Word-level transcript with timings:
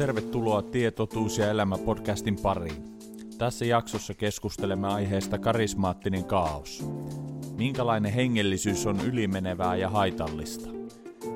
Tervetuloa 0.00 0.62
Tietotuus 0.62 1.38
ja 1.38 1.50
elämä 1.50 1.78
podcastin 1.78 2.36
pariin. 2.42 2.84
Tässä 3.38 3.64
jaksossa 3.64 4.14
keskustelemme 4.14 4.88
aiheesta 4.88 5.38
karismaattinen 5.38 6.24
kaos. 6.24 6.84
Minkälainen 7.56 8.12
hengellisyys 8.12 8.86
on 8.86 9.00
ylimenevää 9.00 9.76
ja 9.76 9.90
haitallista? 9.90 10.68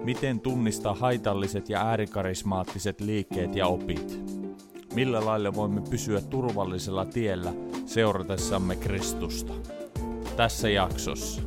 Miten 0.05 0.41
tunnistaa 0.41 0.95
haitalliset 0.95 1.69
ja 1.69 1.87
äärikarismaattiset 1.87 3.01
liikkeet 3.01 3.57
ja 3.57 3.67
opit? 3.67 4.21
Millä 4.95 5.25
lailla 5.25 5.55
voimme 5.55 5.83
pysyä 5.91 6.21
turvallisella 6.21 7.05
tiellä 7.05 7.53
seuratessamme 7.87 8.77
Kristusta? 8.77 9.53
Tässä 10.37 10.69
jaksossa. 10.69 11.43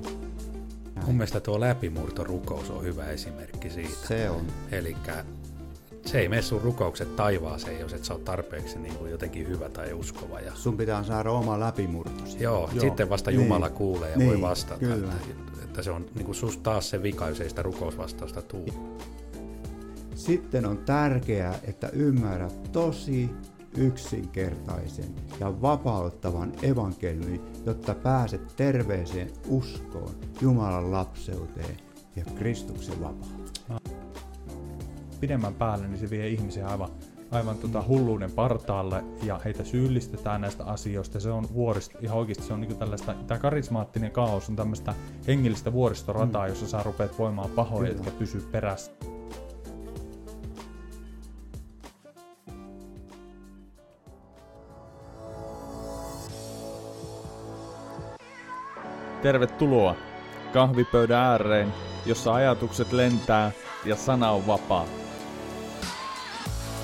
Mun 1.05 1.15
mielestä 1.15 1.39
tuo 1.39 1.59
läpimurtorukous 1.59 2.69
on 2.69 2.83
hyvä 2.83 3.05
esimerkki 3.05 3.69
siitä. 3.69 4.07
Se 4.07 4.29
on. 4.29 4.45
Eli 4.71 4.95
se 6.07 6.19
ei 6.19 6.29
mene 6.29 6.41
sun 6.41 6.61
rukoukset 6.61 7.15
taivaaseen, 7.15 7.79
jos 7.79 7.93
et 7.93 8.05
sä 8.05 8.13
ole 8.13 8.21
tarpeeksi 8.21 8.79
niin 8.79 8.95
kuin 8.95 9.11
jotenkin 9.11 9.47
hyvä 9.47 9.69
tai 9.69 9.93
uskova. 9.93 10.39
Ja... 10.39 10.51
Sun 10.55 10.77
pitää 10.77 11.03
saada 11.03 11.31
oma 11.31 11.59
läpimurto. 11.59 12.23
Joo, 12.39 12.69
Joo, 12.73 12.81
sitten 12.81 13.09
vasta 13.09 13.31
niin. 13.31 13.41
Jumala 13.41 13.69
kuulee 13.69 14.11
ja 14.11 14.17
niin, 14.17 14.29
voi 14.29 14.41
vastata. 14.41 14.79
Kyllä. 14.79 15.13
Että, 15.13 15.63
että 15.63 15.83
se 15.83 15.91
on 15.91 16.05
niin 16.15 16.25
kuin 16.25 16.35
sus 16.35 16.57
taas 16.57 16.89
se 16.89 17.03
vika, 17.03 17.29
jos 17.29 17.41
ei 17.41 17.49
sitä 17.49 17.61
rukousvastausta 17.61 18.41
tuu. 18.41 18.97
Sitten 20.15 20.65
on 20.65 20.77
tärkeää, 20.77 21.59
että 21.63 21.89
ymmärrät 21.93 22.71
tosi 22.71 23.29
yksinkertaisen 23.77 25.15
ja 25.39 25.61
vapauttavan 25.61 26.51
evankeliumin, 26.61 27.41
jotta 27.65 27.95
pääset 27.95 28.55
terveeseen 28.55 29.31
uskoon, 29.47 30.15
Jumalan 30.41 30.91
lapseuteen 30.91 31.77
ja 32.15 32.23
Kristuksen 32.35 33.01
vapauteen 33.01 33.36
pidemmän 35.19 35.53
päälle, 35.53 35.87
niin 35.87 35.99
se 35.99 36.09
vie 36.09 36.27
ihmisiä 36.27 36.67
aivan, 36.67 36.89
aivan 37.31 37.57
tota 37.57 37.83
hulluuden 37.87 38.31
partaalle 38.31 39.03
ja 39.23 39.39
heitä 39.45 39.63
syyllistetään 39.63 40.41
näistä 40.41 40.63
asioista. 40.63 41.19
Se 41.19 41.31
on 41.31 41.47
vuorista, 41.53 41.97
ihan 42.01 42.17
oikeasti 42.17 42.43
se 42.43 42.53
on 42.53 42.61
niin 42.61 42.77
tällaista, 42.77 43.13
tämä 43.27 43.39
karismaattinen 43.39 44.11
kaos 44.11 44.49
on 44.49 44.55
tämmöistä 44.55 44.93
hengellistä 45.27 45.73
vuoristorataa, 45.73 46.45
mm. 46.45 46.49
jossa 46.49 46.67
sä 46.67 46.83
rupeat 46.83 47.19
voimaan 47.19 47.49
pahoja, 47.49 47.91
jotka 47.91 48.11
pysyy 48.11 48.41
perässä. 48.51 48.91
Tervetuloa 59.21 59.95
kahvipöydän 60.53 61.17
ääreen, 61.23 61.73
jossa 62.05 62.33
ajatukset 62.33 62.91
lentää 62.91 63.51
ja 63.85 63.95
sana 63.95 64.31
on 64.31 64.47
vapaa. 64.47 64.85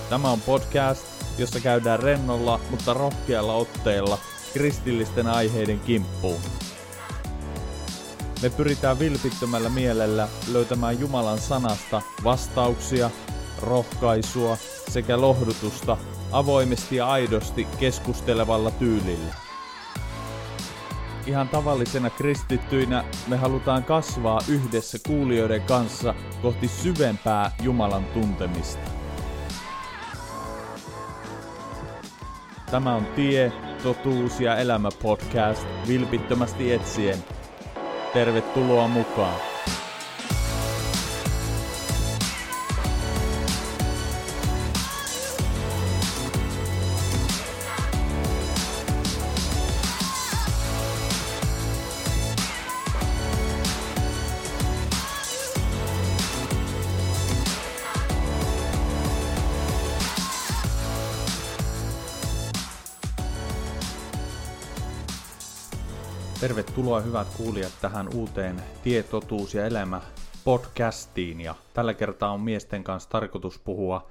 Tämä 0.09 0.31
on 0.31 0.41
podcast, 0.41 1.05
jossa 1.37 1.59
käydään 1.59 1.99
rennolla, 1.99 2.59
mutta 2.69 2.93
rohkealla 2.93 3.53
otteella 3.53 4.17
kristillisten 4.53 5.27
aiheiden 5.27 5.79
kimppuun. 5.79 6.41
Me 8.41 8.49
pyritään 8.49 8.99
vilpittömällä 8.99 9.69
mielellä 9.69 10.27
löytämään 10.51 10.99
Jumalan 10.99 11.39
sanasta 11.39 12.01
vastauksia, 12.23 13.09
rohkaisua 13.61 14.57
sekä 14.89 15.21
lohdutusta 15.21 15.97
avoimesti 16.31 16.95
ja 16.95 17.07
aidosti 17.07 17.67
keskustelevalla 17.79 18.71
tyylillä. 18.71 19.33
Ihan 21.25 21.49
tavallisena 21.49 22.09
kristittyinä 22.09 23.03
me 23.27 23.37
halutaan 23.37 23.83
kasvaa 23.83 24.39
yhdessä 24.47 24.97
kuulijoiden 25.07 25.61
kanssa 25.61 26.15
kohti 26.41 26.67
syvempää 26.67 27.51
Jumalan 27.61 28.05
tuntemista. 28.05 28.92
Tämä 32.73 32.95
on 32.95 33.05
Tie, 33.05 33.51
totuus 33.83 34.39
ja 34.39 34.57
elämä 34.57 34.89
podcast 35.03 35.67
vilpittömästi 35.87 36.73
etsien. 36.73 37.17
Tervetuloa 38.13 38.87
mukaan! 38.87 39.52
Tervetuloa 66.83 67.01
hyvät 67.01 67.27
kuulijat 67.37 67.71
tähän 67.81 68.07
uuteen 68.15 68.63
Tietotuus 68.83 69.53
ja 69.53 69.65
elämä 69.65 70.01
podcastiin. 70.43 71.41
Ja 71.41 71.55
tällä 71.73 71.93
kertaa 71.93 72.31
on 72.31 72.41
miesten 72.41 72.83
kanssa 72.83 73.09
tarkoitus 73.09 73.59
puhua 73.59 74.09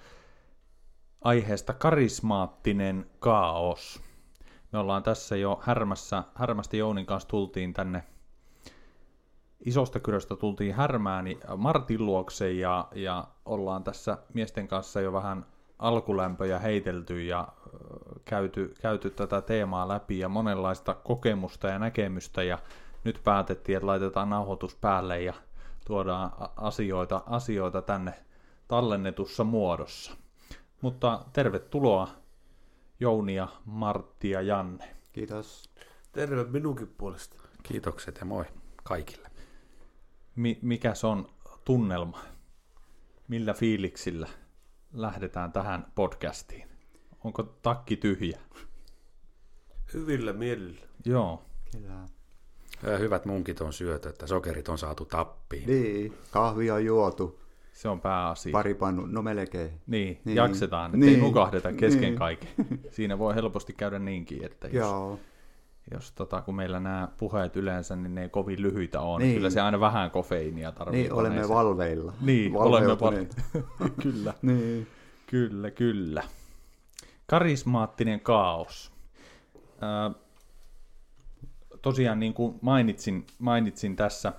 aiheesta 1.21 1.73
karismaattinen 1.73 3.11
kaos. 3.19 4.01
Me 4.73 4.79
ollaan 4.79 5.03
tässä 5.03 5.37
jo 5.37 5.61
härmässä, 5.63 6.23
härmästä 6.35 6.77
Jounin 6.77 7.07
kanssa 7.07 7.29
tultiin 7.29 7.73
tänne 7.73 8.05
isosta 9.65 10.01
kyröstä 10.01 10.37
tultiin 10.37 10.75
härmään 10.75 11.27
Martin 11.57 12.07
luokse 12.07 12.53
ja, 12.53 12.89
ja 12.95 13.29
ollaan 13.45 13.85
tässä 13.85 14.19
miesten 14.35 14.69
kanssa 14.69 15.01
jo 15.01 15.13
vähän 15.13 15.47
alkulämpöjä 15.79 16.59
heitelty 16.59 17.25
ja 17.25 17.49
käyty, 18.25 18.75
käyty 18.83 19.11
tätä 19.11 19.41
teemaa 19.41 19.89
läpi 19.89 20.19
ja 20.19 20.29
monenlaista 20.29 20.95
kokemusta 20.95 21.69
ja 21.69 21.79
näkemystä 21.79 22.43
ja 22.43 22.59
nyt 23.05 23.21
päätettiin, 23.25 23.77
että 23.77 23.87
laitetaan 23.87 24.31
nauhoitus 24.31 24.77
päälle 24.77 25.23
ja 25.23 25.35
tuodaan 25.87 26.31
asioita, 26.57 27.23
asioita 27.27 27.83
tänne 27.83 28.15
tallennetussa 28.69 29.45
muodossa. 29.45 30.17
Mutta 30.81 31.25
tervetuloa 31.33 32.09
Jouni 33.01 33.35
ja 33.35 33.49
Martti 33.65 34.31
ja 34.31 34.43
Janne. 34.43 34.97
Kiitos. 35.13 35.71
Terve 36.13 36.45
minunkin 36.45 36.95
puolesta. 36.99 37.43
Kiitokset 37.63 38.19
ja 38.19 38.25
moi 38.25 38.45
kaikille. 38.83 39.29
Mi- 40.37 40.59
mikäs 40.63 41.05
on 41.05 41.29
tunnelma? 41.65 42.19
Millä 43.29 43.55
fiiliksillä 43.55 44.29
lähdetään 44.93 45.53
tähän 45.53 45.93
podcastiin? 45.95 46.72
Onko 47.25 47.43
takki 47.43 47.97
tyhjä? 47.97 48.39
Hyvillä 49.95 50.33
mielillä. 50.33 50.81
Joo. 51.05 51.43
Kyllä. 51.73 52.99
Hyvät 52.99 53.25
munkit 53.25 53.61
on 53.61 53.73
syöty, 53.73 54.09
että 54.09 54.27
sokerit 54.27 54.69
on 54.69 54.79
saatu 54.79 55.05
tappiin. 55.05 55.67
Niin, 55.67 56.15
kahvi 56.31 56.71
on 56.71 56.85
juotu. 56.85 57.41
Se 57.73 57.89
on 57.89 58.01
pääasia. 58.01 58.53
Pari 58.53 58.75
pannu, 58.75 59.07
no 59.07 59.23
melkein. 59.23 59.71
Niin, 59.87 60.21
niin. 60.25 60.37
jaksetaan, 60.37 60.95
ettei 60.95 61.11
niin. 61.11 61.21
nukahdeta 61.21 61.73
kesken 61.73 62.03
niin. 62.03 62.19
kaiken. 62.19 62.49
Siinä 62.91 63.19
voi 63.19 63.35
helposti 63.35 63.73
käydä 63.73 63.99
niinkin, 63.99 64.45
että 64.45 64.67
jos, 64.67 64.75
Joo. 64.75 65.19
jos 65.91 66.13
tota, 66.13 66.41
kun 66.41 66.57
meillä 66.57 66.81
nämä 66.81 67.09
puheet 67.19 67.57
yleensä, 67.57 67.97
niin 67.97 68.15
ne 68.15 68.23
ei 68.23 68.29
kovin 68.29 68.63
lyhyitä 68.63 69.01
on. 69.01 69.21
Niin. 69.21 69.35
Kyllä 69.35 69.51
se 69.51 69.61
aina 69.61 69.81
vähän 69.81 70.11
kofeiinia 70.11 70.73
tarvitsee. 70.73 71.03
Niin, 71.03 71.13
olemme 71.13 71.49
valveilla. 71.49 72.13
Niin, 72.21 72.57
olemme 72.57 73.01
val... 73.01 73.15
kyllä. 74.03 74.35
niin. 74.43 74.87
Kyllä, 75.27 75.71
kyllä. 75.71 76.23
Karismaattinen 77.27 78.21
kaos. 78.21 78.93
Ää, 79.81 80.11
tosiaan 81.83 82.21
niin 82.21 82.35
kuin 82.35 82.59
mainitsin, 82.61 83.27
mainitsin 83.39 83.97
tässä, 83.97 84.33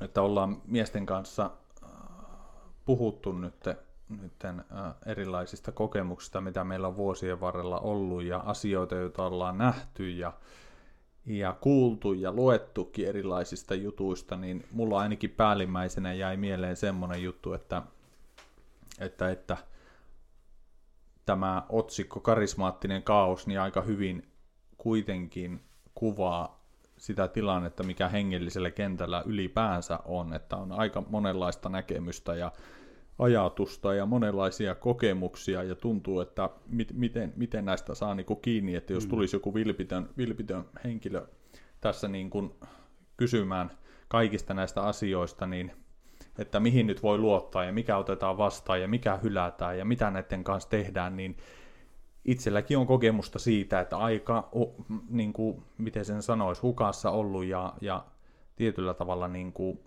että 0.00 0.22
ollaan 0.22 0.62
miesten 0.66 1.06
kanssa 1.06 1.50
puhuttu 2.84 3.32
nyt, 3.32 3.64
nyt 4.08 4.32
erilaisista 5.06 5.72
kokemuksista, 5.72 6.40
mitä 6.40 6.64
meillä 6.64 6.88
on 6.88 6.96
vuosien 6.96 7.40
varrella 7.40 7.80
ollut 7.80 8.22
ja 8.22 8.38
asioita, 8.38 8.94
joita 8.94 9.26
ollaan 9.26 9.58
nähty 9.58 10.10
ja, 10.10 10.32
ja 11.26 11.56
kuultu 11.60 12.12
ja 12.12 12.32
luettukin 12.32 13.08
erilaisista 13.08 13.74
jutuista, 13.74 14.36
niin 14.36 14.64
mulla 14.72 14.98
ainakin 14.98 15.30
päällimmäisenä 15.30 16.12
jäi 16.12 16.36
mieleen 16.36 16.76
semmoinen 16.76 17.22
juttu, 17.22 17.52
että, 17.52 17.82
että, 18.98 19.30
että– 19.30 19.56
tämä 21.26 21.62
otsikko 21.68 22.20
karismaattinen 22.20 23.02
kaos 23.02 23.46
niin 23.46 23.60
aika 23.60 23.80
hyvin 23.80 24.22
kuitenkin 24.78 25.60
kuvaa 25.94 26.66
sitä 26.96 27.28
tilannetta, 27.28 27.82
mikä 27.82 28.08
hengellisellä 28.08 28.70
kentällä 28.70 29.22
ylipäänsä 29.26 29.98
on, 30.04 30.32
että 30.32 30.56
on 30.56 30.72
aika 30.72 31.02
monenlaista 31.08 31.68
näkemystä 31.68 32.34
ja 32.34 32.52
ajatusta 33.18 33.94
ja 33.94 34.06
monenlaisia 34.06 34.74
kokemuksia 34.74 35.62
ja 35.62 35.74
tuntuu, 35.74 36.20
että 36.20 36.50
mit, 36.66 36.92
miten, 36.92 37.32
miten 37.36 37.64
näistä 37.64 37.94
saa 37.94 38.14
niin 38.14 38.26
kuin 38.26 38.40
kiinni, 38.40 38.74
että 38.74 38.92
jos 38.92 39.04
mm. 39.04 39.10
tulisi 39.10 39.36
joku 39.36 39.54
vilpitön, 39.54 40.08
vilpitön 40.16 40.64
henkilö 40.84 41.26
tässä 41.80 42.08
niin 42.08 42.30
kuin 42.30 42.54
kysymään 43.16 43.70
kaikista 44.08 44.54
näistä 44.54 44.82
asioista, 44.82 45.46
niin 45.46 45.72
että 46.38 46.60
mihin 46.60 46.86
nyt 46.86 47.02
voi 47.02 47.18
luottaa 47.18 47.64
ja 47.64 47.72
mikä 47.72 47.96
otetaan 47.96 48.38
vastaan 48.38 48.80
ja 48.80 48.88
mikä 48.88 49.16
hylätään 49.16 49.78
ja 49.78 49.84
mitä 49.84 50.10
näiden 50.10 50.44
kanssa 50.44 50.70
tehdään, 50.70 51.16
niin 51.16 51.36
itselläkin 52.24 52.78
on 52.78 52.86
kokemusta 52.86 53.38
siitä, 53.38 53.80
että 53.80 53.96
aika, 53.96 54.48
niin 55.08 55.32
kuin, 55.32 55.62
miten 55.78 56.04
sen 56.04 56.22
sanoisi, 56.22 56.62
hukassa 56.62 57.10
ollut 57.10 57.44
ja, 57.44 57.74
ja 57.80 58.04
tietyllä 58.56 58.94
tavalla 58.94 59.28
niin 59.28 59.52
kuin 59.52 59.80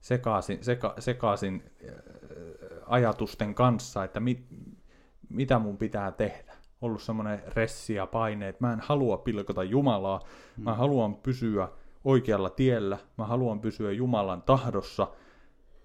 sekaisin, 0.00 0.64
seka, 0.64 0.94
sekaisin 0.98 1.62
äh, 1.88 1.94
ajatusten 2.86 3.54
kanssa, 3.54 4.04
että 4.04 4.20
mit, 4.20 4.46
mitä 5.28 5.58
mun 5.58 5.78
pitää 5.78 6.12
tehdä. 6.12 6.54
Ollut 6.80 7.02
semmoinen 7.02 7.42
ressi 7.46 7.94
ja 7.94 8.06
paine, 8.06 8.48
että 8.48 8.66
mä 8.66 8.72
en 8.72 8.80
halua 8.80 9.18
pilkota 9.18 9.64
Jumalaa, 9.64 10.20
mä 10.56 10.70
mm. 10.70 10.76
haluan 10.76 11.14
pysyä 11.14 11.68
oikealla 12.04 12.50
tiellä, 12.50 12.98
mä 13.18 13.24
haluan 13.24 13.60
pysyä 13.60 13.92
Jumalan 13.92 14.42
tahdossa, 14.42 15.08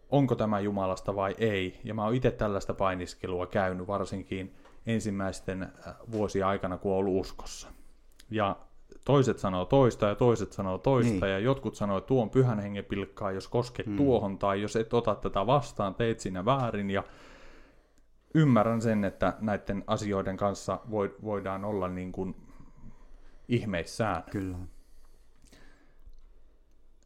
onko 0.10 0.36
tämä 0.36 0.60
Jumalasta 0.60 1.16
vai 1.16 1.36
ei. 1.38 1.80
Ja 1.84 1.94
mä 1.94 2.04
oon 2.04 2.16
itse 2.16 2.32
tällaista 2.32 2.74
painiskelua 2.74 3.46
käynyt 3.46 3.88
varsinkin 3.88 4.56
ensimmäisten 4.86 5.64
äh, 5.64 5.96
vuosien 6.12 6.46
aikana, 6.46 6.78
kun 6.78 6.92
on 6.92 6.98
ollut 6.98 7.22
uskossa. 7.22 7.68
Ja 8.32 8.56
toiset 9.06 9.40
sanoo 9.40 9.66
toista 9.66 10.08
ja 10.08 10.16
toiset 10.16 10.52
sanoo 10.52 10.78
toista 10.78 11.26
niin. 11.26 11.32
ja 11.32 11.40
jotkut 11.40 11.76
sanoo, 11.76 11.98
että 11.98 12.08
tuo 12.08 12.22
on 12.22 12.30
pyhän 12.30 12.60
hengen 12.60 12.86
pilkkaa, 12.86 13.32
jos 13.32 13.48
kosket 13.48 13.86
hmm. 13.86 13.98
tuohon 13.98 14.38
tai 14.38 14.62
jos 14.62 14.76
et 14.76 14.94
ota 14.94 15.16
tätä 15.16 15.48
vastaan, 15.48 15.96
teet 15.96 16.20
sinä 16.20 16.46
väärin 16.46 16.90
ja 16.90 17.04
ymmärrän 18.34 18.82
sen, 18.82 19.04
että 19.04 19.34
näiden 19.40 19.84
asioiden 19.88 20.38
kanssa 20.38 20.80
voidaan 21.24 21.66
olla 21.66 21.88
niin 21.88 22.12
kuin 22.12 22.36
ihmeissään. 23.48 24.24
Kyllä. 24.32 24.58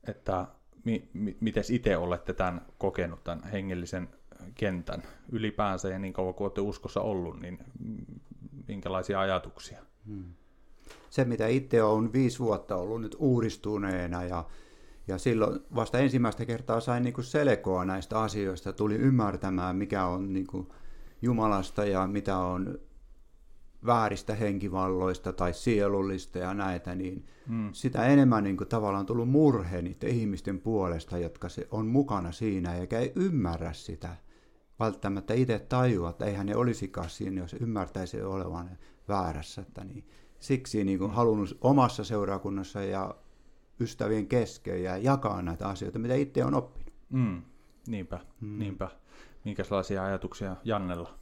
Että 0.08 0.48
mi, 0.84 1.10
mi, 1.14 1.38
miten 1.40 1.64
itse 1.70 1.98
olette 1.98 2.34
tämän 2.34 2.62
kokenut, 2.78 3.24
tämän 3.24 3.44
hengellisen 3.44 4.10
kentän 4.56 5.04
ylipäänsä 5.32 5.90
ja 5.90 6.00
niin 6.00 6.14
kauan 6.14 6.34
kuin 6.34 6.46
olette 6.46 6.62
uskossa 6.62 7.02
ollut, 7.02 7.40
niin 7.40 7.60
minkälaisia 8.68 9.20
ajatuksia? 9.20 9.82
Hmm. 10.08 10.34
Se, 11.10 11.26
mitä 11.26 11.48
itse 11.48 11.84
on 11.84 12.14
viisi 12.14 12.40
vuotta 12.40 12.76
ollut 12.76 13.02
nyt 13.02 13.16
uudistuneena 13.20 14.24
ja, 14.24 14.46
ja 15.08 15.18
silloin 15.18 15.60
vasta 15.76 16.00
ensimmäistä 16.00 16.46
kertaa 16.46 16.80
sain 16.80 17.04
niin 17.04 17.14
kuin 17.14 17.26
selkoa 17.26 17.86
näistä 17.86 18.20
asioista, 18.20 18.74
tuli 18.74 18.96
ymmärtämään, 18.96 19.76
mikä 19.76 20.06
on 20.06 20.34
niin 20.34 20.48
kuin 20.48 20.68
Jumalasta 21.22 21.86
ja 21.86 22.08
mitä 22.08 22.38
on 22.38 22.80
vääristä 23.86 24.36
henkivalloista 24.36 25.34
tai 25.34 25.54
sielullista 25.54 26.40
ja 26.40 26.54
näitä, 26.54 26.96
niin 26.96 27.26
hmm. 27.48 27.70
sitä 27.74 28.06
enemmän 28.06 28.44
niin 28.44 28.58
kuin, 28.58 28.68
tavallaan 28.68 29.06
tullut 29.06 29.30
murhe 29.30 29.82
niiden 29.82 30.10
ihmisten 30.10 30.60
puolesta, 30.60 31.18
jotka 31.18 31.50
se 31.50 31.68
on 31.72 31.88
mukana 31.88 32.32
siinä, 32.32 32.76
eikä 32.76 33.00
ei 33.00 33.12
ymmärrä 33.16 33.74
sitä 33.74 34.16
välttämättä 34.80 35.34
itse 35.34 35.60
tajua, 35.60 36.10
että 36.10 36.26
eihän 36.26 36.46
ne 36.46 36.56
olisikaan 36.56 37.10
siinä, 37.10 37.42
jos 37.42 37.54
ymmärtäisi 37.54 38.22
olevan 38.22 38.70
väärässä. 39.08 39.62
Että 39.62 39.84
niin, 39.84 40.04
siksi 40.40 40.84
niin 40.84 41.00
kuin, 41.00 41.12
halunnut 41.12 41.58
omassa 41.62 42.04
seurakunnassa 42.04 42.84
ja 42.84 43.16
ystävien 43.80 44.28
kesken 44.28 44.84
ja 44.84 44.98
jakaa 44.98 45.42
näitä 45.42 45.68
asioita, 45.68 46.00
mitä 46.00 46.16
itse 46.16 46.46
on 46.46 46.54
oppinut. 46.54 46.94
Mm, 47.10 47.42
niinpä, 47.88 48.20
mm. 48.42 48.60
niinpä. 48.60 48.90
Minkälaisia 49.46 50.04
ajatuksia 50.06 50.56
Jannella? 50.64 51.20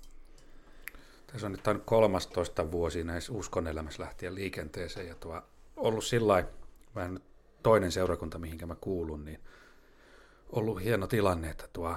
Tässä 1.36 1.48
on 1.48 1.52
nyt 1.52 1.64
tämän 1.64 1.82
13 1.82 2.72
vuosi 2.72 3.04
näissä 3.04 3.34
uskon 3.34 3.68
elämässä 3.68 4.04
lähtien 4.04 4.36
liikenteeseen. 4.36 5.08
Ja 5.08 5.16
tuo 5.16 5.42
ollut 5.76 6.06
sillä 6.06 6.44
vähän 6.96 7.20
toinen 7.64 7.92
seurakunta, 7.92 8.40
mihinkä 8.40 8.66
mä 8.66 8.76
kuulun, 8.76 9.26
niin 9.26 9.40
ollut 10.50 10.84
hieno 10.84 11.08
tilanne, 11.08 11.50
että 11.50 11.68
tuo 11.74 11.96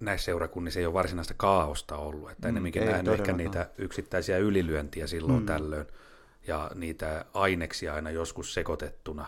näissä 0.00 0.24
seurakunnissa 0.24 0.80
ei 0.80 0.86
ole 0.86 0.94
varsinaista 0.94 1.34
kaaosta 1.34 1.96
ollut, 1.96 2.30
että 2.30 2.48
mm, 2.48 2.50
enemmänkin 2.50 2.86
nähnyt 2.86 3.14
ehkä 3.14 3.32
niitä 3.32 3.70
yksittäisiä 3.78 4.38
ylilyöntiä 4.38 5.06
silloin 5.06 5.40
mm. 5.40 5.46
tällöin. 5.46 5.86
Ja 6.46 6.70
niitä 6.74 7.24
aineksia 7.34 7.94
aina 7.94 8.10
joskus 8.10 8.54
sekoitettuna, 8.54 9.26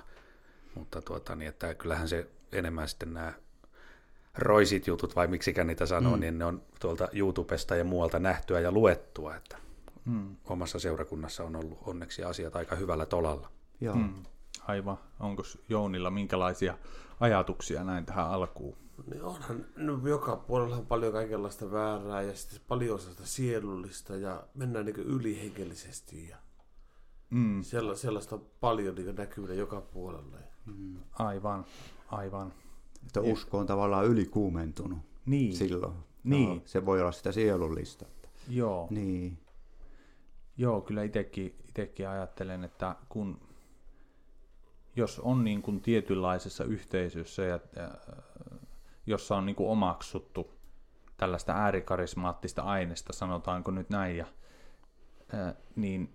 mutta 0.74 1.02
tuota, 1.02 1.36
niin, 1.36 1.48
että 1.48 1.74
kyllähän 1.74 2.08
se 2.08 2.26
enemmän 2.52 2.88
sitten 2.88 3.12
nämä 3.12 3.32
roisit 4.38 4.86
jutut, 4.86 5.16
vai 5.16 5.26
miksikään 5.26 5.66
niitä 5.66 5.86
sanoo, 5.86 6.14
mm. 6.14 6.20
niin 6.20 6.38
ne 6.38 6.44
on 6.44 6.62
tuolta 6.80 7.08
YouTubesta 7.12 7.76
ja 7.76 7.84
muualta 7.84 8.18
nähtyä 8.18 8.60
ja 8.60 8.72
luettua, 8.72 9.36
että 9.36 9.56
mm. 10.04 10.36
omassa 10.44 10.78
seurakunnassa 10.78 11.44
on 11.44 11.56
ollut 11.56 11.78
onneksi 11.86 12.24
asiat 12.24 12.56
aika 12.56 12.76
hyvällä 12.76 13.06
tolalla. 13.06 13.48
Joo. 13.80 13.94
Mm. 13.94 14.14
Aivan. 14.66 14.98
Onko 15.20 15.42
Jounilla 15.68 16.10
minkälaisia 16.10 16.78
ajatuksia 17.20 17.84
näin 17.84 18.06
tähän 18.06 18.30
alkuun? 18.30 18.76
Niin 19.10 19.22
onhan, 19.22 19.66
no 19.76 20.08
joka 20.08 20.36
puolella 20.36 20.76
on 20.76 20.86
paljon 20.86 21.12
kaikenlaista 21.12 21.72
väärää 21.72 22.22
ja 22.22 22.36
sitten 22.36 22.60
paljon 22.68 22.98
sellaista 22.98 23.26
sielullista 23.26 24.16
ja 24.16 24.42
mennään 24.54 24.86
niin 24.86 24.96
ylihengellisesti 24.96 26.28
ja 26.28 26.36
mm. 27.30 27.62
sellaista, 27.62 28.02
sellaista 28.02 28.34
on 28.34 28.46
paljon 28.60 28.94
niin 28.94 29.14
näkyvillä 29.14 29.54
joka 29.54 29.80
puolella. 29.80 30.36
Mm. 30.66 30.96
Aivan, 31.12 31.64
aivan. 32.10 32.52
Että 33.06 33.20
usko 33.20 33.58
on 33.58 33.66
tavallaan 33.66 34.06
ylikuumentunut 34.06 34.98
niin. 35.26 35.56
silloin. 35.56 35.94
Niin. 36.24 36.48
No, 36.48 36.62
se 36.64 36.86
voi 36.86 37.00
olla 37.00 37.12
sitä 37.12 37.32
sielullista. 37.32 38.06
Joo. 38.48 38.86
Niin. 38.90 39.38
Joo, 40.56 40.80
kyllä 40.80 41.02
itsekin 41.02 42.08
ajattelen, 42.10 42.64
että 42.64 42.96
kun 43.08 43.40
jos 44.96 45.20
on 45.20 45.44
niin 45.44 45.62
kuin 45.62 45.80
tietynlaisessa 45.80 46.64
yhteisössä, 46.64 47.42
ja, 47.42 47.60
ja, 47.76 47.90
jossa 49.06 49.36
on 49.36 49.46
niin 49.46 49.56
kuin 49.56 49.70
omaksuttu 49.70 50.50
tällaista 51.16 51.52
äärikarismaattista 51.52 52.62
aineesta, 52.62 53.12
sanotaanko 53.12 53.70
nyt 53.70 53.90
näin, 53.90 54.16
ja, 54.16 54.26
ää, 55.32 55.54
niin 55.76 56.14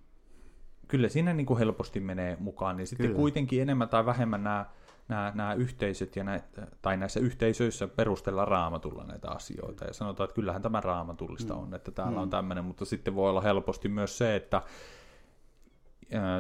kyllä 0.88 1.10
siinä 1.10 1.34
niin 1.34 1.46
kuin 1.46 1.60
helposti 1.60 2.00
menee 2.00 2.38
mukaan, 2.40 2.78
niin 2.78 2.88
sitten 2.88 3.06
kyllä. 3.06 3.18
kuitenkin 3.18 3.62
enemmän 3.62 3.90
tai 3.90 4.06
vähemmän 4.06 4.44
nämä 4.44 4.66
nämä, 5.10 5.32
nämä 5.36 5.54
yhteisöt 5.54 6.16
ja 6.16 6.24
näitä, 6.24 6.68
tai 6.82 6.98
näissä 6.98 7.20
yhteisöissä 7.20 7.88
perustella 7.88 8.46
raamatulla 8.46 9.04
näitä 9.04 9.30
asioita 9.32 9.86
ja 9.86 9.94
sanotaan, 9.94 10.26
että 10.26 10.36
kyllähän 10.36 10.62
tämä 10.62 10.82
raamatullista 10.82 11.54
mm. 11.54 11.60
on, 11.60 11.74
että 11.74 11.92
täällä 11.92 12.18
mm. 12.18 12.22
on 12.22 12.30
tämmöinen, 12.30 12.66
mutta 12.66 12.86
sitten 12.86 13.16
voi 13.16 13.30
olla 13.30 13.42
helposti 13.42 13.90
myös 13.90 14.18
se, 14.18 14.36
että 14.36 14.62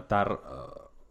tämä 0.07 0.25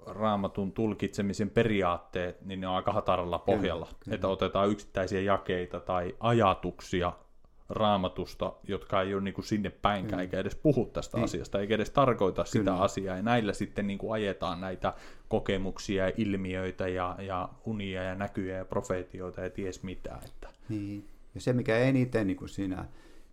raamatun 0.06 0.72
tulkitsemisen 0.72 1.50
periaatteet, 1.50 2.44
niin 2.44 2.60
ne 2.60 2.68
on 2.68 2.76
aika 2.76 2.92
hataralla 2.92 3.38
pohjalla, 3.38 3.86
kyllä, 3.86 3.98
kyllä. 4.04 4.14
että 4.14 4.28
otetaan 4.28 4.70
yksittäisiä 4.70 5.20
jakeita 5.20 5.80
tai 5.80 6.16
ajatuksia 6.20 7.12
raamatusta, 7.68 8.52
jotka 8.68 9.02
ei 9.02 9.14
ole 9.14 9.22
niin 9.22 9.34
kuin 9.34 9.44
sinne 9.44 9.70
päinkään, 9.70 10.18
mm. 10.18 10.20
eikä 10.20 10.38
edes 10.38 10.54
puhu 10.54 10.86
tästä 10.86 11.16
niin. 11.16 11.24
asiasta, 11.24 11.60
eikä 11.60 11.74
edes 11.74 11.90
tarkoita 11.90 12.44
Kyllä. 12.52 12.64
sitä 12.64 12.74
asiaa, 12.74 13.16
ja 13.16 13.22
näillä 13.22 13.52
sitten 13.52 13.86
niin 13.86 13.98
kuin 13.98 14.12
ajetaan 14.12 14.60
näitä 14.60 14.92
kokemuksia 15.28 16.06
ja 16.08 16.12
ilmiöitä 16.16 16.88
ja, 16.88 17.16
ja 17.18 17.48
unia 17.64 18.02
ja 18.02 18.14
näkyjä 18.14 18.56
ja 18.56 18.64
profeetioita 18.64 19.40
ja 19.40 19.50
ties 19.50 19.82
mitä. 19.82 20.18
Että. 20.24 20.48
Niin. 20.68 21.04
Ja 21.34 21.40
se, 21.40 21.52
mikä 21.52 21.78
eniten 21.78 22.26
niin 22.26 22.36
kuin 22.36 22.48
siinä 22.48 22.84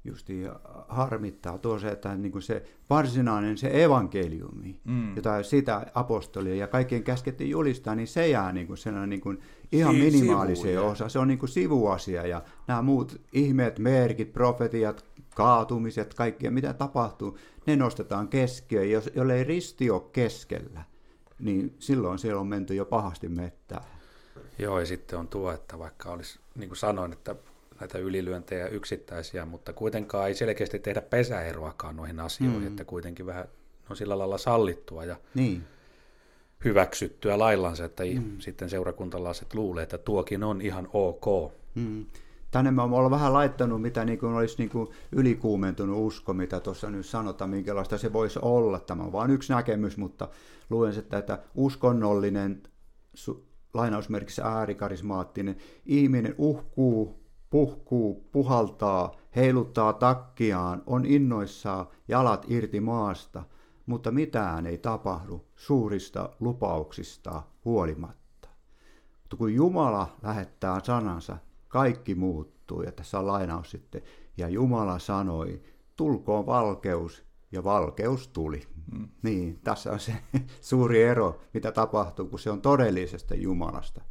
justi 0.06 0.44
harmittaa 0.88 1.58
tuo 1.58 1.80
se, 1.80 1.88
että 1.88 2.16
niin 2.16 2.32
kuin 2.32 2.42
se 2.42 2.64
varsinainen 2.90 3.58
se 3.58 3.84
evankeliumi, 3.84 4.80
mm. 4.84 5.16
jota 5.16 5.44
sitä 5.44 5.86
apostolia 5.94 6.56
ja 6.56 6.68
kaikkien 6.68 7.04
käskettiin 7.04 7.50
julistaa, 7.50 7.96
niin 7.96 8.08
se 8.08 8.28
jää 8.28 8.52
niin 8.52 8.68
kuin 8.68 8.78
sellainen 8.78 9.10
niin 9.10 9.22
kuin 9.22 9.40
ihan 9.72 9.96
si- 9.96 10.02
minimaaliseen 10.02 10.82
osa. 10.82 11.10
Se 11.10 11.20
on 11.20 11.28
niin 11.28 11.40
kuin 11.40 11.50
sivuasia 11.50 12.28
ja 12.28 12.42
nämä 12.68 12.82
muut 12.82 13.22
ihmeet, 13.34 13.80
merkit, 13.80 14.34
profetiat, 14.34 15.06
kaatumiset, 15.36 16.14
kaikki 16.14 16.50
mitä 16.50 16.74
tapahtuu, 16.74 17.38
ne 17.68 17.76
nostetaan 17.76 18.28
keskiöön. 18.28 18.92
Jos, 18.92 19.10
jollei 19.16 19.44
risti 19.44 19.90
ole 19.90 20.02
keskellä, 20.12 20.84
niin 21.40 21.76
silloin 21.80 22.20
siellä 22.20 22.42
on 22.42 22.48
menty 22.48 22.76
jo 22.76 22.86
pahasti 22.86 23.30
mettään. 23.30 23.84
Joo, 24.60 24.80
ja 24.80 24.86
sitten 24.86 25.20
on 25.20 25.28
tuo, 25.28 25.52
että 25.52 25.80
vaikka 25.80 26.10
olisi, 26.12 26.40
niin 26.56 26.70
kuin 26.70 26.78
sanoin, 26.78 27.14
että 27.14 27.36
näitä 27.80 27.98
ylilyöntejä 27.98 28.68
yksittäisiä, 28.68 29.46
mutta 29.46 29.74
kuitenkaan 29.74 30.28
ei 30.28 30.36
selkeästi 30.36 30.80
tehdä 30.80 31.02
pesäeroakaan 31.02 31.96
noihin 31.96 32.20
asioihin, 32.20 32.62
mm. 32.62 32.68
että 32.68 32.86
kuitenkin 32.86 33.26
vähän 33.26 33.48
on 33.90 33.98
sillä 33.98 34.18
lailla 34.18 34.38
sallittua 34.38 35.06
ja 35.06 35.16
niin. 35.34 35.64
hyväksyttyä 36.66 37.40
laillansa, 37.40 37.86
että 37.86 38.04
mm. 38.04 38.40
sitten 38.40 38.70
seurakuntalaiset 38.70 39.54
luulee, 39.54 39.84
että 39.84 39.98
tuokin 39.98 40.44
on 40.44 40.62
ihan 40.62 40.88
ok. 40.94 41.54
Mm. 41.76 42.06
Tänne 42.52 42.72
me 42.72 42.82
ollaan 42.82 43.12
vähän 43.12 43.34
laittanut, 43.34 43.82
mitä 43.82 44.06
niin 44.06 44.20
kuin 44.20 44.34
olisi 44.34 44.56
niin 44.58 44.70
kuin 44.70 44.90
ylikuumentunut 45.12 46.08
usko, 46.08 46.34
mitä 46.34 46.60
tuossa 46.60 46.90
nyt 46.90 47.06
sanotaan, 47.06 47.50
minkälaista 47.50 47.98
se 47.98 48.14
voisi 48.14 48.40
olla. 48.42 48.80
Tämä 48.80 49.04
on 49.04 49.12
vain 49.12 49.32
yksi 49.32 49.54
näkemys, 49.54 49.98
mutta 49.98 50.30
luen 50.70 50.94
sitä, 50.94 51.18
että 51.18 51.40
uskonnollinen, 51.56 52.64
lainausmerkissä 53.74 54.44
äärikarismaattinen, 54.44 55.58
ihminen 55.86 56.36
uhkuu 56.38 57.25
puhkuu, 57.56 58.30
puhaltaa, 58.32 59.16
heiluttaa 59.36 59.94
takkiaan, 59.94 60.84
on 60.86 61.06
innoissaan 61.06 61.88
jalat 62.08 62.46
irti 62.50 62.80
maasta, 62.80 63.44
mutta 63.86 64.12
mitään 64.12 64.66
ei 64.66 64.78
tapahdu 64.78 65.46
suurista 65.56 66.30
lupauksista 66.40 67.44
huolimatta. 67.66 68.50
Mutta 69.22 69.38
kun 69.38 69.54
Jumala 69.54 70.16
lähettää 70.24 70.80
sanansa, 70.84 71.38
kaikki 71.68 72.16
muuttuu. 72.16 72.82
Ja 72.82 72.92
tässä 72.92 73.20
on 73.20 73.28
lainaus 73.28 73.72
sitten. 73.72 74.02
Ja 74.38 74.50
Jumala 74.50 75.00
sanoi, 75.00 75.62
tulkoon 75.96 76.46
valkeus, 76.46 77.26
ja 77.52 77.64
valkeus 77.64 78.28
tuli. 78.28 78.62
Mm. 78.92 79.08
Niin, 79.24 79.60
tässä 79.64 79.92
on 79.92 80.00
se 80.00 80.14
suuri 80.62 81.04
ero, 81.04 81.40
mitä 81.54 81.72
tapahtuu, 81.72 82.26
kun 82.26 82.40
se 82.40 82.52
on 82.52 82.62
todellisesta 82.62 83.36
Jumalasta. 83.36 84.02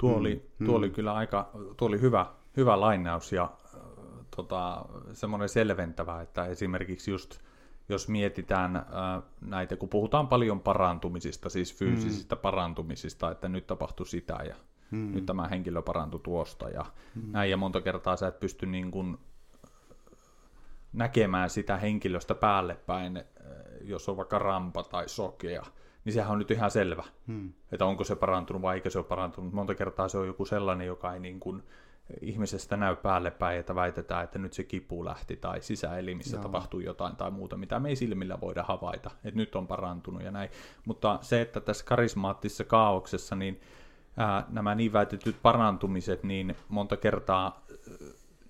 Tuo 0.00 0.16
oli, 0.16 0.50
mm. 0.58 0.66
tuo 0.66 0.76
oli 0.76 0.88
mm. 0.88 0.94
kyllä 0.94 1.14
aika, 1.14 1.50
tuo 1.76 1.88
oli 1.88 2.00
hyvä, 2.00 2.26
hyvä 2.56 2.80
lainaus 2.80 3.32
ja 3.32 3.42
äh, 3.42 3.80
tota, 4.36 4.84
semmoinen 5.12 5.48
selventävä, 5.48 6.22
että 6.22 6.46
esimerkiksi 6.46 7.10
just 7.10 7.38
jos 7.88 8.08
mietitään 8.08 8.76
äh, 8.76 8.84
näitä, 9.40 9.76
kun 9.76 9.88
puhutaan 9.88 10.28
paljon 10.28 10.60
parantumisista, 10.60 11.48
siis 11.48 11.78
fyysisistä 11.78 12.34
mm. 12.34 12.40
parantumisista, 12.40 13.30
että 13.30 13.48
nyt 13.48 13.66
tapahtui 13.66 14.06
sitä 14.06 14.38
ja 14.48 14.54
mm. 14.90 15.14
nyt 15.14 15.26
tämä 15.26 15.48
henkilö 15.48 15.82
parantui 15.82 16.20
tuosta 16.22 16.68
ja 16.68 16.84
mm. 17.14 17.32
näin, 17.32 17.50
ja 17.50 17.56
monta 17.56 17.80
kertaa 17.80 18.16
sä 18.16 18.28
et 18.28 18.40
pysty 18.40 18.66
niin 18.66 18.90
kuin 18.90 19.18
näkemään 20.92 21.50
sitä 21.50 21.76
henkilöstä 21.76 22.34
päälle 22.34 22.74
päin, 22.74 23.16
äh, 23.16 23.24
jos 23.80 24.08
on 24.08 24.16
vaikka 24.16 24.38
rampa 24.38 24.82
tai 24.82 25.08
sokea, 25.08 25.62
niin 26.10 26.14
sehän 26.14 26.32
on 26.32 26.38
nyt 26.38 26.50
ihan 26.50 26.70
selvä, 26.70 27.04
hmm. 27.26 27.52
että 27.72 27.84
onko 27.84 28.04
se 28.04 28.16
parantunut 28.16 28.62
vai 28.62 28.74
eikö 28.74 28.90
se 28.90 28.98
ole 28.98 29.06
parantunut. 29.06 29.52
Monta 29.52 29.74
kertaa 29.74 30.08
se 30.08 30.18
on 30.18 30.26
joku 30.26 30.44
sellainen, 30.44 30.86
joka 30.86 31.14
ei 31.14 31.20
niin 31.20 31.40
kuin 31.40 31.62
ihmisestä 32.20 32.76
näy 32.76 32.96
päälle 32.96 33.30
päin, 33.30 33.60
että 33.60 33.74
väitetään, 33.74 34.24
että 34.24 34.38
nyt 34.38 34.52
se 34.52 34.64
kipu 34.64 35.04
lähti 35.04 35.36
tai 35.36 35.62
sisäelimissä 35.62 36.36
Joo. 36.36 36.42
tapahtuu 36.42 36.80
jotain 36.80 37.16
tai 37.16 37.30
muuta, 37.30 37.56
mitä 37.56 37.80
me 37.80 37.88
ei 37.88 37.96
silmillä 37.96 38.40
voida 38.40 38.62
havaita, 38.62 39.10
että 39.24 39.36
nyt 39.38 39.54
on 39.54 39.66
parantunut 39.66 40.22
ja 40.22 40.30
näin. 40.30 40.50
Mutta 40.84 41.18
se, 41.22 41.40
että 41.40 41.60
tässä 41.60 41.84
karismaattisessa 41.84 42.64
kaauksessa, 42.64 43.36
niin 43.36 43.60
ää, 44.16 44.44
nämä 44.48 44.74
niin 44.74 44.92
väitetyt 44.92 45.36
parantumiset, 45.42 46.22
niin 46.22 46.56
monta 46.68 46.96
kertaa 46.96 47.64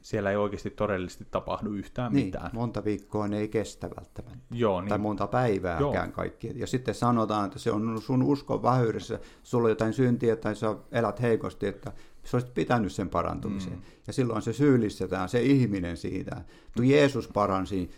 siellä 0.02 0.30
ei 0.30 0.36
oikeasti 0.36 0.70
todellisesti 0.70 1.26
tapahdu 1.30 1.70
yhtään 1.70 2.12
niin, 2.12 2.26
mitään. 2.26 2.50
monta 2.52 2.84
viikkoa 2.84 3.28
ne 3.28 3.38
ei 3.38 3.48
kestä 3.48 3.90
välttämättä. 3.96 4.38
Joo, 4.50 4.80
niin. 4.80 4.88
Tai 4.88 4.98
monta 4.98 5.26
päivääkään 5.26 5.94
Joo. 5.94 6.12
kaikki. 6.12 6.52
Ja 6.54 6.66
sitten 6.66 6.94
sanotaan, 6.94 7.46
että 7.46 7.58
se 7.58 7.70
on 7.70 8.02
sun 8.02 8.22
uskon 8.22 8.62
vähyydessä, 8.62 9.18
sulla 9.42 9.64
on 9.64 9.70
jotain 9.70 9.92
syntiä 9.92 10.36
tai 10.36 10.56
sä 10.56 10.76
elät 10.92 11.22
heikosti, 11.22 11.66
että 11.66 11.92
sä 12.24 12.36
olisit 12.36 12.54
pitänyt 12.54 12.92
sen 12.92 13.08
parantumisen. 13.08 13.72
Mm. 13.72 13.82
Ja 14.06 14.12
silloin 14.12 14.42
se 14.42 14.52
syyllistetään, 14.52 15.28
se 15.28 15.42
ihminen 15.42 15.96
siitä. 15.96 16.44
Kun 16.76 16.88
Jeesus 16.88 17.28
paransi, 17.28 17.90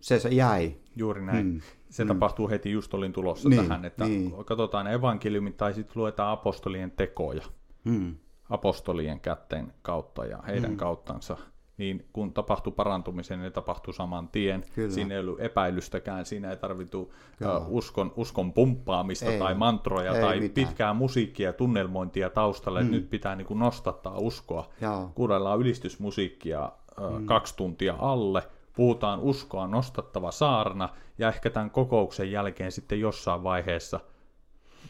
se, 0.00 0.18
se 0.18 0.28
jäi. 0.28 0.76
Juuri 0.96 1.22
näin. 1.22 1.46
Mm. 1.46 1.60
Se 1.90 2.04
mm. 2.04 2.08
tapahtuu 2.08 2.48
heti, 2.48 2.70
just 2.70 2.94
olin 2.94 3.12
tulossa 3.12 3.48
niin, 3.48 3.62
tähän, 3.62 3.84
että 3.84 4.04
niin. 4.04 4.32
katsotaan 4.44 4.86
evankeliumit 4.86 5.56
tai 5.56 5.74
sitten 5.74 5.92
luetaan 6.02 6.32
apostolien 6.32 6.90
tekoja. 6.90 7.42
Mm 7.84 8.14
apostolien 8.50 9.20
kätten 9.20 9.72
kautta 9.82 10.24
ja 10.24 10.38
heidän 10.46 10.70
mm. 10.70 10.76
kauttansa, 10.76 11.36
niin 11.78 12.08
kun 12.12 12.32
tapahtui 12.32 12.72
parantumisen, 12.72 13.40
niin 13.40 13.52
tapahtui 13.52 13.94
saman 13.94 14.28
tien. 14.28 14.64
Kyllä. 14.74 14.90
Siinä 14.90 15.14
ei 15.14 15.20
ollut 15.20 15.40
epäilystäkään, 15.40 16.26
siinä 16.26 16.50
ei 16.50 16.56
tarvittu 16.56 17.00
uh, 17.00 17.76
uskon, 17.76 18.12
uskon 18.16 18.52
pumppaamista 18.52 19.32
ei. 19.32 19.38
tai 19.38 19.54
mantroja 19.54 20.14
ei 20.14 20.20
tai 20.20 20.40
mitään. 20.40 20.68
pitkää 20.68 20.94
musiikkia, 20.94 21.52
tunnelmointia 21.52 22.30
taustalle, 22.30 22.80
mm. 22.80 22.86
että 22.86 22.96
nyt 22.96 23.10
pitää 23.10 23.36
niin 23.36 23.46
kuin 23.46 23.60
nostattaa 23.60 24.18
uskoa. 24.18 24.68
Joo. 24.80 25.10
Kuunnellaan 25.14 25.60
ylistysmusiikkia 25.60 26.72
uh, 27.00 27.18
mm. 27.18 27.26
kaksi 27.26 27.56
tuntia 27.56 27.94
alle, 27.98 28.42
puhutaan 28.76 29.20
uskoa 29.20 29.66
nostattava 29.66 30.30
saarna, 30.30 30.88
ja 31.18 31.28
ehkä 31.28 31.50
tämän 31.50 31.70
kokouksen 31.70 32.32
jälkeen 32.32 32.72
sitten 32.72 33.00
jossain 33.00 33.42
vaiheessa 33.42 34.00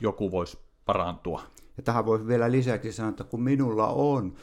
joku 0.00 0.30
voisi 0.30 0.58
parantua. 0.86 1.42
Ja 1.78 1.82
tähän 1.82 2.06
voi 2.06 2.26
vielä 2.26 2.50
lisäksi 2.50 2.92
sanoa, 2.92 3.10
että 3.10 3.24
kun 3.24 3.42
minulla 3.42 3.86
on 3.86 4.34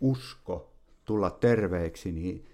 usko 0.00 0.72
tulla 1.04 1.30
terveeksi, 1.30 2.12
niin 2.12 2.46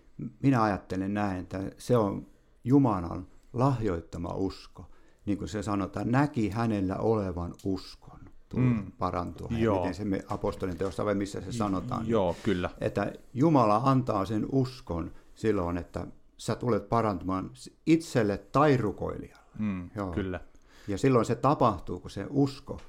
minä 0.43 0.63
ajattelen 0.63 1.15
näin, 1.15 1.41
että 1.41 1.61
se 1.79 1.97
on 1.97 2.27
Jumalan 2.65 3.27
lahjoittama 3.53 4.35
usko. 4.35 4.91
Niin 5.27 5.39
kuin 5.39 5.49
se 5.49 5.63
sanotaan, 5.63 6.11
näki 6.11 6.49
hänellä 6.49 6.97
olevan 6.97 7.55
uskon 7.65 8.21
mm. 8.57 8.93
parantua. 8.99 9.49
Joo. 9.51 9.79
Miten 9.79 9.95
se 9.95 10.05
me 10.05 10.23
apostolin 10.29 10.77
teosta 10.77 11.05
vai 11.05 11.15
missä 11.15 11.41
se 11.41 11.53
sanotaan. 11.53 12.09
Joo, 12.09 12.37
kyllä. 12.43 12.71
Että 12.81 13.13
Jumala 13.35 13.81
antaa 13.85 14.25
sen 14.25 14.47
uskon 14.53 15.11
silloin, 15.35 15.77
että 15.77 16.07
sä 16.37 16.55
tulet 16.55 16.89
parantumaan 16.89 17.51
itselle 17.87 18.39
tai 18.39 18.77
rukoilijalle. 18.77 19.51
Mm, 19.59 19.91
Joo. 19.95 20.13
Kyllä. 20.13 20.41
Ja 20.89 20.99
silloin 20.99 21.25
se 21.25 21.35
tapahtuu, 21.35 22.01
kun 22.01 22.11
se 22.11 22.27
usko 22.31 22.81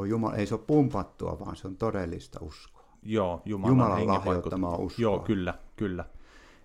on 0.00 0.08
Jumala, 0.08 0.36
ei 0.36 0.46
se 0.46 0.54
ole 0.54 0.62
pumpattua, 0.66 1.38
vaan 1.40 1.56
se 1.56 1.68
on 1.68 1.76
todellista 1.76 2.38
uskoa. 2.42 2.84
Joo, 3.02 3.42
Jumalan, 3.44 3.72
Jumalan 3.72 4.06
lahjoittamaa 4.06 4.76
uskoa. 4.76 5.02
Joo, 5.02 5.18
kyllä, 5.18 5.54
kyllä. 5.76 6.04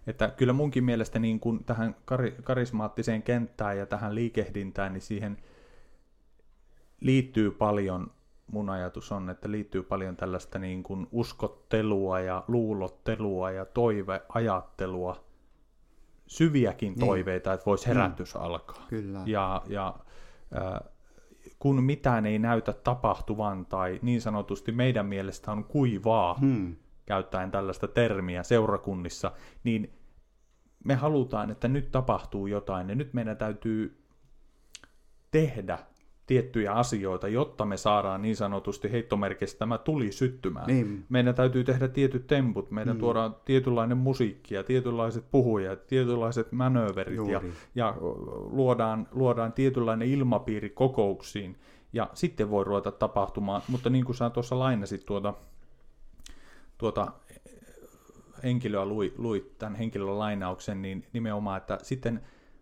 Että 0.08 0.27
kyllä 0.27 0.54
munkin 0.54 0.84
mielestä 0.84 1.20
niin 1.20 1.39
kuin 1.39 1.63
tähän 1.63 1.96
kar- 2.12 2.42
karismaattiseen 2.44 3.24
kenttään 3.24 3.77
ja 3.77 3.86
tähän 3.86 4.15
liikehdintään, 4.15 4.94
niin 4.94 5.01
siihen 5.01 5.38
liittyy 7.01 7.51
paljon, 7.51 8.12
mun 8.51 8.70
ajatus 8.70 9.12
on, 9.12 9.30
että 9.30 9.51
liittyy 9.51 9.84
paljon 9.84 10.15
tällaista 10.15 10.60
niin 10.60 10.84
kuin 10.84 11.08
uskottelua 11.12 12.20
ja 12.20 12.44
luulottelua 12.48 13.51
ja 13.51 13.65
toiveajattelua, 13.65 15.25
syviäkin 16.27 16.94
niin. 16.94 17.08
toiveita, 17.08 17.54
että 17.54 17.65
voisi 17.65 17.88
herätys 17.88 18.36
mm. 18.36 18.42
alkaa. 18.42 18.86
Kyllä. 18.89 19.22
Ja, 19.25 19.62
ja 19.68 19.96
äh, 20.58 20.92
kun 21.60 21.84
mitään 21.84 22.26
ei 22.26 22.40
näytä 22.40 22.74
tapahtuvan 22.74 23.66
tai 23.66 24.00
niin 24.02 24.22
sanotusti 24.22 24.72
meidän 24.72 25.06
mielestä 25.06 25.52
on 25.52 25.64
kuivaa, 25.64 26.34
hmm. 26.34 26.76
käyttäen 27.06 27.52
tällaista 27.52 27.88
termiä 27.88 28.44
seurakunnissa, 28.44 29.32
niin 29.64 29.94
me 30.84 30.96
halutaan, 30.96 31.52
että 31.52 31.68
nyt 31.68 31.92
tapahtuu 31.92 32.48
jotain 32.48 32.90
ja 32.90 32.96
nyt 32.96 33.14
meidän 33.14 33.38
täytyy 33.38 34.06
tehdä 35.32 35.80
tiettyjä 36.27 36.74
asioita, 36.74 37.27
jotta 37.27 37.65
me 37.65 37.77
saadaan 37.77 38.22
niin 38.22 38.36
sanotusti 38.36 38.91
heittomerkistä 38.91 39.60
tämä 39.60 39.77
tuli 39.77 40.12
syttymään. 40.12 40.67
Niin. 40.67 41.05
Meidän 41.10 41.36
täytyy 41.36 41.63
tehdä 41.63 41.88
tietyt 41.88 42.27
temput, 42.27 42.72
meidän 42.72 42.96
mm. 42.96 43.00
tuodaan 43.00 43.36
tietynlainen 43.46 43.98
musiikki 43.98 44.55
ja 44.55 44.63
tietynlaiset 44.63 45.32
puhujat, 45.32 45.88
tietynlaiset 45.88 46.51
manööverit 46.51 47.27
ja, 47.27 47.41
ja 47.75 47.96
luodaan, 48.51 49.08
luodaan 49.12 49.53
tietynlainen 49.53 50.08
ilmapiiri 50.08 50.70
kokouksiin 50.70 51.58
ja 51.94 52.10
sitten 52.13 52.50
voi 52.50 52.63
ruveta 52.63 52.91
tapahtumaan. 52.91 53.62
Mutta 53.67 53.89
niin 53.89 54.05
kuin 54.05 54.15
sä 54.15 54.29
tuossa 54.29 54.60
lainasit 54.60 55.05
tuota, 55.05 55.34
tuota 56.77 57.12
henkilöä, 58.44 58.86
lui, 58.86 59.13
lui 59.17 59.51
tämän 59.58 59.75
henkilön 59.75 60.20
lainauksen, 60.20 60.82
niin 60.82 61.08
nimenomaan, 61.13 61.58
että 61.58 61.79
sitten 61.82 62.22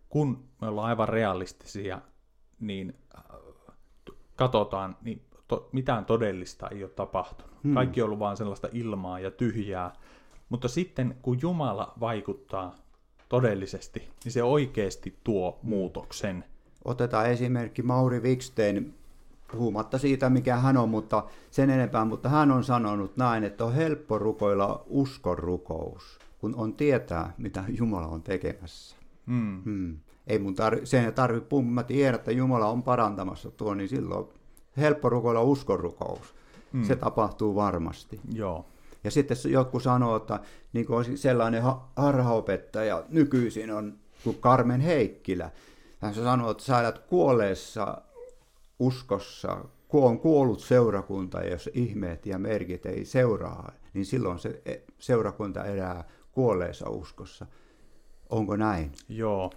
kun 0.10 0.44
me 0.62 0.68
ollaan 0.68 0.90
aivan 0.90 1.10
realistisia, 1.10 2.02
niin 2.60 2.96
katsotaan, 4.44 4.98
niin 5.02 5.22
to, 5.48 5.70
mitään 5.72 6.06
todellista 6.06 6.68
ei 6.68 6.84
ole 6.84 6.92
tapahtunut. 6.92 7.64
Hmm. 7.64 7.74
Kaikki 7.74 8.02
on 8.02 8.06
ollut 8.06 8.20
vain 8.20 8.38
sellaista 8.38 8.68
ilmaa 8.72 9.20
ja 9.20 9.32
tyhjää. 9.32 9.94
Mutta 10.50 10.68
sitten 10.68 11.16
kun 11.22 11.40
Jumala 11.42 11.94
vaikuttaa 12.00 12.76
todellisesti, 13.30 14.10
niin 14.24 14.32
se 14.32 14.44
oikeasti 14.44 15.20
tuo 15.24 15.60
muutoksen. 15.64 16.44
Otetaan 16.86 17.30
esimerkki 17.30 17.82
Mauri 17.82 18.20
Wikstein, 18.20 18.94
puhumatta 19.52 19.98
siitä, 19.98 20.30
mikä 20.30 20.56
hän 20.56 20.78
on, 20.78 20.90
mutta 20.90 21.24
sen 21.52 21.70
enempää, 21.70 22.06
mutta 22.06 22.30
hän 22.30 22.52
on 22.52 22.64
sanonut 22.64 23.18
näin, 23.18 23.44
että 23.44 23.66
on 23.66 23.74
helppo 23.74 24.20
rukoilla 24.20 24.84
uskon 24.88 25.38
rukous, 25.38 26.20
kun 26.40 26.56
on 26.56 26.74
tietää, 26.74 27.34
mitä 27.38 27.64
Jumala 27.68 28.08
on 28.08 28.24
tekemässä. 28.24 28.96
Hmm. 29.28 29.64
Hmm 29.64 29.98
ei 30.28 30.40
mun 30.40 30.56
tarvi, 30.56 30.86
sen 30.86 31.06
ei 31.06 31.12
tarvitse 31.12 31.50
puhua, 31.50 31.66
mä 31.66 31.84
tiedän, 31.84 32.16
että 32.16 32.32
Jumala 32.32 32.68
on 32.68 32.84
parantamassa 32.84 33.52
tuo, 33.52 33.74
niin 33.74 33.90
silloin 33.90 34.28
helppo 34.78 35.10
rukoilla 35.10 35.42
uskonrukous. 35.42 36.34
Mm. 36.74 36.84
Se 36.84 36.96
tapahtuu 36.96 37.56
varmasti. 37.56 38.20
Joo. 38.34 38.66
Ja 39.04 39.12
sitten 39.12 39.38
joku 39.50 39.80
sanoo, 39.80 40.16
että 40.16 40.40
niin 40.74 40.86
kuin 40.86 41.18
sellainen 41.18 41.64
harhaopettaja 41.96 43.04
nykyisin 43.10 43.72
on 43.72 43.98
kuin 44.24 44.38
Carmen 44.38 44.82
Heikkilä. 44.82 45.52
Hän 46.00 46.14
sanoo, 46.14 46.52
että 46.52 46.64
sä 46.64 46.80
elät 46.80 47.00
kuolleessa 47.00 48.02
uskossa, 48.80 49.66
kun 49.88 50.04
on 50.04 50.20
kuollut 50.20 50.60
seurakunta, 50.60 51.42
ja 51.42 51.52
jos 51.52 51.70
ihmeet 51.74 52.26
ja 52.26 52.40
merkit 52.40 52.86
ei 52.86 53.06
seuraa, 53.06 53.72
niin 53.94 54.06
silloin 54.06 54.40
se 54.40 54.62
e, 54.66 54.76
seurakunta 55.00 55.66
elää 55.66 56.04
kuolleessa 56.32 56.90
uskossa. 56.90 57.46
Onko 58.30 58.56
näin? 58.56 58.92
Joo 59.10 59.52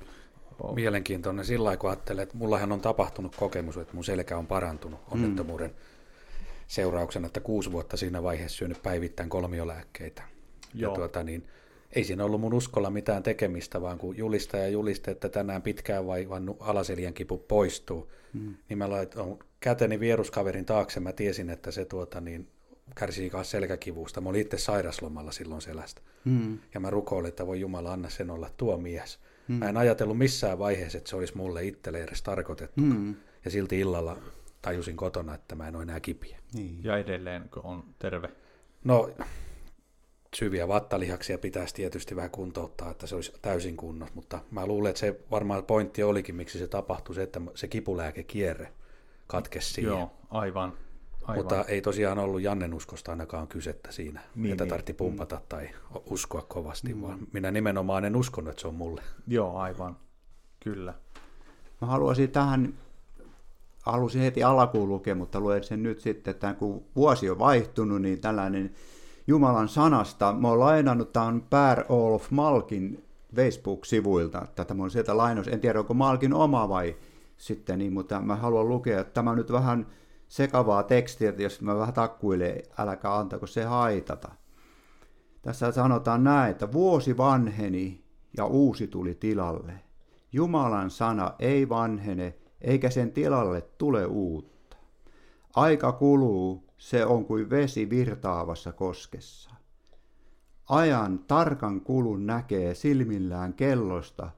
mielenkiintoinen 0.75 1.45
sillä 1.45 1.65
lailla, 1.65 1.81
kun 1.81 1.91
ajattelee, 1.91 2.23
että 2.23 2.37
mullahan 2.37 2.73
on 2.73 2.81
tapahtunut 2.81 3.37
kokemus, 3.37 3.77
että 3.77 3.95
mun 3.95 4.05
selkä 4.05 4.39
on 4.39 4.47
parantunut 4.47 5.01
mm. 5.01 5.13
onnettomuuden 5.13 5.71
mm. 5.71 5.77
seurauksena, 6.67 7.27
että 7.27 7.41
kuusi 7.41 7.73
vuotta 7.73 7.97
siinä 7.97 8.23
vaiheessa 8.23 8.59
syönyt 8.59 8.83
päivittäin 8.83 9.29
kolmiolääkkeitä. 9.29 10.23
Joo. 10.75 10.93
Ja 10.93 10.97
tuota, 10.97 11.23
niin, 11.23 11.47
ei 11.93 12.05
siinä 12.05 12.25
ollut 12.25 12.41
mun 12.41 12.55
uskolla 12.55 12.91
mitään 12.91 13.23
tekemistä, 13.23 13.81
vaan 13.81 13.99
kun 13.99 14.17
julistaja 14.17 14.69
julisti, 14.69 15.11
että 15.11 15.29
tänään 15.29 15.63
pitkään 15.63 16.07
vaivannut 16.07 16.57
alaseljan 16.61 17.15
kipu 17.15 17.39
poistuu, 17.39 18.13
mm. 18.33 18.55
niin 18.69 18.79
mä 18.79 18.91
laitoin 18.91 19.39
käteni 19.61 20.01
vieruskaverin 20.01 20.65
taakse, 20.65 21.01
mä 21.01 21.13
tiesin, 21.13 21.51
että 21.51 21.71
se 21.71 21.85
tuota, 21.85 22.21
niin, 22.21 22.49
kärsii 22.95 23.31
kanssa 23.31 23.51
selkäkivusta. 23.51 24.21
Mä 24.21 24.29
olin 24.29 24.41
itse 24.41 24.59
sairaslomalla 24.59 25.33
silloin 25.33 25.63
selästä. 25.63 26.01
Mm. 26.25 26.59
Ja 26.75 26.81
mä 26.81 26.91
rukoilin, 26.91 27.29
että 27.29 27.47
voi 27.47 27.61
Jumala, 27.61 27.93
anna 27.93 28.11
sen 28.11 28.31
olla 28.31 28.51
tuo 28.57 28.77
mies. 28.77 29.19
Mm. 29.49 29.55
Mä 29.55 29.69
en 29.69 29.77
ajatellut 29.77 30.19
missään 30.19 30.59
vaiheessa, 30.59 30.99
että 30.99 31.11
se 31.11 31.17
olisi 31.17 31.37
mulle 31.37 31.65
itselle 31.65 32.03
edes 32.03 32.23
tarkoitettu. 32.23 32.81
Mm. 32.81 33.15
Ja 33.45 33.51
silti 33.51 33.81
illalla 33.81 34.17
tajusin 34.63 34.97
kotona, 34.97 35.35
että 35.35 35.55
mä 35.55 35.69
en 35.69 35.77
ole 35.77 35.83
enää 35.83 36.01
kipiä. 36.01 36.39
Niin. 36.55 36.85
Ja 36.85 36.99
edelleen, 36.99 37.49
kun 37.49 37.65
on 37.65 37.85
terve? 37.99 38.29
No, 38.85 39.11
syviä 40.37 40.69
vattalihaksia 40.69 41.39
pitäisi 41.39 41.75
tietysti 41.75 42.17
vähän 42.17 42.31
kuntouttaa, 42.31 42.91
että 42.91 43.07
se 43.07 43.15
olisi 43.15 43.33
täysin 43.43 43.77
kunnossa, 43.77 44.15
mutta 44.15 44.41
mä 44.51 44.67
luulen, 44.67 44.91
että 44.91 45.01
se 45.01 45.21
varmaan 45.31 45.65
pointti 45.65 46.03
olikin, 46.03 46.35
miksi 46.35 46.59
se 46.59 46.69
tapahtui, 46.69 47.15
se, 47.15 47.23
että 47.23 47.41
se 47.55 47.69
kipulääkekierre 47.69 48.73
katkesi 49.27 49.73
siihen. 49.73 49.91
Joo, 49.91 50.13
aivan. 50.31 50.73
Aivan. 51.27 51.45
Mutta 51.45 51.65
ei 51.65 51.83
tosiaan 51.83 52.19
ollut 52.19 52.43
Jannen 52.43 52.75
uskosta 52.75 53.11
ainakaan 53.11 53.49
kysettä 53.49 53.93
siinä, 53.93 54.21
niin, 54.35 54.53
että 54.53 54.65
niin. 54.65 54.69
tarvitsi 54.69 54.93
pumpata 54.93 55.37
mm. 55.37 55.43
tai 55.49 55.69
uskoa 56.11 56.43
kovasti, 56.43 56.95
mm. 56.95 57.03
vaan 57.03 57.19
minä 57.33 57.51
nimenomaan 57.51 58.05
en 58.05 58.17
uskonut, 58.17 58.51
että 58.51 58.61
se 58.61 58.69
on 58.69 58.75
mulle. 58.75 59.03
Joo, 59.27 59.57
aivan. 59.57 59.97
Kyllä. 60.61 60.95
Mä 61.81 61.87
haluaisin 61.87 62.31
tähän, 62.31 62.75
halusin 63.83 64.23
heti 64.23 64.43
alkuun 64.43 64.89
lukea, 64.89 65.15
mutta 65.15 65.41
luen 65.41 65.65
sen 65.65 65.83
nyt 65.83 66.01
sitten, 66.01 66.31
että 66.31 66.55
kun 66.55 66.85
vuosi 66.97 67.31
on 67.31 67.39
vaihtunut, 67.39 68.03
niin 68.03 68.21
tällainen 68.21 68.75
Jumalan 69.27 69.69
sanasta, 69.69 70.33
mä 70.33 70.49
oon 70.49 70.61
lainannut, 70.61 71.13
tämä 71.13 71.27
on 71.27 71.43
Per 71.51 71.85
Olof 71.89 72.31
Malkin 72.31 73.05
Facebook-sivuilta, 73.37 74.47
tätä 74.55 74.75
on 74.79 74.91
sieltä 74.91 75.17
lainos, 75.17 75.49
en 75.49 75.61
tiedä 75.61 75.79
onko 75.79 75.95
Malkin 75.95 76.35
oma 76.35 76.69
vai 76.69 76.97
sitten 77.37 77.79
niin, 77.79 77.93
mutta 77.93 78.21
mä 78.21 78.37
haluan 78.37 78.69
lukea, 78.69 79.01
että 79.01 79.13
tämä 79.13 79.35
nyt 79.35 79.53
vähän 79.53 79.87
sekavaa 80.29 80.83
tekstiä, 80.83 81.29
että 81.29 81.43
jos 81.43 81.61
mä 81.61 81.77
vähän 81.77 81.95
takkuilen, 81.95 82.63
älkää 82.79 83.17
antako 83.17 83.47
se 83.47 83.65
haitata. 83.65 84.29
Tässä 85.43 85.73
sanotaan 85.73 86.25
näin, 86.25 86.51
että 86.51 86.73
vuosi 86.73 87.17
vanheni 87.17 88.05
ja 88.37 88.47
uusi 88.47 88.87
tuli 88.87 89.15
tilalle. 89.15 89.73
Jumalan 90.33 90.91
sana 90.91 91.35
ei 91.39 91.69
vanhene, 91.69 92.35
eikä 92.61 92.91
sen 92.91 93.13
tilalle 93.13 93.61
tule 93.61 94.07
uutta. 94.07 94.77
Aika 95.57 95.93
kuluu, 95.93 96.65
se 96.79 97.07
on 97.07 97.25
kuin 97.25 97.51
vesi 97.51 97.91
virtaavassa 97.91 98.73
koskessa. 98.73 99.51
Ajan 100.69 101.19
tarkan 101.19 101.81
kulun 101.81 102.27
näkee 102.27 102.75
silmillään 102.75 103.55
kellosta, 103.55 104.31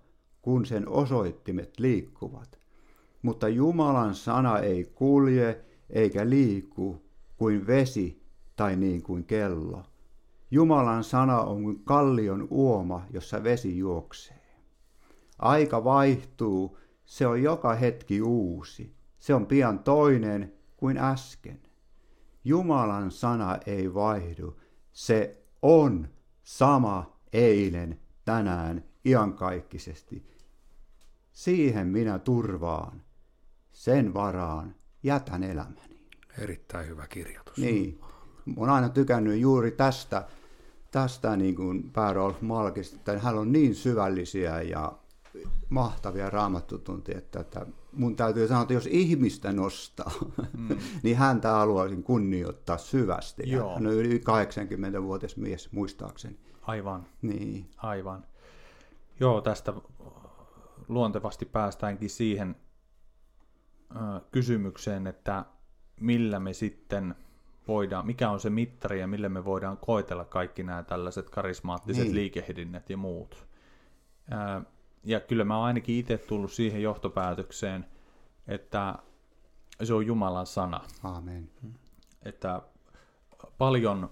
kun 0.43 0.67
sen 0.67 0.89
osoittimet 0.89 1.79
liikkuvat. 1.79 2.59
Mutta 3.23 3.49
Jumalan 3.49 4.15
sana 4.15 4.59
ei 4.59 4.85
kulje 4.85 5.65
eikä 5.91 6.31
liiku 6.31 7.03
kuin 7.37 7.67
vesi 7.67 8.23
tai 8.57 8.77
niin 8.77 9.03
kuin 9.03 9.25
kello. 9.25 9.83
Jumalan 10.51 11.05
sana 11.05 11.41
on 11.41 11.63
kuin 11.63 11.85
kallion 11.85 12.49
uoma, 12.51 13.07
jossa 13.11 13.45
vesi 13.45 13.79
juoksee. 13.79 14.41
Aika 15.39 15.85
vaihtuu, 15.85 16.79
se 17.05 17.27
on 17.27 17.43
joka 17.43 17.75
hetki 17.75 18.23
uusi. 18.23 18.95
Se 19.19 19.35
on 19.35 19.47
pian 19.47 19.79
toinen 19.79 20.53
kuin 20.77 20.99
äsken. 20.99 21.61
Jumalan 22.45 23.11
sana 23.11 23.59
ei 23.67 23.95
vaihdu, 23.95 24.57
se 24.93 25.43
on 25.63 26.09
sama 26.43 27.19
eilen, 27.33 28.01
tänään, 28.25 28.85
iankaikkisesti. 29.05 30.27
Siihen 31.33 31.87
minä 31.87 32.19
turvaan, 32.19 33.03
sen 33.73 34.15
varaan 34.15 34.75
jätän 35.03 35.43
elämäni. 35.43 35.99
Erittäin 36.39 36.89
hyvä 36.89 37.07
kirjoitus. 37.07 37.57
Niin. 37.57 38.01
Olen 38.57 38.71
aina 38.71 38.89
tykännyt 38.89 39.41
juuri 39.41 39.71
tästä, 39.71 40.29
tästä 40.91 41.37
niin 41.37 41.55
kuin 41.55 41.91
Per 41.91 42.15
Rolf 42.15 42.41
Malkista, 42.41 42.97
että 42.97 43.19
hän 43.19 43.39
on 43.39 43.53
niin 43.53 43.75
syvällisiä 43.75 44.63
ja 44.63 44.93
mahtavia 45.69 46.31
raamattutuntia, 46.31 47.19
että, 47.19 47.41
että 47.41 47.67
mun 47.93 48.17
täytyy 48.17 48.49
sanoa, 48.49 48.63
että 48.63 48.75
jos 48.75 48.87
ihmistä 48.87 49.53
nostaa, 49.53 50.13
mm. 50.57 50.79
niin 51.03 51.17
häntä 51.17 51.51
haluaisin 51.51 52.03
kunnioittaa 52.03 52.79
syvästi. 52.79 53.43
Joo. 53.47 53.75
Hän 53.75 53.87
on 53.87 53.93
yli 53.93 54.19
80-vuotias 54.19 55.37
mies, 55.37 55.73
muistaakseni. 55.73 56.39
Aivan. 56.63 57.07
Niin. 57.23 57.71
Aivan. 57.77 58.25
Joo, 59.21 59.41
tästä 59.41 59.73
luontevasti 60.89 61.45
päästäänkin 61.45 62.11
siihen 62.11 62.57
kysymykseen, 64.31 65.07
että 65.07 65.45
millä 66.01 66.41
me 66.41 66.53
sitten 66.53 67.15
voidaan, 67.69 68.07
mikä 68.07 68.31
on 68.31 68.41
se 68.41 68.51
mittari 68.51 69.01
ja 69.01 69.07
millä 69.07 69.29
me 69.29 69.45
voidaan 69.45 69.77
koetella 69.77 70.25
kaikki 70.25 70.63
nämä 70.63 70.83
tällaiset 70.83 71.31
karismaattiset 71.31 72.05
niin. 72.05 72.15
liikehdinnät 72.15 72.91
ja 72.91 72.97
muut. 72.97 73.47
ja 75.05 75.21
kyllä 75.21 75.45
mä 75.45 75.57
oon 75.57 75.67
ainakin 75.67 75.97
itse 75.97 76.19
tullut 76.19 76.53
siihen 76.53 76.83
johtopäätökseen, 76.83 77.87
että 78.47 78.95
se 79.83 79.95
on 79.95 80.07
Jumalan 80.07 80.47
sana. 80.47 80.81
Amen. 81.03 81.51
Että 82.23 82.63
paljon 83.59 84.11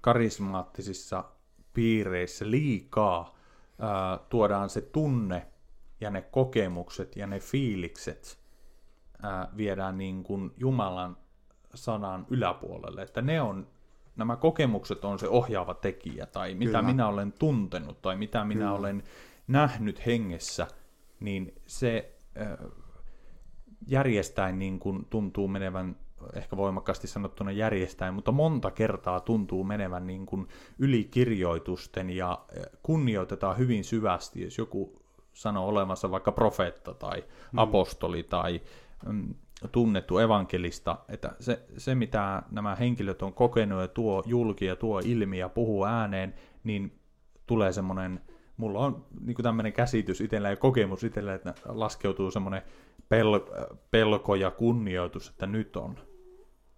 karismaattisissa 0.00 1.24
piireissä 1.74 2.50
liikaa 2.50 3.34
ää, 3.78 4.18
tuodaan 4.28 4.70
se 4.70 4.80
tunne 4.80 5.46
ja 6.04 6.10
ne 6.10 6.22
kokemukset 6.22 7.16
ja 7.16 7.26
ne 7.26 7.40
fiilikset 7.40 8.38
ää, 9.22 9.48
viedään 9.56 9.98
niin 9.98 10.24
kuin 10.24 10.50
Jumalan 10.56 11.16
sanan 11.74 12.26
yläpuolelle, 12.30 13.02
että 13.02 13.22
ne 13.22 13.40
on, 13.40 13.66
nämä 14.16 14.36
kokemukset 14.36 15.04
on 15.04 15.18
se 15.18 15.28
ohjaava 15.28 15.74
tekijä, 15.74 16.26
tai 16.26 16.54
mitä 16.54 16.78
Kyllä. 16.78 16.82
minä 16.82 17.08
olen 17.08 17.32
tuntenut, 17.32 18.02
tai 18.02 18.16
mitä 18.16 18.44
minä 18.44 18.60
Kyllä. 18.60 18.72
olen 18.72 19.02
nähnyt 19.48 20.06
hengessä, 20.06 20.66
niin 21.20 21.54
se 21.66 22.14
ää, 22.34 22.58
järjestäin 23.86 24.58
niin 24.58 24.78
kuin 24.78 25.06
tuntuu 25.10 25.48
menevän 25.48 25.96
ehkä 26.32 26.56
voimakkaasti 26.56 27.06
sanottuna 27.06 27.52
järjestäin, 27.52 28.14
mutta 28.14 28.32
monta 28.32 28.70
kertaa 28.70 29.20
tuntuu 29.20 29.64
menevän 29.64 30.06
niin 30.06 30.26
kuin 30.26 30.48
ylikirjoitusten 30.78 32.10
ja 32.10 32.44
kunnioitetaan 32.82 33.58
hyvin 33.58 33.84
syvästi, 33.84 34.42
jos 34.42 34.58
joku 34.58 35.03
sanoo 35.34 35.68
olevansa 35.68 36.10
vaikka 36.10 36.32
profeetta 36.32 36.94
tai 36.94 37.24
mm. 37.52 37.58
apostoli 37.58 38.22
tai 38.22 38.60
mm, 39.06 39.34
tunnettu 39.72 40.18
evankelista, 40.18 40.98
että 41.08 41.32
se, 41.40 41.62
se 41.76 41.94
mitä 41.94 42.42
nämä 42.50 42.74
henkilöt 42.74 43.22
on 43.22 43.32
kokenut 43.32 43.80
ja 43.80 43.88
tuo 43.88 44.22
julki 44.26 44.64
ja 44.64 44.76
tuo 44.76 45.02
ilmi 45.04 45.38
ja 45.38 45.48
puhuu 45.48 45.84
ääneen, 45.84 46.34
niin 46.64 47.00
tulee 47.46 47.72
semmoinen, 47.72 48.20
mulla 48.56 48.78
on 48.78 49.04
niin 49.20 49.36
tämmöinen 49.42 49.72
käsitys 49.72 50.20
itsellä 50.20 50.50
ja 50.50 50.56
kokemus 50.56 51.04
itsellä, 51.04 51.34
että 51.34 51.54
laskeutuu 51.64 52.30
semmoinen 52.30 52.62
pel, 53.08 53.40
pelko 53.90 54.34
ja 54.34 54.50
kunnioitus, 54.50 55.28
että 55.28 55.46
nyt 55.46 55.76
on 55.76 55.96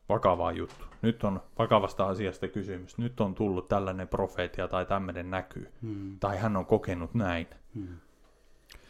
vakava 0.09 0.53
juttu. 0.53 0.85
Nyt 1.03 1.25
on 1.25 1.41
vakavasta 1.59 2.07
asiasta 2.07 2.49
kysymys. 2.49 2.99
Nyt 2.99 3.21
on 3.21 3.35
tullut 3.35 3.69
tällainen 3.69 4.09
profeetia 4.09 4.69
tai 4.69 4.87
tämmöinen 4.87 5.31
näkyy. 5.31 5.73
Hmm. 5.83 6.19
Tai 6.19 6.39
hän 6.39 6.57
on 6.57 6.67
kokenut 6.67 7.15
näin. 7.15 7.47
Hmm. 7.75 7.89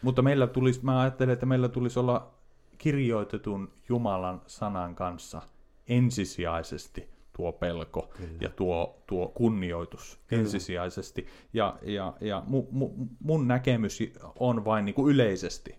Mutta 0.06 0.22
meillä 0.22 0.46
tulisi, 0.46 0.80
mä 0.82 1.00
ajattelen, 1.00 1.32
että 1.32 1.46
meillä 1.46 1.68
tulisi 1.68 1.98
olla 1.98 2.34
kirjoitetun 2.78 3.72
Jumalan 3.88 4.42
sanan 4.46 4.94
kanssa 4.94 5.42
ensisijaisesti 5.88 7.08
tuo 7.36 7.52
pelko 7.52 8.10
Kyllä. 8.16 8.30
ja 8.40 8.50
tuo, 8.50 9.02
tuo 9.06 9.28
kunnioitus 9.28 10.20
Kyllä. 10.26 10.42
ensisijaisesti. 10.42 11.26
Ja, 11.52 11.78
ja, 11.82 12.12
ja 12.20 12.42
mu, 12.46 12.66
mu, 12.70 12.90
mun 13.20 13.48
näkemys 13.48 13.98
on 14.38 14.64
vain 14.64 14.84
niin 14.84 14.94
kuin 14.94 15.14
yleisesti 15.14 15.78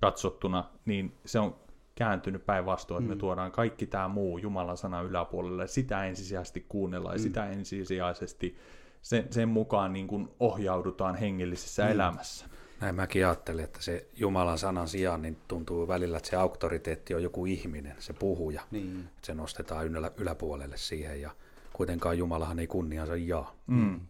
katsottuna, 0.00 0.64
niin 0.84 1.14
se 1.24 1.38
on 1.38 1.56
kääntynyt 1.94 2.46
päinvastoin, 2.46 3.02
mm. 3.02 3.04
että 3.04 3.08
me 3.08 3.14
mm. 3.14 3.20
tuodaan 3.20 3.52
kaikki 3.52 3.86
tämä 3.86 4.08
muu 4.08 4.38
Jumalan 4.38 4.76
sana 4.76 5.02
yläpuolelle, 5.02 5.66
sitä 5.66 6.04
ensisijaisesti 6.04 6.66
kuunnellaan 6.68 7.14
mm. 7.14 7.18
ja 7.18 7.22
sitä 7.22 7.46
ensisijaisesti 7.46 8.56
sen, 9.02 9.26
sen 9.30 9.48
mukaan 9.48 9.92
niin 9.92 10.06
kuin 10.06 10.28
ohjaudutaan 10.40 11.14
hengellisessä 11.14 11.84
mm. 11.84 11.90
elämässä. 11.90 12.46
Näin 12.84 12.94
mäkin 12.94 13.26
ajattelin, 13.26 13.64
että 13.64 13.82
se 13.82 14.06
Jumalan 14.16 14.58
sanan 14.58 14.88
sijaan 14.88 15.22
niin 15.22 15.36
tuntuu 15.48 15.88
välillä, 15.88 16.16
että 16.16 16.28
se 16.28 16.36
auktoriteetti 16.36 17.14
on 17.14 17.22
joku 17.22 17.46
ihminen, 17.46 17.94
se 17.98 18.12
puhuja. 18.12 18.62
Niin. 18.70 19.00
Että 19.00 19.26
se 19.26 19.34
nostetaan 19.34 19.86
ylä, 19.86 20.10
yläpuolelle 20.16 20.76
siihen 20.76 21.20
ja 21.20 21.30
kuitenkaan 21.72 22.18
Jumalahan 22.18 22.58
ei 22.58 22.66
kunniansa 22.66 23.16
jaa. 23.16 23.54
Mm. 23.66 24.00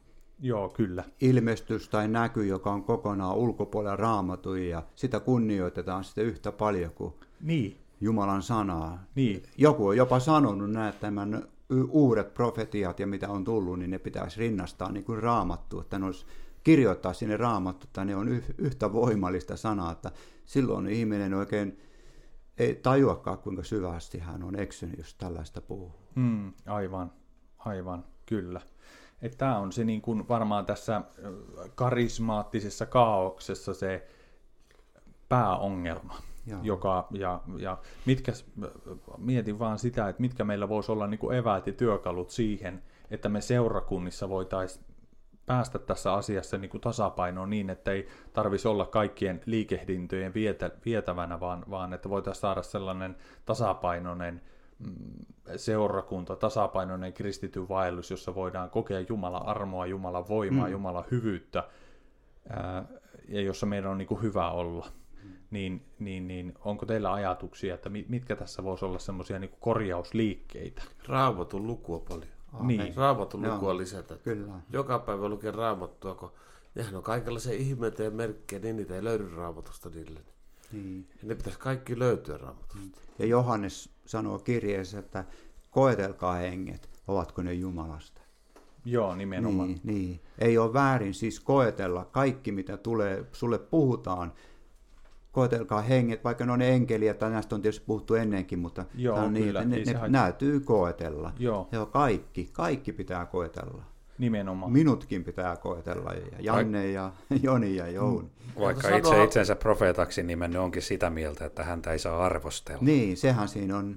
Joo, 0.41 0.69
kyllä. 0.69 1.05
Ilmestys 1.21 1.89
tai 1.89 2.09
näky, 2.09 2.47
joka 2.47 2.73
on 2.73 2.85
kokonaan 2.85 3.37
ulkopuolella 3.37 3.97
raamattu 3.97 4.55
ja 4.55 4.83
sitä 4.95 5.21
kunnioitetaan 5.21 6.05
sitten 6.05 6.25
yhtä 6.25 6.53
paljon 6.53 6.91
kuin 6.91 7.15
niin. 7.41 7.79
Jumalan 8.01 8.43
sanaa. 8.43 9.05
Niin. 9.15 9.43
Joku 9.57 9.87
on 9.87 9.97
jopa 9.97 10.21
sanonut 10.21 10.71
näin, 10.71 10.89
että 10.89 11.01
tämän 11.01 11.49
uudet 11.89 12.35
profetiat 12.35 13.01
ja 13.01 13.07
mitä 13.07 13.29
on 13.29 13.45
tullut, 13.45 13.79
niin 13.79 13.91
ne 13.91 13.99
pitäisi 13.99 14.41
rinnastaa 14.41 14.93
niin 14.93 15.05
kuin 15.05 15.23
raamattu, 15.23 15.81
että 15.81 15.99
ne 15.99 16.07
olisi 16.07 16.27
kirjoittaa 16.65 17.13
sinne 17.13 17.37
raamattu, 17.37 17.87
että 17.87 18.05
ne 18.05 18.17
on 18.17 18.29
yhtä 18.59 18.93
voimallista 18.93 19.57
sanaa, 19.57 19.93
että 19.93 20.11
silloin 20.45 20.87
ihminen 20.89 21.35
oikein 21.35 21.81
ei 22.59 22.75
tajuakaan, 22.75 23.39
kuinka 23.39 23.63
syvästi 23.63 24.19
hän 24.19 24.43
on 24.43 24.61
eksynyt, 24.61 24.99
jos 24.99 25.15
tällaista 25.15 25.61
puhuu. 25.61 25.95
Mm, 26.15 26.53
aivan, 26.67 27.13
aivan, 27.59 28.05
kyllä. 28.27 28.61
Tämä 29.39 29.59
on 29.59 29.73
se 29.73 29.85
niin 29.85 30.03
kuin 30.03 30.29
varmaan 30.29 30.67
tässä 30.67 31.03
karismaattisessa 31.75 32.87
kaauksessa 32.87 33.75
se 33.75 34.07
pääongelma. 35.29 36.19
Joo. 36.47 36.61
Joka, 36.63 37.07
ja, 37.11 37.41
ja 37.59 37.79
mitkä, 38.07 38.33
mietin 39.19 39.59
vaan 39.59 39.79
sitä, 39.79 40.09
että 40.09 40.21
mitkä 40.21 40.45
meillä 40.45 40.69
voisi 40.69 40.93
olla 40.93 41.07
niin 41.07 41.19
kuin 41.19 41.37
eväät 41.37 41.67
ja 41.67 41.73
työkalut 41.73 42.31
siihen, 42.31 42.83
että 43.11 43.29
me 43.29 43.41
seurakunnissa 43.41 44.29
voitaisiin 44.29 44.85
päästä 45.47 45.79
tässä 45.79 46.13
asiassa 46.13 46.59
niin 46.59 46.71
kuin 46.71 46.81
tasapainoon 46.81 47.51
niin, 47.51 47.71
että 47.71 47.91
ei 47.91 48.09
tarvitsisi 48.33 48.69
olla 48.69 48.87
kaikkien 48.87 49.41
liikehdintöjen 49.47 50.35
vietä, 50.35 50.71
vietävänä, 50.85 51.41
vaan, 51.41 51.65
vaan 51.71 51.93
että 51.93 52.09
voitaisiin 52.09 52.41
saada 52.41 52.63
sellainen 52.63 53.17
tasapainoinen 53.45 54.41
mm, 54.79 55.27
seurakunta, 55.57 56.37
tasapainoinen 56.37 57.13
kristityn 57.13 57.69
vaellus, 57.69 58.11
jossa 58.11 58.35
voidaan 58.35 58.71
kokea 58.71 59.01
Jumala 59.09 59.39
armoa, 59.39 59.87
Jumala 59.87 60.29
voimaa, 60.29 60.67
mm. 60.67 60.73
Jumala 60.73 61.05
hyvyyttä, 61.11 61.65
ää, 62.49 62.85
ja 63.29 63.41
jossa 63.41 63.67
meidän 63.67 63.91
on 63.91 63.99
niin 63.99 64.09
kuin 64.09 64.23
hyvä 64.23 64.51
olla. 64.51 64.87
Mm. 65.23 65.31
Niin, 65.51 65.87
niin, 65.99 66.29
niin 66.29 66.55
onko 66.65 66.87
teillä 66.87 67.13
ajatuksia, 67.13 67.75
että 67.75 67.91
mitkä 68.09 68.37
tässä 68.37 68.65
voisi 68.65 68.85
olla 68.85 68.99
semmoisia 68.99 69.39
niin 69.39 69.57
korjausliikkeitä? 69.61 70.83
Raamatun 71.09 71.67
lukua 71.67 71.99
paljon. 72.09 72.34
Amen. 72.61 72.77
Niin. 72.77 72.97
Raamatun 72.97 73.43
lukua 73.43 73.69
Joo. 73.69 73.79
lisätä. 73.79 74.17
Kyllä. 74.17 74.53
Joka 74.71 74.99
päivä 74.99 75.29
lukee 75.29 75.51
raamattua, 75.51 76.15
kun 76.15 76.33
nehän 76.75 76.97
on 76.97 77.03
kaikenlaisia 77.03 77.53
ihmeitä 77.53 78.03
ja 78.03 78.11
merkkejä, 78.11 78.63
niin 78.63 78.77
niitä 78.77 78.95
ei 78.95 79.05
löydy 79.05 79.35
raamatusta 79.37 79.91
niille. 79.91 80.21
Niin. 80.73 81.09
Ja 81.23 81.29
ne 81.29 81.35
pitäisi 81.35 81.59
kaikki 81.59 81.99
löytyä 81.99 82.37
raamatusta. 82.37 82.79
Mm. 82.79 82.91
Ja 83.19 83.27
Johannes 83.27 83.91
sanoo 84.07 84.39
kirjeessä, 84.39 84.99
että 84.99 85.25
koetelkaa 85.71 86.35
henget, 86.35 86.89
ovatko 87.09 87.43
ne 87.43 87.53
Jumalasta. 87.53 88.21
Joo, 88.85 89.15
nimenomaan. 89.15 89.69
Niin, 89.69 89.81
niin. 89.85 90.21
Ei 90.39 90.59
ole 90.59 90.73
väärin 90.73 91.15
siis 91.15 91.41
koetella 91.41 92.05
kaikki, 92.05 92.53
mitä 92.53 92.77
tulee, 92.77 93.25
sulle 93.33 93.59
puhutaan, 93.59 94.33
koetelkaa 95.35 95.83
henget, 95.83 96.25
vaikka 96.25 96.47
ne 96.47 96.53
on 96.53 96.63
enkeliä, 96.63 97.15
tai 97.15 97.31
näistä 97.31 97.55
on 97.55 97.63
tietysti 97.63 97.85
puhuttu 97.87 98.15
ennenkin, 98.15 98.59
mutta 98.59 98.85
Joo, 98.95 99.19
on 99.19 99.33
niin, 99.33 99.47
kyllä, 99.47 99.65
ne, 99.65 99.77
ne, 99.77 99.93
ne 99.93 100.09
näytyy 100.09 100.61
koetella. 100.61 101.33
Joo. 101.39 101.69
Joo, 101.73 101.87
kaikki, 101.87 102.49
kaikki 102.53 102.93
pitää 102.93 103.27
koetella. 103.27 103.83
Nimenomaan. 104.19 104.73
Minutkin 104.73 105.25
pitää 105.25 105.57
koetella, 105.57 106.13
ja 106.13 106.23
Janne 106.41 106.91
ja 106.91 107.13
Joni 107.43 107.77
ja 107.77 107.89
Jouni. 107.89 108.29
Mm. 108.29 108.61
Vaikka 108.61 108.97
itse 108.97 109.25
itsensä 109.25 109.57
profeetaksi 109.57 110.23
nimennyt 110.23 110.61
onkin 110.61 110.83
sitä 110.83 111.11
mieltä, 111.11 111.45
että 111.45 111.65
häntä 111.65 111.93
ei 111.93 111.99
saa 111.99 112.25
arvostella. 112.25 112.83
Niin, 112.83 113.17
sehän 113.17 113.49
siinä 113.49 113.79
on 113.79 113.97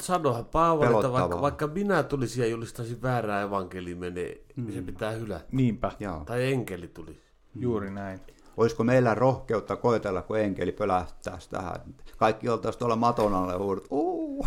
Sanohan 0.00 0.44
Paavali, 0.44 0.94
että 0.94 1.12
vaikka, 1.12 1.40
vaikka 1.40 1.66
minä 1.66 2.02
tulisin 2.02 2.42
ja 2.42 2.50
julistaisin 2.50 3.02
väärää 3.02 3.42
evankeliumia, 3.42 4.10
niin 4.10 4.44
mm. 4.56 4.72
se 4.72 4.82
pitää 4.82 5.10
hylätä. 5.10 5.44
Niinpä. 5.52 5.92
Joo. 6.00 6.22
Tai 6.26 6.52
enkeli 6.52 6.88
tulisi. 6.88 7.20
Juuri 7.54 7.90
näin 7.90 8.20
olisiko 8.56 8.84
meillä 8.84 9.14
rohkeutta 9.14 9.76
koetella, 9.76 10.22
kun 10.22 10.38
enkeli 10.38 10.72
pölähtää 10.72 11.38
tähän. 11.50 11.80
Kaikki 12.16 12.48
oltaisiin 12.48 12.78
tuolla 12.78 12.96
maton 12.96 13.34
alle 13.34 13.56
huudut. 13.56 13.86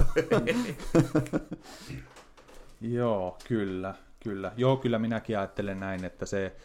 Joo, 2.82 3.38
kyllä, 3.48 3.96
kyllä. 4.20 4.52
Joo, 4.58 4.78
kyllä 4.78 5.00
minäkin 5.00 5.38
ajattelen 5.38 5.80
näin, 5.80 6.06
että 6.06 6.26
se 6.26 6.56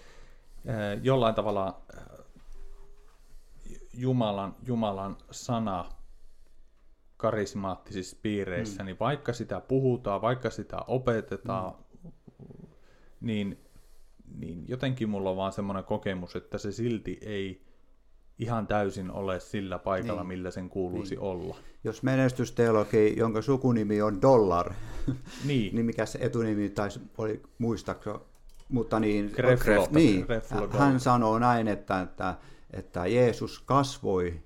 äh, 0.68 1.00
jollain 1.02 1.34
tavalla 1.34 1.80
äh, 1.98 2.04
Jumalan, 3.92 4.56
Jumalan 4.66 5.16
sana 5.30 5.84
karismaattisissa 7.16 8.16
piireissä, 8.22 8.82
mm. 8.82 8.86
niin 8.86 8.96
vaikka 9.00 9.32
sitä 9.32 9.60
puhutaan, 9.60 10.22
vaikka 10.22 10.50
sitä 10.50 10.78
opetetaan, 10.86 11.74
mm. 12.04 12.12
niin 13.20 13.64
niin 14.38 14.64
jotenkin 14.68 15.08
mulla 15.08 15.30
on 15.30 15.36
vaan 15.36 15.52
semmoinen 15.52 15.84
kokemus, 15.84 16.36
että 16.36 16.58
se 16.58 16.72
silti 16.72 17.18
ei 17.22 17.64
ihan 18.38 18.66
täysin 18.66 19.10
ole 19.10 19.40
sillä 19.40 19.78
paikalla, 19.78 20.20
niin. 20.20 20.28
millä 20.28 20.50
sen 20.50 20.68
kuuluisi 20.68 21.14
niin. 21.14 21.22
olla. 21.22 21.56
Jos 21.84 22.02
menestysteologi, 22.02 23.14
jonka 23.16 23.42
sukunimi 23.42 24.02
on 24.02 24.22
Dollar, 24.22 24.72
niin, 25.48 25.74
niin 25.74 25.86
mikä 25.86 26.06
se 26.06 26.18
etunimi 26.22 26.68
taisi 26.68 27.00
oli 27.18 27.42
muistaakseni, 27.58 28.18
mutta 28.68 29.00
niin, 29.00 29.32
Grefflo, 29.34 29.88
niin 29.90 30.26
hän 30.70 31.00
sanoo 31.00 31.38
näin, 31.38 31.68
että, 31.68 32.00
että, 32.00 32.34
että 32.70 33.06
Jeesus 33.06 33.60
kasvoi 33.60 34.40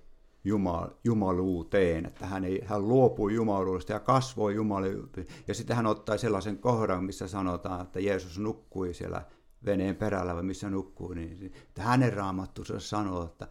Jumal, 0.45 0.89
jumaluuteen, 1.05 2.07
että 2.07 2.27
hän, 2.27 2.45
ei, 2.45 2.63
hän 2.65 2.89
luopui 2.89 3.35
jumaluudesta 3.35 3.93
ja 3.93 4.01
kasvoi 4.01 4.55
jumaluuteen. 4.55 5.27
Ja 5.49 5.55
sitten 5.55 5.77
hän 5.77 5.87
ottaa 5.87 6.17
sellaisen 6.17 6.59
kohdan, 6.59 7.05
missä 7.05 7.29
sanotaan, 7.29 7.83
että 7.83 8.01
Jeesus 8.01 8.39
nukkui 8.39 8.95
siellä 8.95 9.23
veneen 9.65 9.97
perällä 9.97 10.35
vai 10.35 10.43
missä 10.43 10.71
nukkuu, 10.71 11.13
niin 11.13 11.53
että 11.69 11.83
hänen 11.83 12.13
raamattunsa 12.13 12.81
sanoo, 12.81 13.25
että 13.25 13.49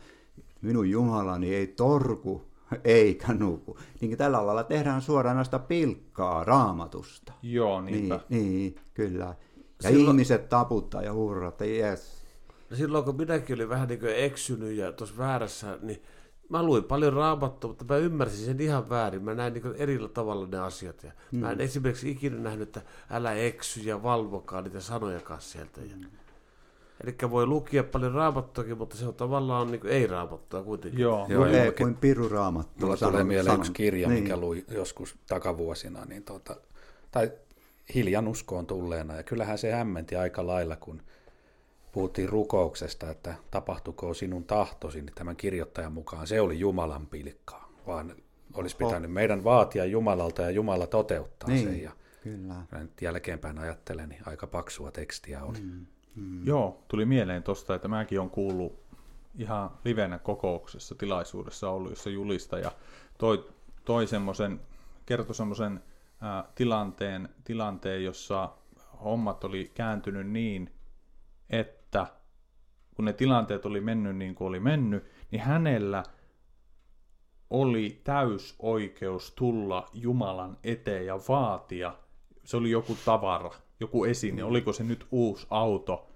minun 0.61 0.89
Jumalani 0.89 1.55
ei 1.55 1.67
torku 1.67 2.47
eikä 2.83 3.33
nuku. 3.33 3.77
Niin 4.01 4.17
tällä 4.17 4.45
lailla 4.45 4.63
tehdään 4.63 5.01
suoranaista 5.01 5.59
pilkkaa 5.59 6.43
raamatusta. 6.43 7.33
Joo, 7.41 7.81
niinpä. 7.81 8.19
Niin, 8.29 8.45
niin 8.45 8.75
kyllä. 8.93 9.35
Ja 9.83 9.89
silloin... 9.89 10.15
ihmiset 10.15 10.49
taputtaa 10.49 11.01
ja 11.01 11.13
hurraa, 11.13 11.49
että. 11.49 11.65
No 12.69 12.77
silloin 12.77 13.05
kun 13.05 13.17
minäkin 13.17 13.55
olin 13.55 13.69
vähän 13.69 13.87
niin 13.87 13.99
kuin 13.99 14.15
eksynyt 14.15 14.77
ja 14.77 14.91
tuossa 14.91 15.17
väärässä, 15.17 15.79
niin 15.81 16.01
mä 16.49 16.63
luin 16.63 16.83
paljon 16.83 17.13
raamattua, 17.13 17.67
mutta 17.67 17.85
mä 17.89 17.97
ymmärsin 17.97 18.45
sen 18.45 18.61
ihan 18.61 18.89
väärin. 18.89 19.23
Mä 19.23 19.33
näin 19.33 19.53
niin 19.53 19.75
eri 19.77 19.99
tavalla 20.13 20.47
ne 20.47 20.59
asiat. 20.59 21.03
Ja 21.03 21.11
mm. 21.31 21.39
Mä 21.39 21.51
en 21.51 21.61
esimerkiksi 21.61 22.11
ikinä 22.11 22.37
nähnyt, 22.37 22.67
että 22.67 22.81
älä 23.09 23.33
eksy 23.33 23.79
ja 23.79 24.03
valvokaa 24.03 24.61
niitä 24.61 24.79
sanoja 24.79 25.19
kanssa 25.19 25.51
sieltä. 25.51 25.81
Mm. 25.81 26.05
Eli 27.03 27.15
voi 27.29 27.45
lukia 27.45 27.83
paljon 27.83 28.13
raamattuakin, 28.13 28.77
mutta 28.77 28.97
se 28.97 29.07
on 29.07 29.13
tavallaan 29.13 29.71
niin 29.71 29.87
ei-raamattua 29.87 30.63
kuitenkin. 30.63 30.99
Joo, 30.99 31.25
Joo 31.29 31.45
lukee 31.45 31.71
kuin 31.71 31.95
piru 31.95 32.29
raamattua. 32.29 32.85
Mulla 32.87 32.97
tulee 32.97 33.23
mieleen 33.23 33.59
yksi 33.59 33.71
kirja, 33.71 34.09
niin. 34.09 34.23
mikä 34.23 34.37
luin 34.37 34.65
joskus 34.71 35.15
takavuosina, 35.27 36.05
niin 36.05 36.23
tuota, 36.23 36.55
tai 37.11 37.31
hiljan 37.95 38.27
uskoon 38.27 38.67
tulleena. 38.67 39.15
Ja 39.15 39.23
kyllähän 39.23 39.57
se 39.57 39.71
hämmenti 39.71 40.15
aika 40.15 40.47
lailla, 40.47 40.75
kun 40.75 41.01
puhuttiin 41.97 42.29
rukouksesta, 42.29 43.09
että 43.09 43.35
tapahtuko 43.51 44.13
sinun 44.13 44.43
tahtosi, 44.43 45.01
niin 45.01 45.15
tämän 45.15 45.35
kirjoittajan 45.35 45.93
mukaan 45.93 46.27
se 46.27 46.41
oli 46.41 46.59
Jumalan 46.59 47.07
pilkkaa, 47.07 47.71
vaan 47.87 48.15
olisi 48.53 48.77
pitänyt 48.77 49.11
meidän 49.11 49.43
vaatia 49.43 49.85
Jumalalta 49.85 50.41
ja 50.41 50.49
Jumala 50.49 50.87
toteuttaa 50.87 51.49
niin, 51.49 51.67
sen. 51.67 51.81
Ja 51.81 51.91
kyllä. 52.23 52.55
nyt 52.71 53.01
jälkeenpäin 53.01 53.59
ajattelen, 53.59 54.09
niin 54.09 54.21
aika 54.25 54.47
paksua 54.47 54.91
tekstiä 54.91 55.43
oli. 55.43 55.59
Mm, 55.59 55.85
mm. 56.15 56.47
Joo, 56.47 56.83
tuli 56.87 57.05
mieleen 57.05 57.43
tuosta, 57.43 57.75
että 57.75 57.87
mäkin 57.87 58.19
on 58.19 58.29
kuullut 58.29 58.79
ihan 59.35 59.69
livenä 59.85 60.19
kokouksessa, 60.19 60.95
tilaisuudessa 60.95 61.69
ollut, 61.69 61.89
jossa 61.89 62.09
julistaja 62.09 62.71
toi, 63.17 63.49
toi 63.85 64.07
semmoisen, 64.07 64.61
kertoi 65.05 65.35
semmoisen 65.35 65.83
tilanteen, 66.55 67.29
tilanteen, 67.43 68.03
jossa 68.03 68.49
hommat 69.03 69.43
oli 69.43 69.71
kääntynyt 69.75 70.27
niin, 70.27 70.73
että 71.49 71.76
että 71.87 72.07
kun 72.95 73.05
ne 73.05 73.13
tilanteet 73.13 73.65
oli 73.65 73.81
mennyt 73.81 74.17
niin 74.17 74.35
kuin 74.35 74.47
oli 74.47 74.59
mennyt, 74.59 75.03
niin 75.31 75.41
hänellä 75.41 76.03
oli 77.49 78.01
täys 78.03 78.55
oikeus 78.59 79.31
tulla 79.31 79.89
Jumalan 79.93 80.57
eteen 80.63 81.05
ja 81.05 81.19
vaatia. 81.29 81.93
Se 82.43 82.57
oli 82.57 82.71
joku 82.71 82.97
tavara, 83.05 83.51
joku 83.79 84.05
esine. 84.05 84.43
Oliko 84.43 84.73
se 84.73 84.83
nyt 84.83 85.07
uusi 85.11 85.47
auto 85.49 86.07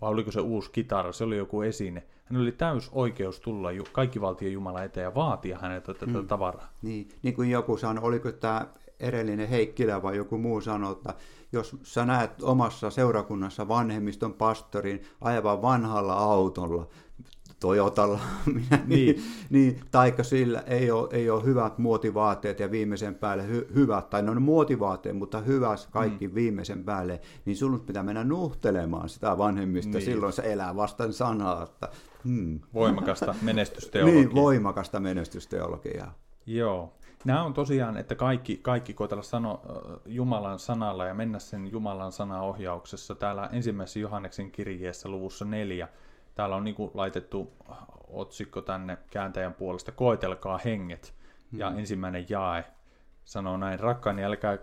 vai 0.00 0.10
oliko 0.10 0.30
se 0.30 0.40
uusi 0.40 0.70
kitara, 0.72 1.12
se 1.12 1.24
oli 1.24 1.36
joku 1.36 1.62
esine. 1.62 2.06
Hän 2.24 2.40
oli 2.40 2.52
täys 2.52 2.90
oikeus 2.92 3.40
tulla 3.40 3.68
kaikki 3.92 4.20
valtion 4.20 4.52
Jumalan 4.52 4.84
eteen 4.84 5.04
ja 5.04 5.14
vaatia 5.14 5.58
häneltä 5.58 5.94
tätä 5.94 6.06
mm. 6.06 6.26
tavaraa. 6.26 6.72
Niin, 6.82 7.08
niin 7.22 7.34
kuin 7.34 7.50
joku 7.50 7.76
sanoi, 7.76 8.04
oliko 8.04 8.32
tämä 8.32 8.66
edellinen 9.00 9.48
Heikkilä 9.48 10.02
vai 10.02 10.16
joku 10.16 10.38
muu 10.38 10.60
sanoi, 10.60 10.92
että 10.92 11.14
jos 11.52 11.76
sä 11.82 12.04
näet 12.04 12.42
omassa 12.42 12.90
seurakunnassa 12.90 13.68
vanhemmiston 13.68 14.34
pastorin 14.34 15.02
aivan 15.20 15.62
vanhalla 15.62 16.12
autolla, 16.14 16.88
Toyotalla, 17.60 18.20
minä, 18.54 18.78
niin, 18.86 19.16
niin, 19.16 19.22
niin 19.50 19.80
taikka 19.90 20.22
sillä 20.22 20.62
ei 20.66 20.90
ole, 20.90 21.08
ei 21.12 21.30
ole 21.30 21.44
hyvät 21.44 21.78
muotivaatteet 21.78 22.60
ja 22.60 22.70
viimeisen 22.70 23.14
päälle 23.14 23.48
hy, 23.48 23.68
hyvät, 23.74 24.10
tai 24.10 24.22
ne 24.22 24.30
on 24.30 24.42
muotivaatteet, 24.42 25.16
mutta 25.16 25.40
hyvät 25.40 25.88
kaikki 25.90 26.28
mm. 26.28 26.34
viimeisen 26.34 26.84
päälle, 26.84 27.20
niin 27.44 27.56
sinun 27.56 27.80
pitää 27.80 28.02
mennä 28.02 28.24
nuhtelemaan 28.24 29.08
sitä 29.08 29.38
vanhemmista, 29.38 29.92
niin. 29.92 30.04
silloin 30.04 30.32
se 30.32 30.42
elää 30.52 30.76
vastaan 30.76 31.12
sanaa. 31.12 31.62
Että, 31.62 31.88
hmm. 32.24 32.60
Voimakasta 32.74 33.34
menestysteologiaa. 33.42 34.22
niin, 34.22 34.34
voimakasta 34.34 35.00
menestysteologiaa. 35.00 36.14
Joo. 36.46 36.92
Nämä 37.24 37.42
on 37.42 37.54
tosiaan, 37.54 37.96
että 37.96 38.14
kaikki, 38.14 38.56
kaikki 38.56 38.94
koetella 38.94 39.22
sanoa 39.22 39.60
Jumalan 40.06 40.58
sanalla 40.58 41.06
ja 41.06 41.14
mennä 41.14 41.38
sen 41.38 41.72
Jumalan 41.72 42.12
sanaohjauksessa. 42.12 43.14
Täällä 43.14 43.48
ensimmäisessä 43.52 43.98
Johanneksen 44.00 44.50
kirjeessä 44.50 45.08
luvussa 45.08 45.44
neljä, 45.44 45.88
täällä 46.34 46.56
on 46.56 46.64
niin 46.64 46.90
laitettu 46.94 47.52
otsikko 48.08 48.60
tänne 48.60 48.98
kääntäjän 49.10 49.54
puolesta, 49.54 49.92
koetelkaa 49.92 50.60
henget. 50.64 51.14
Ja 51.52 51.70
ensimmäinen 51.70 52.26
jae 52.28 52.64
sanoo 53.24 53.56
näin, 53.56 53.80
rakkaani, 53.80 54.24
älkää, 54.24 54.58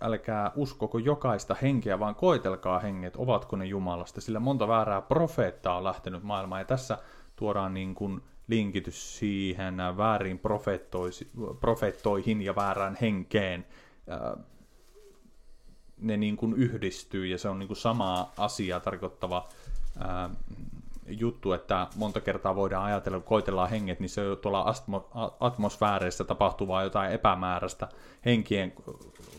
älkää 0.00 0.52
uskoko 0.56 0.98
jokaista 0.98 1.56
henkeä, 1.62 1.98
vaan 1.98 2.14
koetelkaa 2.14 2.78
henget, 2.78 3.14
ovatko 3.16 3.56
ne 3.56 3.64
Jumalasta, 3.64 4.20
sillä 4.20 4.40
monta 4.40 4.68
väärää 4.68 5.02
profeettaa 5.02 5.76
on 5.76 5.84
lähtenyt 5.84 6.22
maailmaan. 6.22 6.60
Ja 6.60 6.64
tässä 6.64 6.98
tuodaan 7.36 7.74
niin 7.74 7.94
kuin 7.94 8.22
linkitys 8.48 9.18
siihen 9.18 9.76
väärin 9.96 10.40
profeettoihin 11.60 12.42
ja 12.42 12.56
väärään 12.56 12.98
henkeen. 13.00 13.66
Ne 15.98 16.16
niin 16.16 16.36
kuin 16.36 16.54
yhdistyy 16.54 17.26
ja 17.26 17.38
se 17.38 17.48
on 17.48 17.58
niin 17.58 17.66
kuin 17.66 17.76
sama 17.76 18.30
asia 18.36 18.80
tarkoittava 18.80 19.48
juttu, 21.08 21.52
että 21.52 21.86
monta 21.96 22.20
kertaa 22.20 22.54
voidaan 22.56 22.84
ajatella, 22.84 23.18
kun 23.18 23.28
koitellaan 23.28 23.70
henget, 23.70 24.00
niin 24.00 24.08
se 24.08 24.30
on 24.30 24.38
tuolla 24.38 24.74
atmosfääreissä 25.40 26.24
tapahtuvaa 26.24 26.82
jotain 26.82 27.12
epämääräistä 27.12 27.88
henkien 28.24 28.72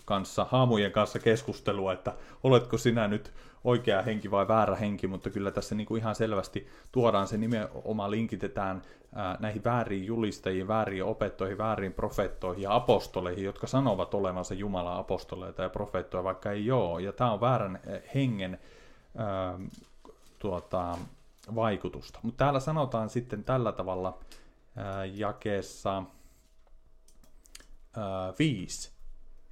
kanssa, 0.05 0.47
haamujen 0.49 0.91
kanssa 0.91 1.19
keskustelua, 1.19 1.93
että 1.93 2.13
oletko 2.43 2.77
sinä 2.77 3.07
nyt 3.07 3.33
oikea 3.67 4.01
henki 4.01 4.31
vai 4.31 4.47
väärä 4.47 4.75
henki, 4.75 5.07
mutta 5.07 5.29
kyllä 5.29 5.51
tässä 5.51 5.75
niin 5.75 5.87
kuin 5.87 6.01
ihan 6.01 6.15
selvästi 6.15 6.67
tuodaan 6.91 7.27
se 7.27 7.37
nimenomaan 7.37 8.11
linkitetään 8.11 8.81
ää, 9.15 9.37
näihin 9.39 9.63
väärin 9.63 10.05
julistajiin, 10.05 10.67
väärin 10.67 11.03
opettoihin, 11.03 11.57
väärin 11.57 11.93
profeettoihin 11.93 12.63
ja 12.63 12.75
apostoleihin, 12.75 13.45
jotka 13.45 13.67
sanovat 13.67 14.13
olevansa 14.13 14.53
Jumalan 14.53 14.97
apostoleita 14.97 15.63
ja 15.63 15.69
profeettoja, 15.69 16.23
vaikka 16.23 16.51
ei 16.51 16.71
ole. 16.71 17.01
Ja 17.01 17.13
tämä 17.13 17.31
on 17.31 17.41
väärän 17.41 17.79
hengen 18.15 18.59
ää, 19.17 19.59
tuota, 20.39 20.97
vaikutusta. 21.55 22.19
Mutta 22.23 22.37
täällä 22.37 22.59
sanotaan 22.59 23.09
sitten 23.09 23.43
tällä 23.43 23.71
tavalla 23.71 24.19
ää, 24.75 25.05
jakeessa 25.05 26.03
ää, 27.97 28.33
viisi. 28.39 28.91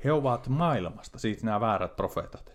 He 0.03 0.11
ovat 0.11 0.47
maailmasta, 0.47 1.19
siis 1.19 1.43
nämä 1.43 1.59
väärät 1.59 1.95
profeetat. 1.95 2.54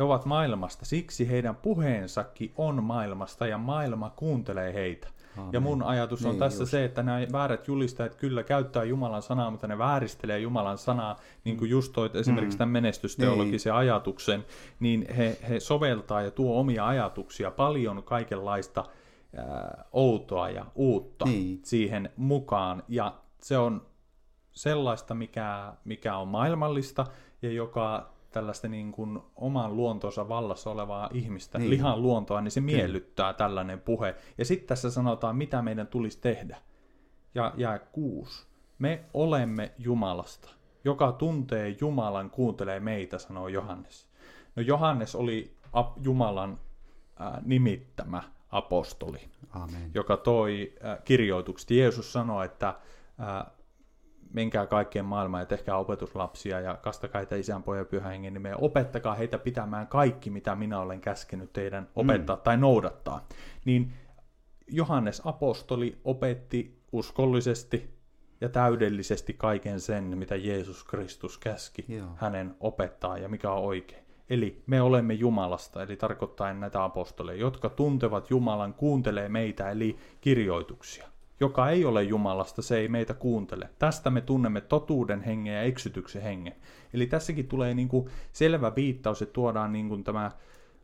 He 0.00 0.04
ovat 0.04 0.24
maailmasta, 0.24 0.84
siksi 0.84 1.30
heidän 1.30 1.56
puheensakin 1.56 2.52
on 2.56 2.84
maailmasta 2.84 3.46
ja 3.46 3.58
maailma 3.58 4.10
kuuntelee 4.10 4.74
heitä. 4.74 5.08
Amen. 5.36 5.52
Ja 5.52 5.60
mun 5.60 5.82
ajatus 5.82 6.24
on 6.24 6.30
niin, 6.30 6.38
tässä 6.38 6.62
just. 6.62 6.70
se, 6.70 6.84
että 6.84 7.02
nämä 7.02 7.20
väärät 7.32 7.68
julistajat 7.68 8.14
kyllä 8.14 8.42
käyttää 8.42 8.84
Jumalan 8.84 9.22
sanaa, 9.22 9.50
mutta 9.50 9.66
ne 9.66 9.78
vääristelee 9.78 10.38
Jumalan 10.38 10.78
sanaa, 10.78 11.16
niin 11.44 11.56
kuin 11.56 11.70
just 11.70 11.92
toit 11.92 12.16
esimerkiksi 12.16 12.56
mm. 12.56 12.58
tämän 12.58 12.72
menestysteologisen 12.72 13.70
niin. 13.70 13.78
ajatuksen, 13.78 14.44
niin 14.80 15.06
he, 15.16 15.38
he 15.48 15.60
soveltaa 15.60 16.22
ja 16.22 16.30
tuo 16.30 16.60
omia 16.60 16.86
ajatuksia, 16.86 17.50
paljon 17.50 18.02
kaikenlaista 18.02 18.84
äh, 19.38 19.44
outoa 19.92 20.50
ja 20.50 20.66
uutta 20.74 21.24
niin. 21.24 21.60
siihen 21.64 22.10
mukaan. 22.16 22.82
Ja 22.88 23.14
se 23.38 23.58
on 23.58 23.86
sellaista, 24.52 25.14
mikä, 25.14 25.72
mikä 25.84 26.16
on 26.16 26.28
maailmallista 26.28 27.06
ja 27.42 27.50
joka 27.50 28.19
tällaista 28.30 28.68
niin 28.68 28.92
kuin 28.92 29.20
oman 29.36 29.76
luontonsa 29.76 30.28
vallassa 30.28 30.70
olevaa 30.70 31.10
ihmistä, 31.12 31.58
niin. 31.58 31.70
lihan 31.70 32.02
luontoa, 32.02 32.40
niin 32.40 32.50
se 32.50 32.60
miellyttää 32.60 33.30
niin. 33.30 33.36
tällainen 33.36 33.80
puhe. 33.80 34.14
Ja 34.38 34.44
sitten 34.44 34.68
tässä 34.68 34.90
sanotaan, 34.90 35.36
mitä 35.36 35.62
meidän 35.62 35.86
tulisi 35.86 36.20
tehdä. 36.20 36.56
Ja 37.34 37.52
jää 37.56 37.78
kuusi. 37.78 38.46
Me 38.78 39.04
olemme 39.14 39.72
Jumalasta. 39.78 40.50
Joka 40.84 41.12
tuntee 41.12 41.76
Jumalan, 41.80 42.30
kuuntelee 42.30 42.80
meitä, 42.80 43.18
sanoo 43.18 43.48
Johannes. 43.48 44.08
No 44.56 44.62
Johannes 44.62 45.14
oli 45.14 45.56
Jumalan 46.02 46.58
äh, 47.20 47.32
nimittämä 47.44 48.22
apostoli, 48.50 49.18
Amen. 49.50 49.90
joka 49.94 50.16
toi 50.16 50.72
äh, 50.84 50.98
kirjoitukset. 51.04 51.70
Jeesus 51.70 52.12
sanoi, 52.12 52.44
että 52.44 52.74
menkää 54.32 54.66
kaikkien 54.66 55.04
maailmaan 55.04 55.42
ja 55.42 55.46
tehkää 55.46 55.76
opetuslapsia 55.76 56.60
ja 56.60 56.76
kastakaa 56.76 57.18
heitä 57.18 57.36
isän, 57.36 57.62
pojan 57.62 57.80
ja 57.80 57.84
pyhän 57.84 58.12
hengen 58.12 58.34
nimeen. 58.34 58.56
Opettakaa 58.60 59.14
heitä 59.14 59.38
pitämään 59.38 59.86
kaikki, 59.86 60.30
mitä 60.30 60.54
minä 60.54 60.80
olen 60.80 61.00
käskenyt 61.00 61.52
teidän 61.52 61.88
opettaa 61.96 62.36
mm. 62.36 62.42
tai 62.42 62.56
noudattaa. 62.56 63.26
Niin 63.64 63.92
Johannes 64.66 65.22
apostoli 65.24 66.00
opetti 66.04 66.80
uskollisesti 66.92 68.00
ja 68.40 68.48
täydellisesti 68.48 69.34
kaiken 69.34 69.80
sen, 69.80 70.04
mitä 70.04 70.36
Jeesus 70.36 70.84
Kristus 70.84 71.38
käski 71.38 71.84
Joo. 71.88 72.08
hänen 72.16 72.54
opettaa 72.60 73.18
ja 73.18 73.28
mikä 73.28 73.50
on 73.50 73.64
oikein. 73.64 74.04
Eli 74.30 74.62
me 74.66 74.82
olemme 74.82 75.14
Jumalasta, 75.14 75.82
eli 75.82 75.96
tarkoittain 75.96 76.60
näitä 76.60 76.84
apostoleja, 76.84 77.40
jotka 77.40 77.68
tuntevat 77.68 78.30
Jumalan, 78.30 78.74
kuuntelee 78.74 79.28
meitä, 79.28 79.70
eli 79.70 79.96
kirjoituksia 80.20 81.08
joka 81.40 81.70
ei 81.70 81.84
ole 81.84 82.02
Jumalasta, 82.02 82.62
se 82.62 82.78
ei 82.78 82.88
meitä 82.88 83.14
kuuntele. 83.14 83.68
Tästä 83.78 84.10
me 84.10 84.20
tunnemme 84.20 84.60
totuuden 84.60 85.22
hengen 85.22 85.54
ja 85.54 85.62
eksytyksen 85.62 86.22
hengen. 86.22 86.54
Eli 86.94 87.06
tässäkin 87.06 87.48
tulee 87.48 87.74
niin 87.74 87.88
kuin 87.88 88.08
selvä 88.32 88.72
viittaus, 88.76 89.22
että 89.22 89.32
tuodaan 89.32 89.72
niin 89.72 89.88
kuin 89.88 90.04
tämä 90.04 90.30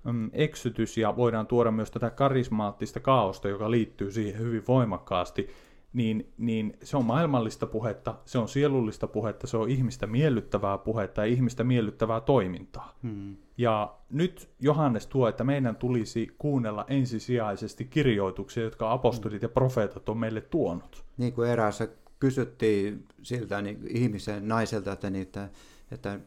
mm, 0.04 0.30
eksytys 0.32 0.98
ja 0.98 1.16
voidaan 1.16 1.46
tuoda 1.46 1.70
myös 1.70 1.90
tätä 1.90 2.10
karismaattista 2.10 3.00
kaaosta, 3.00 3.48
joka 3.48 3.70
liittyy 3.70 4.10
siihen 4.10 4.40
hyvin 4.40 4.64
voimakkaasti, 4.68 5.48
niin, 5.96 6.32
niin 6.38 6.76
se 6.82 6.96
on 6.96 7.04
maailmallista 7.04 7.66
puhetta, 7.66 8.14
se 8.24 8.38
on 8.38 8.48
sielullista 8.48 9.06
puhetta, 9.06 9.46
se 9.46 9.56
on 9.56 9.70
ihmistä 9.70 10.06
miellyttävää 10.06 10.78
puhetta 10.78 11.20
ja 11.20 11.32
ihmistä 11.32 11.64
miellyttävää 11.64 12.20
toimintaa. 12.20 12.98
Hmm. 13.02 13.36
Ja 13.58 13.96
nyt 14.10 14.48
Johannes 14.60 15.06
tuo, 15.06 15.28
että 15.28 15.44
meidän 15.44 15.76
tulisi 15.76 16.34
kuunnella 16.38 16.84
ensisijaisesti 16.88 17.84
kirjoituksia, 17.84 18.62
jotka 18.62 18.92
apostolit 18.92 19.42
ja 19.42 19.48
profeetat 19.48 20.08
on 20.08 20.18
meille 20.18 20.40
tuonut. 20.40 21.04
Niin 21.16 21.32
kuin 21.32 21.50
eräässä 21.50 21.88
kysyttiin 22.20 23.04
siltä 23.22 23.62
niin 23.62 23.78
ihmisen 23.88 24.48
naiselta, 24.48 24.92
että, 24.92 25.10
niitä, 25.10 25.48
että 25.90 26.20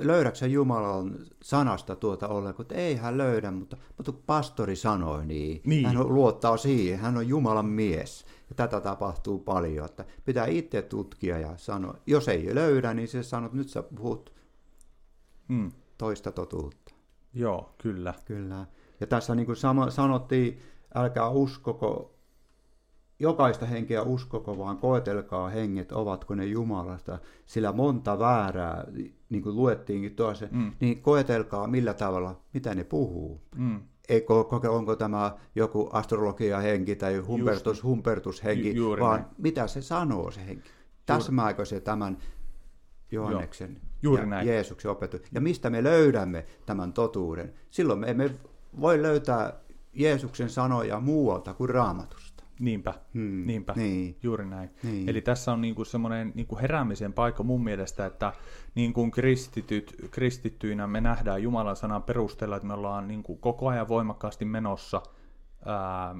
löydätkö 0.00 0.46
Jumalan 0.46 1.18
sanasta 1.42 1.96
tuota 1.96 2.28
ollenkaan, 2.28 2.64
että 2.64 2.74
ei 2.74 2.96
hän 2.96 3.18
löydä, 3.18 3.50
mutta, 3.50 3.76
mutta 3.96 4.12
pastori 4.12 4.76
sanoi 4.76 5.26
niin. 5.26 5.60
niin. 5.64 5.86
Hän 5.86 6.08
luottaa 6.08 6.56
siihen, 6.56 6.98
hän 6.98 7.16
on 7.16 7.28
Jumalan 7.28 7.66
mies. 7.66 8.26
Ja 8.48 8.54
tätä 8.54 8.80
tapahtuu 8.80 9.38
paljon, 9.38 9.86
että 9.86 10.04
pitää 10.24 10.46
itse 10.46 10.82
tutkia 10.82 11.38
ja 11.38 11.56
sanoa. 11.56 11.94
Jos 12.06 12.28
ei 12.28 12.54
löydä, 12.54 12.94
niin 12.94 13.08
se 13.08 13.22
sanoo, 13.22 13.46
että 13.46 13.58
nyt 13.58 13.68
sä 13.68 13.82
puhut 13.82 14.32
hmm. 15.48 15.72
toista 15.98 16.32
totuutta. 16.32 16.94
Joo, 17.34 17.74
kyllä. 17.78 18.14
Kyllä. 18.24 18.66
Ja 19.00 19.06
tässä 19.06 19.34
niin 19.34 19.46
kuin 19.46 19.56
sanottiin, 19.90 20.58
älkää 20.94 21.28
uskoko 21.28 22.20
jokaista 23.20 23.66
henkeä 23.66 24.02
uskoko, 24.02 24.58
vaan 24.58 24.78
koetelkaa 24.78 25.48
henget, 25.48 25.92
ovatko 25.92 26.34
ne 26.34 26.44
Jumalasta, 26.46 27.18
sillä 27.46 27.72
monta 27.72 28.18
väärää, 28.18 28.84
niin 29.30 29.42
kuin 29.42 29.56
luettiinkin 29.56 30.16
tuossa, 30.16 30.46
mm. 30.50 30.72
niin 30.80 31.02
koetelkaa 31.02 31.66
millä 31.66 31.94
tavalla, 31.94 32.40
mitä 32.54 32.74
ne 32.74 32.84
puhuu. 32.84 33.40
Mm. 33.56 33.80
Eikö, 34.08 34.34
onko 34.70 34.96
tämä 34.96 35.36
joku 35.54 35.90
astrologia-henki 35.92 36.96
tai 36.96 37.16
humpertus, 37.18 37.82
humpertushenki, 37.82 38.74
Ju, 38.76 38.96
vaan 39.00 39.20
näin. 39.20 39.34
mitä 39.38 39.66
se 39.66 39.82
sanoo 39.82 40.30
se 40.30 40.46
henki. 40.46 40.70
Täsmääkö 41.06 41.64
se 41.64 41.80
tämän 41.80 42.18
Johanneksen 43.10 43.80
Juuri 44.02 44.22
ja 44.22 44.26
näin. 44.26 44.48
Jeesuksen 44.48 44.90
opetus. 44.90 45.20
Ja 45.32 45.40
mistä 45.40 45.70
me 45.70 45.84
löydämme 45.84 46.46
tämän 46.66 46.92
totuuden? 46.92 47.54
Silloin 47.70 47.98
me 47.98 48.10
emme 48.10 48.30
voi 48.80 49.02
löytää 49.02 49.52
Jeesuksen 49.92 50.50
sanoja 50.50 51.00
muualta 51.00 51.54
kuin 51.54 51.70
raamatusta. 51.70 52.29
Niinpä, 52.60 52.94
hmm. 53.14 53.46
niinpä, 53.46 53.72
niin. 53.76 54.16
juuri 54.22 54.46
näin. 54.46 54.70
Niin. 54.82 55.08
Eli 55.08 55.20
tässä 55.20 55.52
on 55.52 55.60
niinku 55.60 55.84
semmoinen 55.84 56.32
niinku 56.34 56.58
heräämisen 56.58 57.12
paikka 57.12 57.42
mun 57.42 57.64
mielestä, 57.64 58.06
että 58.06 58.32
niin 58.74 58.92
kuin 58.92 59.10
kristityt, 59.10 59.96
kristittyinä 60.10 60.86
me 60.86 61.00
nähdään 61.00 61.42
Jumalan 61.42 61.76
sanan 61.76 62.02
perusteella, 62.02 62.56
että 62.56 62.68
me 62.68 62.74
ollaan 62.74 63.08
niinku 63.08 63.36
koko 63.36 63.68
ajan 63.68 63.88
voimakkaasti 63.88 64.44
menossa 64.44 65.02
ää, 65.64 66.14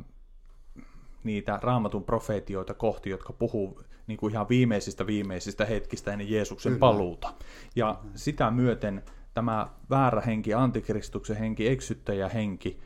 niitä 1.24 1.58
raamatun 1.62 2.04
profeetioita 2.04 2.74
kohti, 2.74 3.10
jotka 3.10 3.32
puhuu 3.32 3.82
niin 4.06 4.16
kuin 4.16 4.32
ihan 4.32 4.48
viimeisistä 4.48 5.06
viimeisistä 5.06 5.64
hetkistä 5.64 6.12
ennen 6.12 6.30
Jeesuksen 6.30 6.72
Kyllä. 6.72 6.80
paluuta. 6.80 7.32
Ja 7.76 7.98
hmm. 8.02 8.10
sitä 8.14 8.50
myöten 8.50 9.02
tämä 9.34 9.68
väärä 9.90 10.20
henki, 10.20 10.54
antikristuksen 10.54 11.36
henki, 11.36 11.68
eksyttäjä 11.68 12.28
henki, 12.28 12.80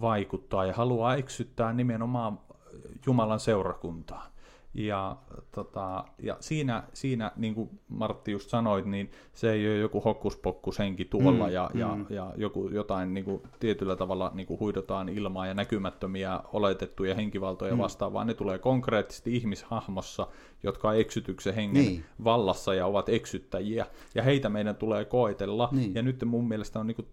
vaikuttaa 0.00 0.64
ja 0.64 0.72
haluaa 0.72 1.16
eksyttää 1.16 1.72
nimenomaan 1.72 2.38
Jumalan 3.06 3.40
seurakuntaa. 3.40 4.26
Ja, 4.74 5.16
tota, 5.52 6.04
ja 6.18 6.36
siinä, 6.40 6.82
siinä, 6.92 7.32
niin 7.36 7.54
kuin 7.54 7.80
Martti 7.88 8.32
just 8.32 8.50
sanoit, 8.50 8.84
niin 8.84 9.10
se 9.32 9.52
ei 9.52 9.68
ole 9.68 9.78
joku 9.78 10.00
hokkuspokkus 10.00 10.78
henki 10.78 11.04
tuolla 11.04 11.46
mm, 11.46 11.52
ja, 11.52 11.70
mm. 11.74 11.80
ja, 11.80 11.96
ja 12.10 12.32
joku, 12.36 12.68
jotain 12.68 13.14
niin 13.14 13.24
kuin, 13.24 13.42
tietyllä 13.60 13.96
tavalla 13.96 14.30
niin 14.34 14.46
kuin 14.46 14.60
huidotaan 14.60 15.08
ilmaa 15.08 15.46
ja 15.46 15.54
näkymättömiä 15.54 16.40
oletettuja 16.52 17.14
henkivaltoja 17.14 17.74
mm. 17.74 17.78
vastaan, 17.78 18.12
vaan 18.12 18.26
ne 18.26 18.34
tulee 18.34 18.58
konkreettisesti 18.58 19.36
ihmishahmossa, 19.36 20.26
jotka 20.62 20.88
on 20.88 20.96
eksytyksen 20.96 21.54
hengen 21.54 21.84
niin. 21.84 22.04
vallassa 22.24 22.74
ja 22.74 22.86
ovat 22.86 23.08
eksyttäjiä. 23.08 23.86
Ja 24.14 24.22
heitä 24.22 24.48
meidän 24.48 24.76
tulee 24.76 25.04
koetella. 25.04 25.68
Niin. 25.72 25.94
Ja 25.94 26.02
nyt 26.02 26.24
mun 26.24 26.48
mielestä 26.48 26.80
on 26.80 26.86
niin 26.86 26.96
kuin, 26.96 27.08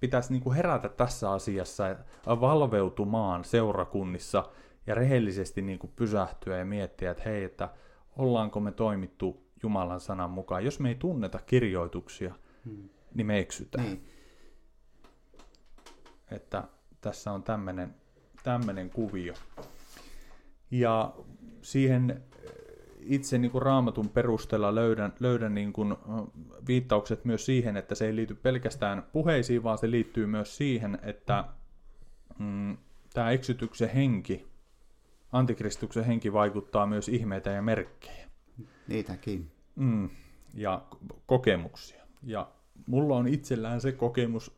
pitäisi 0.00 0.32
niin 0.32 0.42
kuin 0.42 0.56
herätä 0.56 0.88
tässä 0.88 1.30
asiassa 1.30 1.96
valveutumaan 2.26 3.44
seurakunnissa– 3.44 4.44
ja 4.86 4.94
rehellisesti 4.94 5.62
niin 5.62 5.78
kuin 5.78 5.92
pysähtyä 5.96 6.58
ja 6.58 6.64
miettiä, 6.64 7.10
että 7.10 7.22
hei, 7.26 7.44
että 7.44 7.68
ollaanko 8.16 8.60
me 8.60 8.72
toimittu 8.72 9.46
Jumalan 9.62 10.00
sanan 10.00 10.30
mukaan. 10.30 10.64
Jos 10.64 10.80
me 10.80 10.88
ei 10.88 10.94
tunneta 10.94 11.38
kirjoituksia, 11.46 12.34
hmm. 12.64 12.88
niin 13.14 13.26
me 13.26 13.38
eksytään. 13.38 13.84
Niin. 13.84 14.08
Että 16.30 16.64
tässä 17.00 17.32
on 17.32 17.42
tämmöinen 17.42 17.94
tämmöinen 18.42 18.90
kuvio. 18.90 19.34
Ja 20.70 21.14
siihen 21.62 22.22
itse 23.00 23.38
niin 23.38 23.50
kuin 23.50 23.62
raamatun 23.62 24.08
perusteella 24.08 24.74
löydän, 24.74 25.12
löydän 25.20 25.54
niin 25.54 25.72
kuin 25.72 25.94
viittaukset 26.66 27.24
myös 27.24 27.46
siihen, 27.46 27.76
että 27.76 27.94
se 27.94 28.06
ei 28.06 28.16
liity 28.16 28.34
pelkästään 28.34 29.02
puheisiin, 29.12 29.62
vaan 29.62 29.78
se 29.78 29.90
liittyy 29.90 30.26
myös 30.26 30.56
siihen, 30.56 30.98
että 31.02 31.44
mm, 32.38 32.76
tämä 33.14 33.30
eksytyksen 33.30 33.88
henki, 33.88 34.46
antikristuksen 35.32 36.04
henki 36.04 36.32
vaikuttaa 36.32 36.86
myös 36.86 37.08
ihmeitä 37.08 37.50
ja 37.50 37.62
merkkejä. 37.62 38.26
Niitäkin. 38.88 39.50
Mm, 39.76 40.08
ja 40.54 40.82
kokemuksia. 41.26 42.02
Ja 42.22 42.48
mulla 42.86 43.16
on 43.16 43.28
itsellään 43.28 43.80
se 43.80 43.92
kokemus 43.92 44.56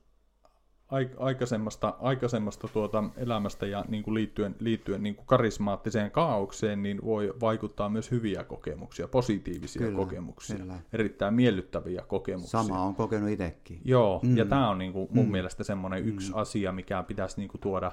aikaisemmasta, 1.19 1.95
aikaisemmasta 2.01 2.69
tuota 2.69 3.05
elämästä 3.17 3.67
ja 3.67 3.85
niin 3.89 4.03
kuin 4.03 4.15
liittyen, 4.15 4.57
liittyen 4.61 5.03
niin 5.03 5.15
kuin 5.15 5.27
karismaattiseen 5.27 6.11
kaaukseen, 6.11 6.83
niin 6.83 7.05
voi 7.05 7.35
vaikuttaa 7.41 7.89
myös 7.89 8.11
hyviä 8.11 8.45
kokemuksia, 8.45 9.09
positiivisia 9.09 9.83
kyllä, 9.83 9.97
kokemuksia, 9.97 10.57
kyllä. 10.57 10.75
erittäin 10.93 11.35
miellyttäviä 11.35 12.03
kokemuksia. 12.09 12.63
Sama 12.63 12.83
on 12.83 12.95
kokenut 12.95 13.31
itsekin. 13.31 13.81
Joo, 13.85 14.21
mm. 14.23 14.37
ja 14.37 14.45
tämä 14.45 14.71
on 14.71 14.79
niin 14.79 14.93
kuin 14.93 15.09
mun 15.13 15.25
mm. 15.25 15.33
mielestä 15.33 15.65
semmoinen 15.65 16.03
mm. 16.03 16.09
yksi 16.09 16.33
asia, 16.35 16.73
mikä 16.73 17.03
pitäisi 17.03 17.41
niin 17.41 17.49
kuin 17.49 17.61
tuoda 17.61 17.93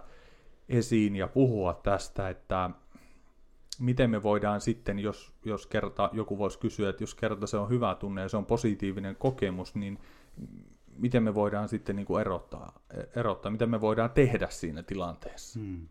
esiin 0.70 1.16
ja 1.16 1.28
puhua 1.28 1.74
tästä, 1.74 2.30
että 2.30 2.70
miten 3.80 4.10
me 4.10 4.24
voidaan 4.24 4.62
sitten, 4.62 5.00
jos, 5.00 5.34
jos 5.46 5.68
kerta, 5.68 6.10
joku 6.14 6.38
voisi 6.38 6.60
kysyä, 6.60 6.90
että 6.90 7.04
jos 7.04 7.16
kerta 7.16 7.48
se 7.48 7.58
on 7.58 7.70
hyvä 7.70 7.96
tunne 7.96 8.22
ja 8.22 8.30
se 8.30 8.38
on 8.38 8.46
positiivinen 8.46 9.16
kokemus, 9.16 9.76
niin 9.76 10.00
miten 10.98 11.24
me 11.24 11.36
voidaan 11.36 11.70
sitten 11.70 11.96
niin 11.96 12.06
kuin 12.06 12.22
erottaa, 12.22 12.80
erottaa, 13.16 13.52
mitä 13.52 13.66
me 13.66 13.82
voidaan 13.82 14.12
tehdä 14.12 14.48
siinä 14.50 14.84
tilanteessa. 14.84 15.60
Hmm. 15.60 15.88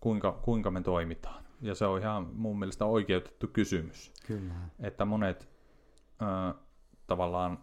Kuinka, 0.00 0.32
kuinka 0.32 0.70
me 0.70 0.80
toimitaan. 0.80 1.44
Ja 1.60 1.74
se 1.74 1.86
on 1.86 1.98
ihan 2.00 2.30
mun 2.34 2.58
mielestä 2.58 2.84
oikeutettu 2.84 3.46
kysymys. 3.46 4.12
Kyllä. 4.26 4.54
Että 4.80 5.04
monet 5.04 5.48
äh, 6.22 6.54
tavallaan 7.06 7.58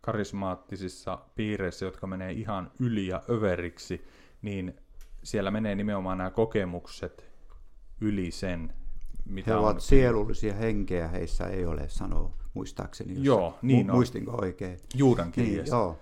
karismaattisissa 0.00 1.18
piireissä, 1.34 1.84
jotka 1.84 2.06
menee 2.06 2.32
ihan 2.32 2.70
yli 2.78 3.06
ja 3.06 3.22
överiksi, 3.30 4.04
niin 4.42 4.74
siellä 5.22 5.50
menee 5.50 5.74
nimenomaan 5.74 6.18
nämä 6.18 6.30
kokemukset 6.30 7.24
yli 8.00 8.30
sen, 8.30 8.72
mitä 9.24 9.50
He 9.50 9.56
ovat 9.56 9.74
on... 9.74 9.80
sielullisia 9.80 10.54
henkeä, 10.54 11.08
heissä 11.08 11.46
ei 11.46 11.66
ole, 11.66 11.88
sanoo 11.88 12.34
muistaakseni. 12.54 13.14
Jos 13.14 13.24
joo, 13.24 13.58
niin 13.62 13.86
mu- 13.86 13.90
on. 13.90 13.96
Muistinko 13.96 14.38
oikein? 14.42 14.78
Juudan 14.94 15.32
kirjassa. 15.32 15.76
Niin, 15.76 15.82
joo. 15.82 15.98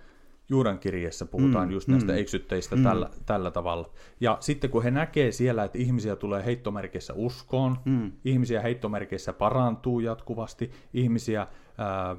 Juudan 0.51 0.79
kirjassa 0.79 1.27
puhutaan 1.27 1.69
mm, 1.69 1.73
just 1.73 1.89
näistä 1.89 2.13
mm, 2.13 2.19
eksytteistä 2.19 2.77
mm. 2.77 2.83
tällä, 2.83 3.11
tällä 3.27 3.51
tavalla. 3.51 3.91
Ja 4.21 4.37
sitten 4.41 4.71
kun 4.71 4.83
he 4.83 4.91
näkee 4.91 5.33
siellä, 5.33 5.65
että 5.65 5.79
ihmisiä 5.79 6.17
tulee 6.17 6.45
heittomerkissä 6.45 7.13
uskoon, 7.17 7.79
mm. 7.85 8.13
ihmisiä 8.25 8.61
heittomerkissä 8.61 9.33
parantuu 9.33 10.01
jatkuvasti, 10.01 10.71
ihmisiä, 10.95 11.47
ää, 11.79 12.17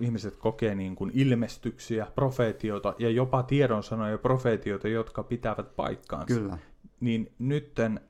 ihmiset 0.00 0.36
kokee 0.36 0.74
niin 0.74 0.96
kuin 0.96 1.10
ilmestyksiä, 1.14 2.06
profeetioita 2.14 2.94
ja 2.98 3.10
jopa 3.10 3.42
tiedonsanoja 3.42 4.10
ja 4.10 4.18
profeetioita, 4.18 4.88
jotka 4.88 5.22
pitävät 5.22 5.76
paikkaansa. 5.76 6.34
Kyllä. 6.34 6.58
Niin 7.00 7.32
nytten 7.38 8.00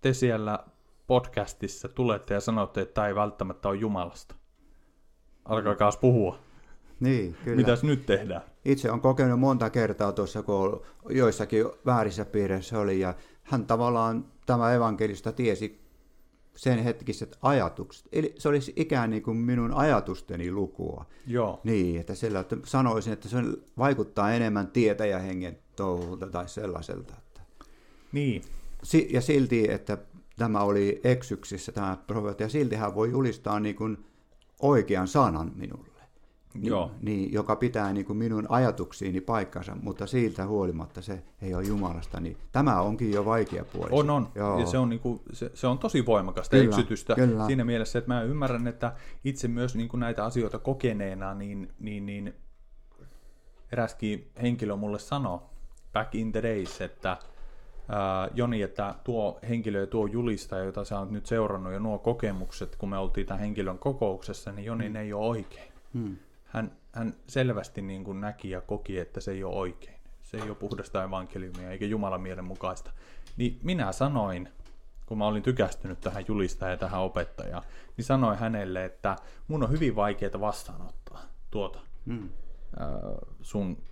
te 0.00 0.12
siellä 0.12 0.58
podcastissa 1.06 1.88
tulette 1.88 2.34
ja 2.34 2.40
sanotte, 2.40 2.80
että 2.80 2.94
tämä 2.94 3.06
ei 3.06 3.14
välttämättä 3.14 3.68
ole 3.68 3.76
Jumalasta. 3.76 4.34
Alkakaa 5.44 5.90
puhua. 6.00 6.45
Niin, 7.00 7.36
kyllä. 7.44 7.56
Mitäs 7.56 7.82
nyt 7.82 8.06
tehdään? 8.06 8.42
Itse 8.64 8.90
on 8.90 9.00
kokenut 9.00 9.40
monta 9.40 9.70
kertaa 9.70 10.12
tuossa, 10.12 10.42
kun 10.42 10.82
joissakin 11.08 11.64
väärissä 11.86 12.24
piireissä 12.24 12.78
oli, 12.78 13.00
ja 13.00 13.14
hän 13.42 13.66
tavallaan 13.66 14.24
tämä 14.46 14.74
evankelista 14.74 15.32
tiesi 15.32 15.86
sen 16.56 16.78
hetkiset 16.78 17.38
ajatukset. 17.42 18.08
Eli 18.12 18.34
se 18.38 18.48
olisi 18.48 18.72
ikään 18.76 19.10
niin 19.10 19.22
kuin 19.22 19.36
minun 19.36 19.74
ajatusteni 19.74 20.52
lukua. 20.52 21.06
Joo. 21.26 21.60
Niin, 21.64 22.00
että 22.00 22.14
sillä, 22.14 22.40
että 22.40 22.56
sanoisin, 22.64 23.12
että 23.12 23.28
se 23.28 23.36
vaikuttaa 23.78 24.32
enemmän 24.32 24.66
tietäjähengen 24.66 25.58
touhulta 25.76 26.26
tai 26.26 26.48
sellaiselta. 26.48 27.14
Että. 27.18 27.40
Niin. 28.12 28.42
Si- 28.82 29.08
ja 29.10 29.20
silti, 29.20 29.70
että 29.70 29.98
tämä 30.36 30.60
oli 30.60 31.00
eksyksissä 31.04 31.72
tämä 31.72 31.96
profeetta, 32.06 32.42
ja 32.42 32.48
silti 32.48 32.76
hän 32.76 32.94
voi 32.94 33.10
julistaa 33.10 33.60
niin 33.60 33.76
kuin 33.76 34.04
oikean 34.60 35.08
sanan 35.08 35.52
minulle. 35.54 35.95
Joo. 36.62 36.90
Niin, 37.02 37.32
joka 37.32 37.56
pitää 37.56 37.92
niin 37.92 38.06
kuin 38.06 38.16
minun 38.16 38.46
ajatuksiini 38.48 39.20
paikkansa, 39.20 39.76
mutta 39.82 40.06
siitä 40.06 40.46
huolimatta 40.46 41.02
se 41.02 41.22
ei 41.42 41.54
ole 41.54 41.64
Jumalasta, 41.64 42.20
niin 42.20 42.36
tämä 42.52 42.80
onkin 42.80 43.12
jo 43.12 43.24
vaikea 43.24 43.64
puoli. 43.64 43.90
On, 43.92 44.10
on. 44.10 44.28
Joo. 44.34 44.60
Ja 44.60 44.66
se 44.66 44.78
on, 44.78 44.88
niin 44.88 45.00
kuin, 45.00 45.20
se, 45.32 45.50
se 45.54 45.66
on 45.66 45.78
tosi 45.78 46.06
voimakasta 46.06 46.56
kyllä, 46.56 46.68
eksytystä 46.68 47.14
kyllä. 47.14 47.46
siinä 47.46 47.64
mielessä, 47.64 47.98
että 47.98 48.14
mä 48.14 48.22
ymmärrän, 48.22 48.66
että 48.66 48.92
itse 49.24 49.48
myös 49.48 49.74
niin 49.74 49.88
kuin 49.88 50.00
näitä 50.00 50.24
asioita 50.24 50.58
kokeneena, 50.58 51.34
niin, 51.34 51.72
niin, 51.78 52.06
niin 52.06 52.34
eräskin 53.72 54.30
henkilö 54.42 54.76
mulle 54.76 54.98
sanoi 54.98 55.38
back 55.92 56.14
in 56.14 56.32
the 56.32 56.42
days, 56.42 56.80
että 56.80 57.16
ää, 57.88 58.28
Joni, 58.34 58.62
että 58.62 58.94
tuo 59.04 59.38
henkilö 59.48 59.80
ja 59.80 59.86
tuo 59.86 60.06
julistaja, 60.06 60.64
jota 60.64 60.84
sä 60.84 60.98
oot 60.98 61.10
nyt 61.10 61.26
seurannut 61.26 61.72
ja 61.72 61.80
nuo 61.80 61.98
kokemukset, 61.98 62.76
kun 62.76 62.88
me 62.88 62.98
oltiin 62.98 63.26
tämän 63.26 63.40
henkilön 63.40 63.78
kokouksessa, 63.78 64.52
niin 64.52 64.64
Joni 64.64 64.88
mm. 64.88 64.96
ei 64.96 65.12
ole 65.12 65.26
oikein. 65.26 65.72
Hmm. 65.94 66.16
Hän, 66.56 66.76
hän 66.92 67.14
selvästi 67.28 67.82
niin 67.82 68.04
kuin 68.04 68.20
näki 68.20 68.50
ja 68.50 68.60
koki, 68.60 68.98
että 68.98 69.20
se 69.20 69.30
ei 69.30 69.44
ole 69.44 69.56
oikein. 69.56 70.00
Se 70.22 70.36
ei 70.36 70.48
ole 70.48 70.54
puhdasta 70.54 71.04
evankeliumia 71.04 71.70
eikä 71.70 71.86
Jumalan 71.86 72.20
mielen 72.20 72.44
mukaista. 72.44 72.90
Niin 73.36 73.60
minä 73.62 73.92
sanoin, 73.92 74.48
kun 75.06 75.18
mä 75.18 75.26
olin 75.26 75.42
tykästynyt 75.42 76.00
tähän 76.00 76.24
julistajaan 76.28 76.72
ja 76.72 76.76
tähän 76.76 77.00
opettajaan, 77.00 77.62
niin 77.96 78.04
sanoin 78.04 78.38
hänelle, 78.38 78.84
että 78.84 79.16
mun 79.48 79.62
on 79.62 79.70
hyvin 79.70 79.96
vaikeaa 79.96 80.40
vastaanottaa 80.40 81.20
tuota 81.50 81.80
hmm. 82.06 82.28
äh, 82.80 82.88
sun 83.42 83.82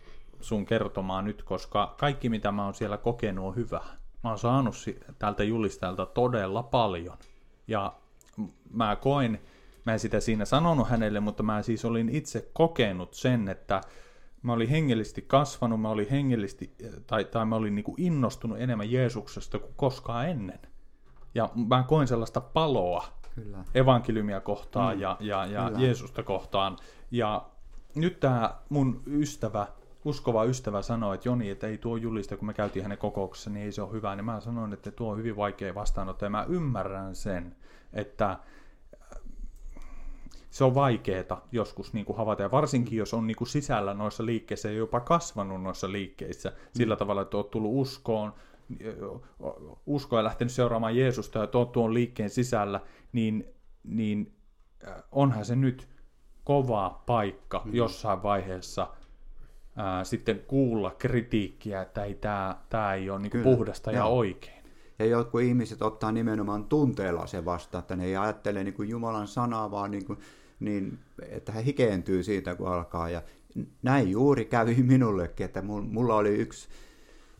sun 0.40 0.66
kertomaan 0.66 1.24
nyt, 1.24 1.42
koska 1.42 1.94
kaikki 1.98 2.29
mitä 2.29 2.53
mä 2.53 2.64
oon 2.64 2.74
siellä 2.74 2.98
kokenut 2.98 3.46
on 3.46 3.57
hyvä. 3.57 3.81
Mä 4.24 4.31
oon 4.31 4.38
saanut 4.38 4.74
tältä 5.18 5.44
julistajalta 5.44 6.07
todella 6.07 6.62
paljon. 6.62 7.18
Ja 7.68 7.94
mä 8.70 8.96
koin, 8.96 9.40
mä 9.85 9.92
en 9.92 9.99
sitä 9.99 10.20
siinä 10.20 10.44
sanonut 10.44 10.88
hänelle, 10.88 11.20
mutta 11.20 11.42
mä 11.42 11.62
siis 11.62 11.85
olin 11.85 12.09
itse 12.09 12.51
kokenut 12.53 13.14
sen, 13.14 13.49
että 13.49 13.81
mä 14.42 14.53
olin 14.53 14.68
hengellisesti 14.68 15.23
kasvanut, 15.23 15.81
mä 15.81 15.88
olin 15.88 16.11
hengellisesti, 16.11 16.75
tai, 17.07 17.25
tai 17.25 17.47
mä 17.47 17.57
olin 17.57 17.75
niin 17.75 17.85
kuin 17.85 18.01
innostunut 18.01 18.61
enemmän 18.61 18.92
Jeesuksesta 18.92 19.59
kuin 19.59 19.73
koskaan 19.77 20.29
ennen. 20.29 20.61
Ja 21.35 21.49
mä 21.68 21.85
koin 21.88 22.09
sellaista 22.09 22.40
paloa 22.40 23.05
Kyllä. 23.35 23.64
evankeliumia 23.75 24.40
kohtaan 24.40 24.97
mm. 24.97 25.01
ja, 25.01 25.16
ja, 25.20 25.47
ja 25.47 25.70
Jeesusta 25.77 26.23
kohtaan. 26.23 26.77
Ja 27.11 27.47
nyt 27.94 28.20
tämä 28.20 28.55
mun 28.68 29.03
ystävä 29.07 29.66
uskova 30.05 30.44
ystävä 30.44 30.83
sanoi, 30.83 31.14
että 31.14 31.29
Joni, 31.29 31.51
että 31.51 31.66
ei 31.66 31.79
tuo 31.79 31.97
julista, 31.97 32.37
kun 32.37 32.47
me 32.47 32.55
käytiin 32.55 32.83
hänen 32.83 32.99
kokouksessa, 32.99 33.51
niin 33.51 33.64
ei 33.64 33.73
se 33.73 33.83
ole 33.83 33.92
hyvä. 33.92 34.16
Niin 34.16 34.25
mä 34.25 34.40
sanoin, 34.40 34.73
että 34.73 34.90
tuo 34.90 35.12
on 35.12 35.18
hyvin 35.18 35.37
vaikea 35.37 35.75
vastaanottaa. 35.75 36.27
Ja 36.27 36.31
mä 36.31 36.47
ymmärrän 36.49 37.14
sen, 37.14 37.57
että 37.92 38.38
se 40.55 40.64
on 40.64 40.75
vaikeaa 40.75 41.49
joskus 41.53 41.93
niin 41.93 42.07
kuin 42.07 42.17
havaita, 42.17 42.43
ja 42.43 42.51
varsinkin 42.51 42.99
jos 42.99 43.14
on 43.14 43.27
niin 43.27 43.37
kuin 43.37 43.49
sisällä 43.49 43.95
noissa 43.95 44.27
liikkeissä 44.27 44.71
ja 44.71 44.77
jopa 44.77 45.01
kasvanut 45.01 45.62
noissa 45.62 45.93
liikkeissä 45.93 46.53
sillä 46.75 46.97
tavalla, 46.97 47.23
että 47.23 47.37
olet 47.37 47.50
tullut 47.50 47.71
uskoon, 47.75 48.33
uskoa 49.87 50.19
ja 50.19 50.25
lähtenyt 50.25 50.52
seuraamaan 50.52 50.96
Jeesusta 50.96 51.38
ja 51.38 51.48
olet 51.55 51.73
tuon 51.73 51.94
liikkeen 51.94 52.31
sisällä, 52.31 52.81
niin, 53.13 53.44
niin 53.85 54.33
onhan 55.13 55.44
se 55.44 55.57
nyt 55.57 55.88
kova 56.44 57.02
paikka 57.07 57.63
mm. 57.65 57.75
jossain 57.75 58.23
vaiheessa 58.23 58.87
ää, 59.77 60.05
sitten 60.05 60.38
kuulla 60.46 60.90
kritiikkiä, 60.90 61.83
että 61.83 62.05
ei, 62.05 62.15
tämä, 62.15 62.57
tämä 62.69 62.94
ei 62.94 63.11
ole 63.11 63.21
niin 63.21 63.42
puhdasta 63.42 63.90
ja, 63.90 63.98
ja 63.98 64.05
oikein. 64.05 64.65
Ja 64.98 65.07
jotkut 65.07 65.40
ihmiset 65.40 65.83
ottaa 65.83 66.13
nimenomaan 66.13 66.65
tunteella 66.65 67.27
se 67.27 67.44
vasta, 67.44 67.79
että 67.79 67.96
ne 67.96 68.05
ei 68.05 68.17
ajattele 68.17 68.65
niin 68.65 68.75
kuin 68.75 68.88
Jumalan 68.88 69.29
sanaa, 69.29 69.71
vaan 69.71 69.90
niin 69.90 70.05
kuin, 70.05 70.19
niin, 70.65 70.98
että 71.29 71.52
he 71.52 71.65
hikeentyy 71.65 72.23
siitä, 72.23 72.54
kun 72.54 72.69
alkaa. 72.69 73.10
Ja 73.10 73.23
näin 73.83 74.10
juuri 74.10 74.44
kävi 74.44 74.75
minullekin, 74.92 75.44
että 75.44 75.62
mulla 75.62 76.17
oli 76.17 76.29
yksi 76.29 76.69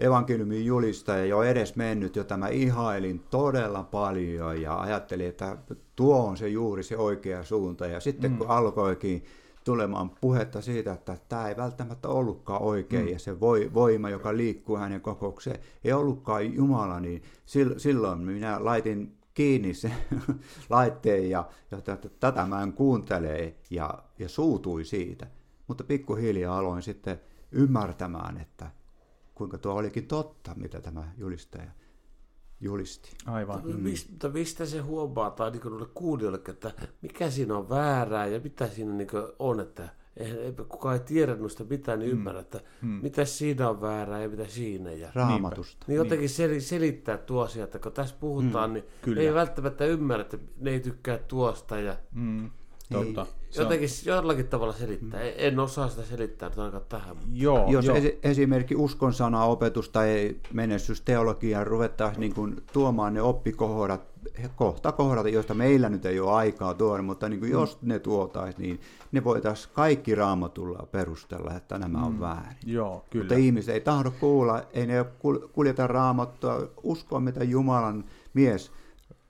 evankeliumin 0.01 0.67
julistaja 0.67 1.25
jo 1.25 1.43
edes 1.43 1.77
mennyt, 1.77 2.17
jota 2.17 2.37
mä 2.37 2.49
ihailin 2.49 3.21
todella 3.31 3.83
paljon 3.83 4.63
ja 4.63 4.81
ajattelin, 4.81 5.27
että 5.27 5.57
tuo 5.97 6.27
on 6.27 6.37
se 6.37 6.49
juuri 6.49 6.83
se 6.83 6.97
oikea 6.97 7.45
suunta. 7.45 7.87
Ja 7.87 8.01
sitten 8.01 8.31
mm. 8.31 8.39
kun 8.39 8.49
alkoikin 8.49 9.25
tulemaan 9.65 10.11
puhetta 10.11 10.61
siitä, 10.61 10.93
että 10.93 11.19
tämä 11.29 11.49
ei 11.49 11.57
välttämättä 11.57 12.09
ollutkaan 12.09 12.63
oikein, 12.63 13.05
mm. 13.05 13.13
ja 13.13 13.19
se 13.19 13.41
voima, 13.75 14.11
joka 14.11 14.37
liikkuu 14.37 14.77
hänen 14.77 15.01
kokoukseen, 15.01 15.61
ei 15.85 15.93
ollutkaan 15.93 16.55
Jumala, 16.55 17.01
niin 17.01 17.23
silloin 17.77 18.21
minä 18.21 18.65
laitin 18.65 19.13
kiinni 19.35 19.75
sen 19.75 19.95
laitteen 20.71 21.31
ja, 21.31 21.49
ja 21.71 21.81
tätä, 21.81 22.09
tätä 22.21 22.47
mä 22.47 22.63
en 22.63 22.73
kuuntele 22.73 23.55
ja, 23.71 24.03
ja 24.19 24.29
suutui 24.29 24.85
siitä. 24.85 25.27
Mutta 25.67 25.85
pikkuhiljaa 25.85 26.59
aloin 26.59 26.83
sitten 26.83 27.21
ymmärtämään, 27.53 28.39
että 28.41 28.71
kuinka 29.35 29.59
tuo 29.59 29.75
olikin 29.75 30.07
totta, 30.07 30.55
mitä 30.55 30.81
tämä 30.81 31.13
julistaja 31.17 31.71
julisti. 32.61 33.11
Aivan. 33.27 33.63
Mm. 33.65 33.81
Mistä, 33.81 34.29
mistä 34.29 34.67
se 34.67 34.79
huomaa, 34.79 35.31
tai 35.31 35.51
niin 35.51 35.89
kuulijoille, 35.95 36.41
että 36.49 36.73
mikä 37.03 37.31
siinä 37.31 37.57
on 37.57 37.69
väärää 37.69 38.27
ja 38.27 38.41
mitä 38.41 38.69
siinä 38.69 38.93
niin 38.93 39.09
on, 39.39 39.61
että 39.61 39.89
ei, 40.17 40.53
kukaan 40.69 40.95
ei 40.95 41.01
tiedä 41.01 41.35
noista 41.35 41.65
mitään, 41.71 41.99
niin 41.99 42.11
mm. 42.11 42.19
ymmärrä, 42.19 42.41
että 42.41 42.61
mm. 42.83 42.89
mitä 42.89 43.25
siinä 43.25 43.69
on 43.69 43.81
väärää 43.81 44.23
ja 44.23 44.29
mitä 44.29 44.49
siinä. 44.49 44.93
Ja, 44.93 45.09
Raamatusta. 45.15 45.85
Niin 45.89 45.97
jotenkin 45.97 46.31
niin. 46.39 46.63
selittää 46.63 47.19
tuo 47.19 47.45
asia, 47.45 47.65
että 47.65 47.79
kun 47.79 47.93
tässä 47.93 48.17
puhutaan, 48.21 48.71
mm. 48.71 48.75
niin 48.75 48.85
Kyllä. 49.03 49.21
ei 49.21 49.35
välttämättä 49.35 49.85
ymmärrä, 49.85 50.23
että 50.23 50.39
ne 50.61 50.71
ei 50.71 50.81
tykkää 50.81 51.19
tuosta. 51.19 51.81
Ja, 51.81 51.97
mm. 52.13 52.51
Totta. 52.93 53.23
Niin, 53.23 53.35
jotenkin 53.57 53.89
on... 53.89 54.15
jollakin 54.15 54.47
tavalla 54.47 54.73
selittää. 54.73 55.21
Mm. 55.21 55.33
En 55.37 55.59
osaa 55.59 55.89
sitä 55.89 56.03
selittää 56.03 56.49
nyt 56.49 56.59
ainakaan 56.59 56.85
tähän. 56.89 57.17
Joo, 57.33 57.71
Jos 57.71 57.85
joo. 57.85 57.97
Es- 57.97 58.19
esimerkiksi 58.23 58.75
uskon 58.75 59.13
sana 59.13 59.45
opetus 59.45 59.89
tai 59.89 60.37
menestysteologia 60.53 61.65
ruvettaisiin 61.65 62.21
niin 62.21 62.35
kuin 62.35 62.57
tuomaan 62.73 63.15
ne 63.15 63.23
oppikohdat, 63.23 64.14
kohta 64.57 64.93
kohdata, 64.93 65.29
joista 65.29 65.55
meillä 65.55 65.89
nyt 65.89 66.07
ei 66.07 66.21
ole 66.21 66.33
aikaa 66.33 66.75
tuoda, 66.75 67.03
mutta 67.03 67.29
niin 67.29 67.41
kuin 67.41 67.51
mm. 67.51 67.59
jos 67.59 67.79
ne 67.83 67.99
tuotaisiin, 67.99 68.63
niin 68.63 68.81
ne 69.13 69.25
voitaisiin 69.25 69.75
kaikki 69.75 70.15
raamatulla 70.15 70.87
perustella, 70.93 71.55
että 71.57 71.79
nämä 71.79 72.05
on 72.05 72.13
mm. 72.13 72.21
väärin. 72.21 72.57
Joo, 72.67 73.05
kyllä. 73.11 73.25
Mutta 73.25 73.35
ihmiset 73.35 73.75
ei 73.75 73.81
tahdo 73.81 74.11
kuulla, 74.21 74.63
ei 74.73 74.87
ne 74.87 75.05
kuljeta 75.53 75.87
raamattua, 75.87 76.69
uskoa 76.83 77.21
mitä 77.21 77.45
Jumalan 77.45 78.05
mies 78.35 78.73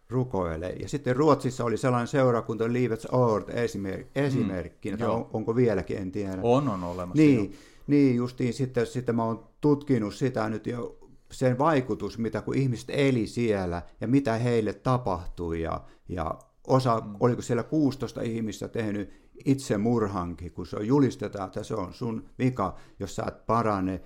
rukoilee. 0.09 0.73
Ja 0.73 0.89
sitten 0.89 1.17
Ruotsissa 1.17 1.65
oli 1.65 1.77
sellainen 1.77 2.09
seurakunta 2.09 2.73
Livets 2.73 3.07
Ord 3.13 3.49
esimerk, 3.49 4.07
esimerkkinä, 4.15 4.97
mm, 4.97 5.11
on, 5.11 5.27
onko 5.33 5.57
vieläkin, 5.57 5.99
en 5.99 6.13
tiedä. 6.13 6.39
On, 6.43 6.69
on 6.69 6.85
olemassa. 6.85 7.23
Niin, 7.23 7.53
niin 7.87 8.17
justiin 8.17 8.53
sitten, 8.53 8.87
sitten 8.87 9.17
mä 9.17 9.25
oon 9.25 9.45
tutkinut 9.61 10.15
sitä 10.15 10.49
nyt 10.49 10.67
jo 10.67 10.97
sen 11.39 11.59
vaikutus, 11.59 12.19
mitä 12.19 12.43
kun 12.43 12.57
ihmiset 12.57 12.91
eli 12.93 13.27
siellä 13.27 13.83
ja 14.01 14.09
mitä 14.09 14.35
heille 14.35 14.73
tapahtui 14.73 15.63
ja, 15.63 15.81
ja 16.09 16.39
osa, 16.67 17.01
mm. 17.01 17.17
oliko 17.21 17.43
siellä 17.43 17.63
16 17.63 18.23
ihmistä 18.23 18.69
tehnyt 18.69 19.11
itsemurhankin, 19.45 20.53
kun 20.53 20.67
se 20.67 20.77
on 20.77 20.87
julistetaan, 20.87 21.47
että 21.47 21.63
se 21.63 21.75
on 21.75 21.95
sun 21.95 22.25
vika, 22.39 22.77
jos 23.01 23.17
sä 23.17 23.25
et 23.29 23.47
parane, 23.47 24.01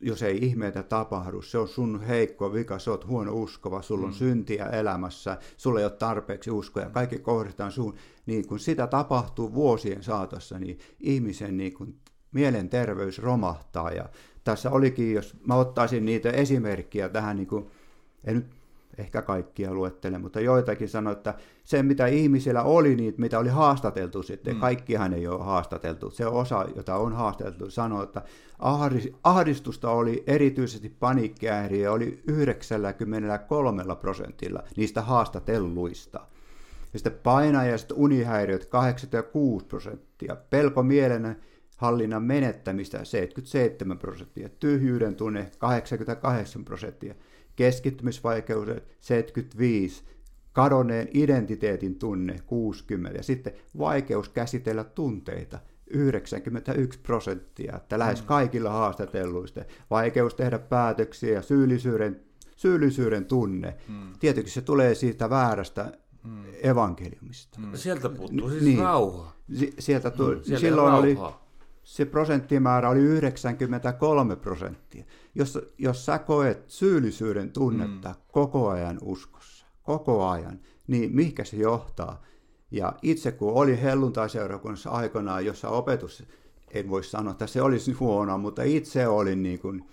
jos 0.00 0.22
ei 0.22 0.38
ihmeitä 0.44 0.82
tapahdu, 0.82 1.42
se 1.42 1.58
on 1.58 1.68
sun 1.68 2.00
heikko 2.00 2.52
vika, 2.52 2.78
sä 2.78 2.90
oot 2.90 3.06
huono 3.06 3.32
uskova, 3.32 3.82
sulla 3.82 4.06
on 4.06 4.12
mm. 4.12 4.16
syntiä 4.16 4.66
elämässä, 4.66 5.38
sulla 5.56 5.80
ei 5.80 5.86
ole 5.86 5.92
tarpeeksi 5.92 6.50
uskoa 6.50 6.82
ja 6.82 6.90
kaikki 6.90 7.18
kohdistetaan 7.18 7.72
sun. 7.72 7.94
Niin 8.26 8.46
kun 8.46 8.58
sitä 8.58 8.86
tapahtuu 8.86 9.54
vuosien 9.54 10.02
saatossa, 10.02 10.58
niin 10.58 10.78
ihmisen 11.00 11.56
niin 11.56 11.74
kun 11.74 11.94
mielenterveys 12.32 13.18
romahtaa. 13.18 13.90
Ja 13.90 14.08
tässä 14.44 14.70
olikin, 14.70 15.14
jos 15.14 15.36
mä 15.46 15.54
ottaisin 15.54 16.04
niitä 16.04 16.30
esimerkkiä 16.30 17.08
tähän, 17.08 17.36
niin 17.36 17.46
kun, 17.46 17.70
en 18.24 18.34
nyt 18.34 18.46
ehkä 18.98 19.22
kaikkia 19.22 19.74
luettele, 19.74 20.18
mutta 20.18 20.40
joitakin 20.40 20.88
sanoi, 20.88 21.12
että 21.12 21.34
se 21.64 21.82
mitä 21.82 22.06
ihmisillä 22.06 22.62
oli, 22.62 22.96
niin 22.96 23.14
mitä 23.16 23.38
oli 23.38 23.48
haastateltu 23.48 24.22
sitten, 24.22 24.54
mm. 24.54 24.60
kaikkihan 24.60 25.12
ei 25.12 25.26
ole 25.26 25.42
haastateltu. 25.42 26.10
Se 26.10 26.26
osa, 26.26 26.66
jota 26.76 26.96
on 26.96 27.12
haastateltu, 27.12 27.70
sanoi, 27.70 28.04
että 28.04 28.22
ahdistusta 29.24 29.90
oli 29.90 30.24
erityisesti 30.26 30.88
paniikkiäiriä, 31.00 31.92
oli 31.92 32.22
93 32.26 33.82
prosentilla 34.00 34.62
niistä 34.76 35.02
haastatelluista. 35.02 36.20
Ja 36.92 36.98
sitten 36.98 37.18
painajaiset 37.22 37.92
unihäiriöt 37.94 38.66
86 38.66 39.66
prosenttia, 39.66 40.36
pelko 40.50 40.82
mielen 40.82 41.36
hallinnan 41.82 42.22
menettämistä 42.22 43.04
77 43.04 43.98
prosenttia, 43.98 44.48
tyhjyyden 44.48 45.16
tunne 45.16 45.50
88 45.58 46.64
prosenttia, 46.64 47.14
keskittymisvaikeudet 47.56 48.96
75, 49.00 50.02
kadonneen 50.52 51.08
identiteetin 51.14 51.94
tunne 51.94 52.36
60 52.46 53.18
ja 53.18 53.22
sitten 53.22 53.52
vaikeus 53.78 54.28
käsitellä 54.28 54.84
tunteita 54.84 55.58
91 55.86 56.98
prosenttia, 56.98 57.76
että 57.76 57.98
lähes 57.98 58.20
mm. 58.20 58.26
kaikilla 58.26 58.70
haastatelluista 58.70 59.64
vaikeus 59.90 60.34
tehdä 60.34 60.58
päätöksiä, 60.58 61.42
syyllisyyden, 61.42 62.20
syyllisyyden 62.56 63.24
tunne. 63.24 63.76
Mm. 63.88 64.12
Tietysti 64.20 64.50
se 64.50 64.62
tulee 64.62 64.94
siitä 64.94 65.30
väärästä 65.30 65.92
mm. 66.24 66.44
evankeliumista. 66.62 67.60
Mm. 67.60 67.74
Sieltä 67.74 68.08
puuttuu 68.08 68.50
siis 68.50 68.62
niin. 68.62 68.78
rauha. 68.78 69.32
Si- 69.54 69.74
sieltä 69.78 70.10
tu- 70.10 70.34
mm. 70.34 70.56
silloin 70.56 70.94
oli, 70.94 71.16
se 71.82 72.04
prosenttimäärä 72.04 72.88
oli 72.88 73.00
93 73.00 74.36
prosenttia. 74.36 75.04
Jos, 75.34 75.58
jos 75.78 76.06
sä 76.06 76.18
koet 76.18 76.64
syyllisyyden 76.66 77.52
tunnetta 77.52 78.08
mm. 78.08 78.14
koko 78.32 78.68
ajan 78.68 78.98
uskossa, 79.02 79.66
koko 79.82 80.28
ajan, 80.28 80.60
niin 80.86 81.16
mihinkä 81.16 81.44
se 81.44 81.56
johtaa? 81.56 82.22
Ja 82.70 82.92
itse 83.02 83.32
kun 83.32 83.52
oli 83.52 83.82
helluntaiseurakunnassa 83.82 84.90
aikanaan, 84.90 85.46
jossa 85.46 85.68
opetus, 85.68 86.24
en 86.70 86.90
voi 86.90 87.04
sanoa, 87.04 87.32
että 87.32 87.46
se 87.46 87.62
olisi 87.62 87.92
huono, 87.92 88.38
mutta 88.38 88.62
itse 88.62 89.08
olin 89.08 89.42
niin 89.42 89.58
kuin, 89.58 89.84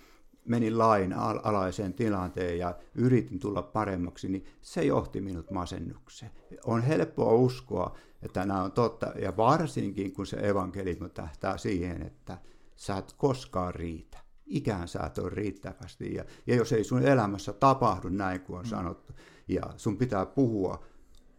menin 0.44 0.78
lain 0.78 1.12
alaiseen 1.42 1.94
tilanteen 1.94 2.58
ja 2.58 2.74
yritin 2.94 3.38
tulla 3.38 3.62
paremmaksi, 3.62 4.28
niin 4.28 4.44
se 4.60 4.84
johti 4.84 5.20
minut 5.20 5.50
masennukseen. 5.50 6.32
On 6.64 6.82
helppoa 6.82 7.32
uskoa, 7.32 7.96
että 8.22 8.46
nämä 8.46 8.62
on 8.62 8.72
totta, 8.72 9.06
ja 9.06 9.36
varsinkin 9.36 10.12
kun 10.12 10.26
se 10.26 10.36
evankeliumi 10.36 11.08
tähtää 11.08 11.58
siihen, 11.58 12.02
että 12.02 12.38
sä 12.76 12.96
et 12.96 13.12
koskaan 13.12 13.74
riitä. 13.74 14.18
Ikään 14.46 14.88
sä 14.88 15.00
et 15.06 15.18
ole 15.18 15.30
riittävästi, 15.30 16.14
ja, 16.14 16.24
ja 16.46 16.56
jos 16.56 16.72
ei 16.72 16.84
sun 16.84 17.02
elämässä 17.02 17.52
tapahdu 17.52 18.08
näin 18.08 18.40
kuin 18.40 18.58
on 18.58 18.64
mm. 18.64 18.68
sanottu, 18.68 19.12
ja 19.48 19.62
sun 19.76 19.96
pitää 19.96 20.26
puhua 20.26 20.84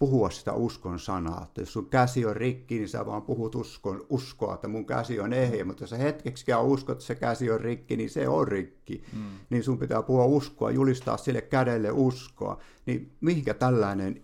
puhua 0.01 0.29
sitä 0.29 0.53
uskon 0.53 0.99
sanaa. 0.99 1.43
Että 1.43 1.61
jos 1.61 1.73
sun 1.73 1.89
käsi 1.89 2.25
on 2.25 2.35
rikki, 2.35 2.77
niin 2.77 2.89
sä 2.89 3.05
vaan 3.05 3.21
puhut 3.21 3.55
uskon, 3.55 4.05
uskoa, 4.09 4.53
että 4.53 4.67
mun 4.67 4.85
käsi 4.85 5.19
on 5.19 5.33
ehjä, 5.33 5.65
mutta 5.65 5.83
jos 5.83 5.89
sä 5.89 5.97
hetkeksi 5.97 6.45
uskot, 6.63 6.93
että 6.93 7.05
se 7.05 7.15
käsi 7.15 7.51
on 7.51 7.61
rikki, 7.61 7.97
niin 7.97 8.09
se 8.09 8.27
on 8.27 8.47
rikki. 8.47 9.03
Mm. 9.13 9.23
Niin 9.49 9.63
sun 9.63 9.77
pitää 9.77 10.01
puhua 10.01 10.25
uskoa, 10.25 10.71
julistaa 10.71 11.17
sille 11.17 11.41
kädelle 11.41 11.91
uskoa. 11.91 12.57
Niin 12.85 13.11
mihinkä 13.21 13.53
tällainen, 13.53 14.21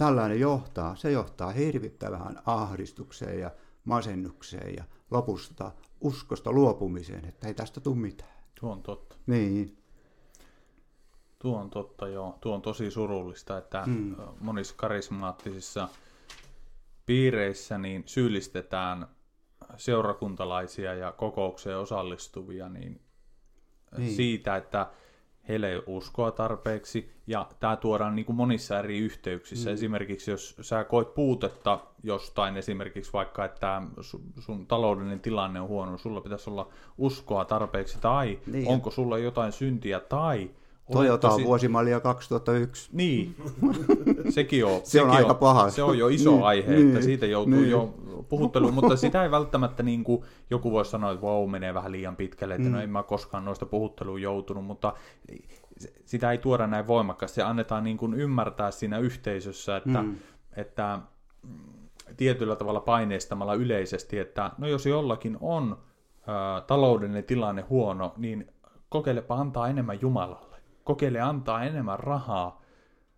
tällainen 0.00 0.40
johtaa? 0.40 0.96
Se 0.96 1.10
johtaa 1.10 1.50
hirvittävään 1.50 2.42
ahdistukseen 2.46 3.40
ja 3.40 3.50
masennukseen 3.84 4.74
ja 4.74 4.84
lopusta 5.10 5.72
uskosta 6.00 6.52
luopumiseen, 6.52 7.24
että 7.24 7.48
ei 7.48 7.54
tästä 7.54 7.80
tule 7.80 7.96
mitään. 7.96 8.44
Tuo 8.60 8.72
on 8.72 8.82
totta. 8.82 9.16
Niin. 9.26 9.78
Tuo 11.38 11.58
on 11.58 11.70
totta, 11.70 12.08
joo. 12.08 12.38
Tuo 12.40 12.54
on 12.54 12.62
tosi 12.62 12.90
surullista, 12.90 13.58
että 13.58 13.82
hmm. 13.82 14.16
monissa 14.40 14.74
karismaattisissa 14.76 15.88
piireissä 17.06 17.78
niin 17.78 18.02
syyllistetään 18.06 19.06
seurakuntalaisia 19.76 20.94
ja 20.94 21.12
kokoukseen 21.12 21.78
osallistuvia 21.78 22.68
niin 22.68 23.00
niin. 23.98 24.16
siitä, 24.16 24.56
että 24.56 24.86
heillä 25.50 25.68
ei 25.68 25.82
uskoa 25.86 26.30
tarpeeksi, 26.30 27.10
ja 27.26 27.46
tämä 27.60 27.76
tuodaan 27.76 28.16
niin 28.16 28.26
kuin 28.26 28.36
monissa 28.36 28.78
eri 28.78 28.98
yhteyksissä. 28.98 29.70
Mm. 29.70 29.74
Esimerkiksi 29.74 30.30
jos 30.30 30.56
sä 30.60 30.84
koet 30.84 31.14
puutetta 31.14 31.78
jostain, 32.02 32.56
esimerkiksi 32.56 33.12
vaikka, 33.12 33.44
että 33.44 33.82
sun 34.38 34.66
taloudellinen 34.66 35.20
tilanne 35.20 35.60
on 35.60 35.68
huono, 35.68 35.98
sulla 35.98 36.20
pitäisi 36.20 36.50
olla 36.50 36.68
uskoa 36.98 37.44
tarpeeksi, 37.44 37.98
tai 38.00 38.38
niin. 38.46 38.68
onko 38.68 38.90
sulla 38.90 39.18
jotain 39.18 39.52
syntiä, 39.52 40.00
tai 40.00 40.50
Toyota 40.92 41.28
tosi... 41.28 41.44
vuosimallia 41.44 42.00
2001. 42.00 42.90
Niin, 42.92 43.34
sekin 44.34 44.64
on. 44.64 44.80
se 44.84 45.02
on 45.02 45.10
aika 45.10 45.30
on, 45.30 45.36
paha. 45.36 45.70
Se 45.70 45.82
on 45.82 45.98
jo 45.98 46.08
iso 46.08 46.30
niin, 46.30 46.42
aihe, 46.42 46.72
niin, 46.72 46.88
että 46.88 47.02
siitä 47.02 47.26
joutuu 47.26 47.54
niin. 47.54 47.70
jo 47.70 47.94
puhutteluun, 48.28 48.74
mutta 48.80 48.96
sitä 48.96 49.22
ei 49.22 49.30
välttämättä 49.30 49.82
niin 49.82 50.04
kuin, 50.04 50.22
joku 50.50 50.72
voi 50.72 50.84
sanoa, 50.84 51.12
että 51.12 51.26
wow, 51.26 51.50
menee 51.50 51.74
vähän 51.74 51.92
liian 51.92 52.16
pitkälle, 52.16 52.54
että 52.54 52.68
no 52.68 52.70
mm. 52.70 52.76
no 52.76 52.82
en 52.82 52.90
mä 52.90 53.02
koskaan 53.02 53.44
noista 53.44 53.66
puhutteluun 53.66 54.22
joutunut, 54.22 54.64
mutta 54.64 54.92
sitä 56.04 56.30
ei 56.30 56.38
tuoda 56.38 56.66
näin 56.66 56.86
voimakkaasti. 56.86 57.34
Se 57.34 57.42
annetaan 57.42 57.84
niin 57.84 57.96
kuin 57.96 58.14
ymmärtää 58.14 58.70
siinä 58.70 58.98
yhteisössä, 58.98 59.76
että, 59.76 60.02
mm. 60.02 60.16
että 60.56 60.98
tietyllä 62.16 62.56
tavalla 62.56 62.80
paineistamalla 62.80 63.54
yleisesti, 63.54 64.18
että 64.18 64.50
no 64.58 64.66
jos 64.66 64.86
jollakin 64.86 65.38
on 65.40 65.78
ä, 66.28 66.60
taloudellinen 66.60 67.24
tilanne 67.24 67.62
huono, 67.62 68.14
niin 68.16 68.52
kokeilepa 68.88 69.34
antaa 69.34 69.68
enemmän 69.68 70.00
Jumalalle 70.00 70.50
kokeile 70.84 71.20
antaa 71.20 71.62
enemmän 71.64 71.98
rahaa, 71.98 72.62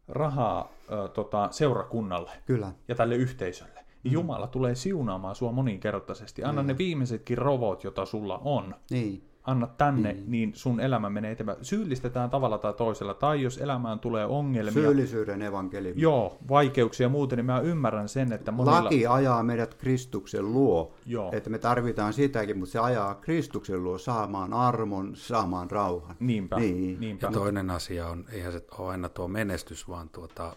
rahaa 0.08 0.72
ö, 0.92 1.08
tota, 1.08 1.48
seurakunnalle 1.50 2.30
Kyllä. 2.46 2.72
ja 2.88 2.94
tälle 2.94 3.14
yhteisölle. 3.14 3.81
Mm. 4.04 4.12
Jumala 4.12 4.46
tulee 4.46 4.74
siunaamaan 4.74 5.34
sua 5.34 5.52
moninkertaisesti. 5.52 6.44
Anna 6.44 6.62
mm. 6.62 6.66
ne 6.66 6.78
viimeisetkin 6.78 7.38
rovot, 7.38 7.84
jota 7.84 8.06
sulla 8.06 8.38
on. 8.44 8.74
Niin. 8.90 9.28
anna 9.44 9.66
tänne, 9.66 10.12
mm. 10.12 10.22
niin 10.26 10.52
sun 10.54 10.80
elämä 10.80 11.10
menee 11.10 11.32
eteenpäin. 11.32 11.58
Syyllistetään 11.62 12.30
tavalla 12.30 12.58
tai 12.58 12.72
toisella, 12.72 13.14
tai 13.14 13.42
jos 13.42 13.58
elämään 13.58 13.98
tulee 13.98 14.26
ongelmia. 14.26 14.72
Syyllisyyden 14.72 15.42
evankeliumi. 15.42 16.00
Joo, 16.00 16.38
vaikeuksia 16.48 17.04
ja 17.04 17.08
muuten, 17.08 17.36
niin 17.36 17.46
mä 17.46 17.60
ymmärrän 17.60 18.08
sen, 18.08 18.32
että 18.32 18.52
monilla... 18.52 18.84
Laki 18.84 19.06
ajaa 19.06 19.42
meidät 19.42 19.74
Kristuksen 19.74 20.52
luo, 20.52 20.94
joo. 21.06 21.30
että 21.32 21.50
me 21.50 21.58
tarvitaan 21.58 22.12
sitäkin, 22.12 22.58
mutta 22.58 22.72
se 22.72 22.78
ajaa 22.78 23.14
Kristuksen 23.14 23.84
luo 23.84 23.98
saamaan 23.98 24.52
armon, 24.52 25.16
saamaan 25.16 25.70
rauhan. 25.70 26.16
Niinpä. 26.20 26.56
Niin. 26.56 27.00
Niinpä. 27.00 27.26
Ja 27.26 27.32
toinen 27.32 27.70
asia 27.70 28.08
on, 28.08 28.24
eihän 28.32 28.52
se 28.52 28.64
ole 28.78 28.90
aina 28.90 29.08
tuo 29.08 29.28
menestys, 29.28 29.88
vaan 29.88 30.08
tuota, 30.08 30.56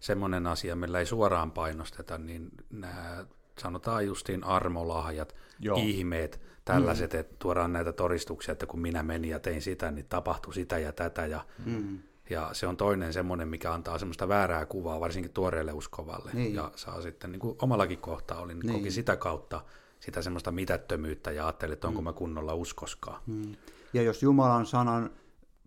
semmoinen 0.00 0.46
asia, 0.46 0.76
millä 0.76 0.98
ei 0.98 1.06
suoraan 1.06 1.52
painosteta, 1.52 2.18
niin 2.18 2.50
nämä 2.70 3.24
sanotaan 3.58 4.06
justiin 4.06 4.44
armolahjat, 4.44 5.34
Joo. 5.60 5.78
ihmeet, 5.80 6.40
tällaiset, 6.64 7.12
mm. 7.12 7.20
että 7.20 7.36
tuodaan 7.38 7.72
näitä 7.72 7.92
todistuksia, 7.92 8.52
että 8.52 8.66
kun 8.66 8.80
minä 8.80 9.02
menin 9.02 9.30
ja 9.30 9.38
tein 9.38 9.62
sitä, 9.62 9.90
niin 9.90 10.06
tapahtui 10.08 10.54
sitä 10.54 10.78
ja 10.78 10.92
tätä. 10.92 11.26
Ja, 11.26 11.44
mm. 11.64 11.98
ja 12.30 12.50
se 12.52 12.66
on 12.66 12.76
toinen 12.76 13.12
semmoinen, 13.12 13.48
mikä 13.48 13.72
antaa 13.72 13.98
semmoista 13.98 14.28
väärää 14.28 14.66
kuvaa, 14.66 15.00
varsinkin 15.00 15.32
tuoreelle 15.32 15.72
uskovalle. 15.72 16.30
Niin. 16.34 16.54
Ja 16.54 16.72
saa 16.76 17.02
sitten, 17.02 17.32
niin 17.32 17.40
kuin 17.40 17.56
omallakin 17.62 17.98
kohtaa 17.98 18.40
oli, 18.40 18.54
niin. 18.54 18.72
koki 18.72 18.90
sitä 18.90 19.16
kautta 19.16 19.60
sitä 20.00 20.22
semmoista 20.22 20.52
mitättömyyttä 20.52 21.30
ja 21.30 21.46
ajattelin, 21.46 21.72
että 21.72 21.88
onko 21.88 22.00
mm. 22.00 22.04
mä 22.04 22.12
kunnolla 22.12 22.54
uskoskaan. 22.54 23.22
Mm. 23.26 23.54
Ja 23.92 24.02
jos 24.02 24.22
Jumalan 24.22 24.66
sanan 24.66 25.10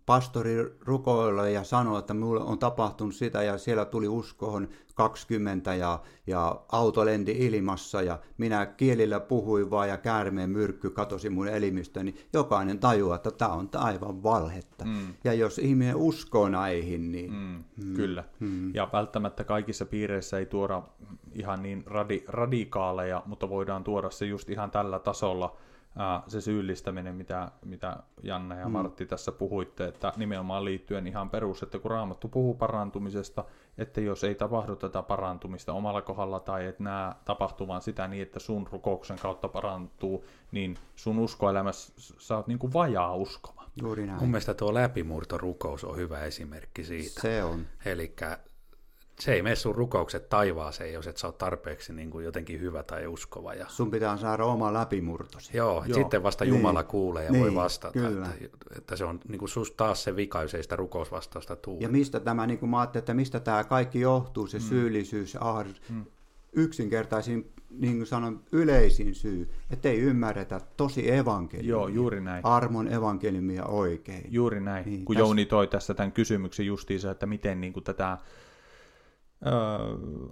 pastori 0.06 0.76
rukoilla 0.80 1.48
ja 1.48 1.64
sanoi, 1.64 1.98
että 1.98 2.14
minulle 2.14 2.40
on 2.40 2.58
tapahtunut 2.58 3.14
sitä 3.14 3.42
ja 3.42 3.58
siellä 3.58 3.84
tuli 3.84 4.08
uskoon 4.08 4.68
20 4.94 5.74
ja, 5.74 6.00
ja 6.26 6.60
auto 6.72 7.04
lendi 7.04 7.32
ilmassa 7.32 8.02
ja 8.02 8.18
minä 8.38 8.66
kielillä 8.66 9.20
puhuin 9.20 9.70
vaan 9.70 9.88
ja 9.88 9.96
käärmeen 9.96 10.50
myrkky 10.50 10.90
katosi 10.90 11.30
mun 11.30 11.48
elimistä, 11.48 12.02
niin 12.02 12.16
jokainen 12.32 12.78
tajuaa, 12.78 13.16
että 13.16 13.30
tämä 13.30 13.52
on 13.52 13.68
aivan 13.74 14.22
valhetta. 14.22 14.84
Mm. 14.84 15.14
Ja 15.24 15.34
jos 15.34 15.58
ihminen 15.58 15.96
uskoo 15.96 16.48
näihin, 16.48 17.12
niin... 17.12 17.32
Mm. 17.32 17.64
Mm. 17.84 17.94
Kyllä. 17.94 18.24
Mm. 18.40 18.74
Ja 18.74 18.88
välttämättä 18.92 19.44
kaikissa 19.44 19.86
piireissä 19.86 20.38
ei 20.38 20.46
tuoda 20.46 20.82
ihan 21.32 21.62
niin 21.62 21.82
radi, 21.86 22.24
radikaaleja, 22.28 23.22
mutta 23.26 23.48
voidaan 23.48 23.84
tuoda 23.84 24.10
se 24.10 24.26
just 24.26 24.50
ihan 24.50 24.70
tällä 24.70 24.98
tasolla– 24.98 25.56
se 26.26 26.40
syyllistäminen, 26.40 27.14
mitä, 27.14 27.50
mitä 27.64 27.96
Janne 28.22 28.58
ja 28.58 28.66
mm. 28.66 28.72
Martti 28.72 29.04
mm. 29.04 29.08
tässä 29.08 29.32
puhuitte, 29.32 29.84
että 29.84 30.12
nimenomaan 30.16 30.64
liittyen 30.64 31.06
ihan 31.06 31.30
perus, 31.30 31.62
että 31.62 31.78
kun 31.78 31.90
Raamattu 31.90 32.28
puhuu 32.28 32.54
parantumisesta, 32.54 33.44
että 33.78 34.00
jos 34.00 34.24
ei 34.24 34.34
tapahdu 34.34 34.76
tätä 34.76 35.02
parantumista 35.02 35.72
omalla 35.72 36.02
kohdalla 36.02 36.40
tai 36.40 36.66
että 36.66 36.82
nämä 36.82 37.16
tapahtuvan 37.24 37.82
sitä 37.82 38.08
niin, 38.08 38.22
että 38.22 38.40
sun 38.40 38.66
rukouksen 38.72 39.18
kautta 39.18 39.48
parantuu, 39.48 40.24
niin 40.52 40.78
sun 40.96 41.18
uskoelämässä 41.18 41.92
sä 42.18 42.36
oot 42.36 42.46
niin 42.46 42.58
kuin 42.58 42.72
vajaa 42.72 43.14
uskova. 43.14 43.64
Juuri 43.82 44.06
näin. 44.06 44.20
Mun 44.20 44.30
mielestä 44.30 44.54
tuo 44.54 44.74
läpimurtorukous 44.74 45.84
on 45.84 45.96
hyvä 45.96 46.20
esimerkki 46.20 46.84
siitä. 46.84 47.20
Se 47.20 47.44
on. 47.44 47.66
Eli 47.84 48.14
se 49.20 49.32
ei 49.32 49.42
mene 49.42 49.56
sun 49.56 49.74
rukoukset 49.74 50.28
taivaaseen, 50.28 50.92
jos 50.92 51.06
et 51.06 51.16
sä 51.16 51.26
ole 51.26 51.34
tarpeeksi 51.38 51.92
niin 51.92 52.10
kuin 52.10 52.24
jotenkin 52.24 52.60
hyvä 52.60 52.82
tai 52.82 53.06
uskova. 53.06 53.54
Ja... 53.54 53.66
Sun 53.68 53.90
pitää 53.90 54.16
saada 54.16 54.44
oma 54.44 54.72
läpimurtosi. 54.72 55.56
Joo, 55.56 55.84
Joo. 55.86 55.94
sitten 55.94 56.22
vasta 56.22 56.44
Jumala 56.44 56.80
niin. 56.80 56.88
kuulee 56.88 57.24
ja 57.24 57.32
niin, 57.32 57.42
voi 57.42 57.54
vastata. 57.54 57.92
Kyllä. 57.92 58.28
Että, 58.40 58.58
että 58.76 58.96
se 58.96 59.04
on 59.04 59.20
niin 59.28 59.38
kuin 59.38 59.48
sus 59.48 59.70
taas 59.70 60.04
se 60.04 60.16
vika, 60.16 60.42
jos 60.42 60.54
ei 60.54 60.62
sitä 60.62 60.76
rukousvastausta 60.76 61.56
tule. 61.56 61.78
Ja 61.80 61.88
mistä 61.88 62.20
tämä, 62.20 62.46
niin 62.46 62.58
kuin 62.58 62.70
mä 62.70 62.80
ajattelin, 62.80 63.02
että 63.02 63.14
mistä 63.14 63.40
tämä 63.40 63.64
kaikki 63.64 64.00
johtuu, 64.00 64.46
se 64.46 64.58
mm. 64.58 64.64
syyllisyys, 64.64 65.36
ahdus, 65.40 65.82
mm. 65.88 66.04
yksinkertaisin 66.52 67.50
niin 67.70 67.96
kuin 67.96 68.06
sanon, 68.06 68.40
yleisin 68.52 69.14
syy, 69.14 69.50
että 69.70 69.88
ei 69.88 69.98
ymmärretä 69.98 70.60
tosi 70.76 71.12
evankeliumia. 71.12 71.70
Joo, 71.70 71.88
juuri 71.88 72.20
näin. 72.20 72.44
Armon 72.44 72.92
evankeliumia 72.92 73.64
oikein. 73.64 74.24
Juuri 74.32 74.60
näin. 74.60 74.86
Niin, 74.86 75.04
kun 75.04 75.16
tässä... 75.16 75.26
Jouni 75.26 75.46
toi 75.46 75.66
tässä 75.66 75.94
tämän 75.94 76.12
kysymyksen 76.12 76.66
justiinsa, 76.66 77.10
että 77.10 77.26
miten 77.26 77.60
niin 77.60 77.72
kuin 77.72 77.84
tätä 77.84 78.18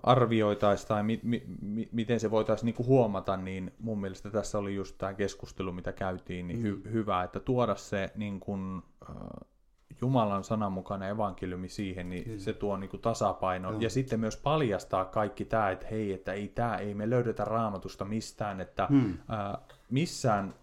arvioitaisiin 0.02 0.88
tai 0.88 1.02
mi, 1.02 1.20
mi, 1.22 1.42
mi, 1.62 1.88
miten 1.92 2.20
se 2.20 2.30
voitaisiin 2.30 2.66
niinku 2.66 2.84
huomata, 2.84 3.36
niin 3.36 3.72
mun 3.78 4.00
mielestä 4.00 4.30
tässä 4.30 4.58
oli 4.58 4.74
just 4.74 4.98
tämä 4.98 5.14
keskustelu, 5.14 5.72
mitä 5.72 5.92
käytiin, 5.92 6.46
niin 6.48 6.62
hy, 6.62 6.76
mm. 6.76 6.90
hyvä, 6.92 7.22
että 7.22 7.40
tuoda 7.40 7.74
se 7.74 8.12
niin 8.16 8.40
kun, 8.40 8.82
äh, 9.10 9.16
Jumalan 10.00 10.44
sananmukainen 10.44 11.10
evankeliumi 11.10 11.68
siihen, 11.68 12.10
niin 12.10 12.24
Kyllä. 12.24 12.38
se 12.38 12.52
tuo 12.52 12.76
niinku 12.76 12.98
tasapaino. 12.98 13.70
Joo. 13.70 13.80
Ja 13.80 13.90
sitten 13.90 14.20
myös 14.20 14.36
paljastaa 14.36 15.04
kaikki 15.04 15.44
tämä, 15.44 15.70
että 15.70 15.86
hei, 15.90 16.12
että 16.12 16.32
ei 16.32 16.48
tämä, 16.48 16.76
ei 16.76 16.94
me 16.94 17.10
löydetä 17.10 17.44
raamatusta 17.44 18.04
mistään, 18.04 18.60
että 18.60 18.86
hmm. 18.86 19.10
äh, 19.10 19.62
missään 19.90 20.54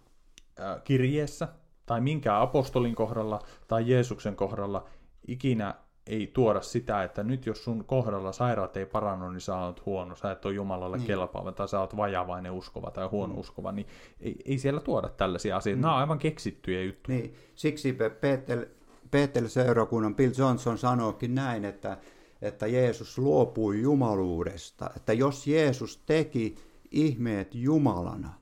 äh, 0.60 0.82
kirjeessä 0.84 1.48
tai 1.86 2.00
minkään 2.00 2.40
apostolin 2.40 2.94
kohdalla 2.94 3.38
tai 3.68 3.90
Jeesuksen 3.90 4.36
kohdalla 4.36 4.84
ikinä 5.28 5.74
ei 6.06 6.26
tuoda 6.26 6.60
sitä, 6.60 7.04
että 7.04 7.22
nyt 7.22 7.46
jos 7.46 7.64
sun 7.64 7.84
kohdalla 7.84 8.32
sairaat 8.32 8.76
ei 8.76 8.86
parannu, 8.86 9.30
niin 9.30 9.40
sä 9.40 9.56
oot 9.56 9.86
huono, 9.86 10.16
sä 10.16 10.30
et 10.30 10.44
ole 10.44 10.54
Jumalalle 10.54 10.96
niin. 10.96 11.06
kelpaava, 11.06 11.52
tai 11.52 11.68
sä 11.68 11.80
oot 11.80 11.96
vajavainen 11.96 12.52
uskova 12.52 12.90
tai 12.90 13.06
huono 13.06 13.34
mm. 13.34 13.40
uskova, 13.40 13.72
niin 13.72 13.86
ei, 14.20 14.36
ei 14.44 14.58
siellä 14.58 14.80
tuoda 14.80 15.08
tällaisia 15.08 15.56
asioita. 15.56 15.76
Mm. 15.76 15.82
Nämä 15.82 15.94
on 15.94 16.00
aivan 16.00 16.18
keksittyjä 16.18 16.82
juttuja. 16.82 17.18
Niin. 17.18 17.34
Siksi 17.54 17.96
Peter, 18.20 18.66
Peter 19.10 19.48
seurakunnan 19.48 20.16
Bill 20.16 20.32
Johnson 20.38 20.78
sanookin 20.78 21.34
näin, 21.34 21.64
että, 21.64 21.98
että 22.42 22.66
Jeesus 22.66 23.18
luopui 23.18 23.80
jumaluudesta. 23.80 24.90
Että 24.96 25.12
jos 25.12 25.46
Jeesus 25.46 26.02
teki 26.06 26.54
ihmeet 26.90 27.54
Jumalana, 27.54 28.34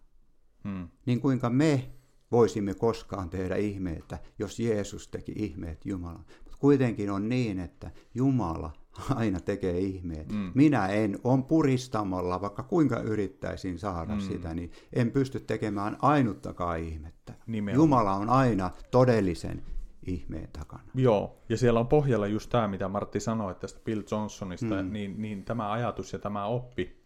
hmm. 0.64 0.88
niin 1.06 1.20
kuinka 1.20 1.50
me 1.50 1.90
voisimme 2.32 2.74
koskaan 2.74 3.30
tehdä 3.30 3.56
ihmeitä, 3.56 4.18
jos 4.38 4.60
Jeesus 4.60 5.08
teki 5.08 5.32
ihmeet 5.36 5.86
Jumalana 5.86 6.24
kuitenkin 6.58 7.10
on 7.10 7.28
niin, 7.28 7.60
että 7.60 7.90
Jumala 8.14 8.72
aina 9.14 9.40
tekee 9.40 9.78
ihmeet. 9.78 10.32
Mm. 10.32 10.52
Minä 10.54 10.86
en, 10.86 11.18
on 11.24 11.44
puristamalla, 11.44 12.40
vaikka 12.40 12.62
kuinka 12.62 13.00
yrittäisin 13.00 13.78
saada 13.78 14.14
mm. 14.14 14.20
sitä, 14.20 14.54
niin 14.54 14.72
en 14.92 15.10
pysty 15.10 15.40
tekemään 15.40 15.96
ainuttakaan 16.02 16.78
ihmettä. 16.78 17.34
Nimenomaan. 17.46 17.84
Jumala 17.84 18.14
on 18.14 18.30
aina 18.30 18.70
todellisen 18.90 19.62
ihmeen 20.06 20.48
takana. 20.52 20.90
Joo, 20.94 21.38
ja 21.48 21.56
siellä 21.56 21.80
on 21.80 21.88
pohjalla 21.88 22.26
just 22.26 22.50
tämä, 22.50 22.68
mitä 22.68 22.88
Martti 22.88 23.20
sanoi 23.20 23.54
tästä 23.54 23.80
Bill 23.84 24.02
Johnsonista, 24.10 24.82
mm. 24.82 24.92
niin, 24.92 25.22
niin 25.22 25.44
tämä 25.44 25.72
ajatus 25.72 26.12
ja 26.12 26.18
tämä 26.18 26.44
oppi, 26.44 27.02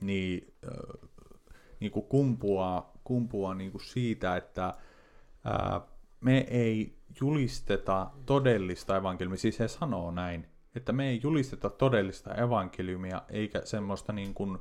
niin, 0.00 0.54
äh, 0.64 1.08
niin 1.80 1.92
kuin 1.92 2.06
kumpuaa, 2.06 2.92
kumpuaa 3.04 3.54
niin 3.54 3.70
kuin 3.70 3.84
siitä, 3.84 4.36
että 4.36 4.66
äh, 4.66 5.82
me 6.20 6.38
ei 6.38 6.98
julisteta 7.20 8.10
todellista 8.26 8.96
evankeliumia, 8.96 9.38
siis 9.38 9.58
he 9.58 9.68
sanoo 9.68 10.10
näin, 10.10 10.46
että 10.74 10.92
me 10.92 11.08
ei 11.08 11.20
julisteta 11.22 11.70
todellista 11.70 12.34
evankeliumia, 12.34 13.22
eikä 13.28 13.60
semmoista, 13.64 14.12
niin 14.12 14.34
kuin, 14.34 14.58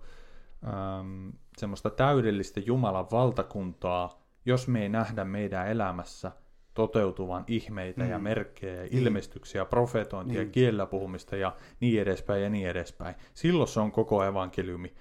äm, 0.64 1.34
semmoista 1.58 1.90
täydellistä 1.90 2.60
Jumalan 2.60 3.08
valtakuntaa, 3.12 4.24
jos 4.46 4.68
me 4.68 4.82
ei 4.82 4.90
nähdä 4.90 5.26
meidän 5.26 5.68
elämässä 5.68 6.32
toteutuvan 6.74 7.44
ihmeitä 7.48 8.04
mm. 8.04 8.10
ja 8.10 8.20
merkkejä 8.20 8.74
ja 8.74 8.82
niin. 8.82 8.98
ilmestyksiä, 8.98 9.66
profetointia, 9.66 10.42
niin. 10.42 10.52
kiellä 10.52 10.86
puhumista 10.86 11.36
ja 11.36 11.56
niin 11.80 12.02
edespäin 12.02 12.44
ja 12.44 12.50
niin 12.50 12.68
edespäin. 12.68 13.16
Silloin 13.34 13.68
se 13.68 13.80
on 13.80 13.92
koko 13.92 14.24
evankeliumi. 14.24 14.94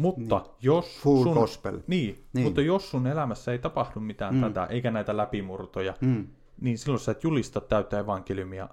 Mutta 0.00 0.38
niin. 0.38 0.50
jos 0.60 0.98
Full 1.02 1.22
sun, 1.22 1.34
gospel. 1.34 1.80
Niin, 1.86 2.24
niin, 2.32 2.44
mutta 2.44 2.60
jos 2.60 2.90
sun 2.90 3.06
elämässä 3.06 3.52
ei 3.52 3.58
tapahdu 3.58 4.00
mitään 4.00 4.34
mm. 4.34 4.40
tätä, 4.40 4.64
eikä 4.64 4.90
näitä 4.90 5.16
läpimurtoja, 5.16 5.94
mm 6.00 6.26
niin 6.60 6.78
silloin 6.78 7.00
sä 7.00 7.12
et 7.12 7.24
julista 7.24 7.60
täyttä 7.60 7.98
evankeliumia. 7.98 8.68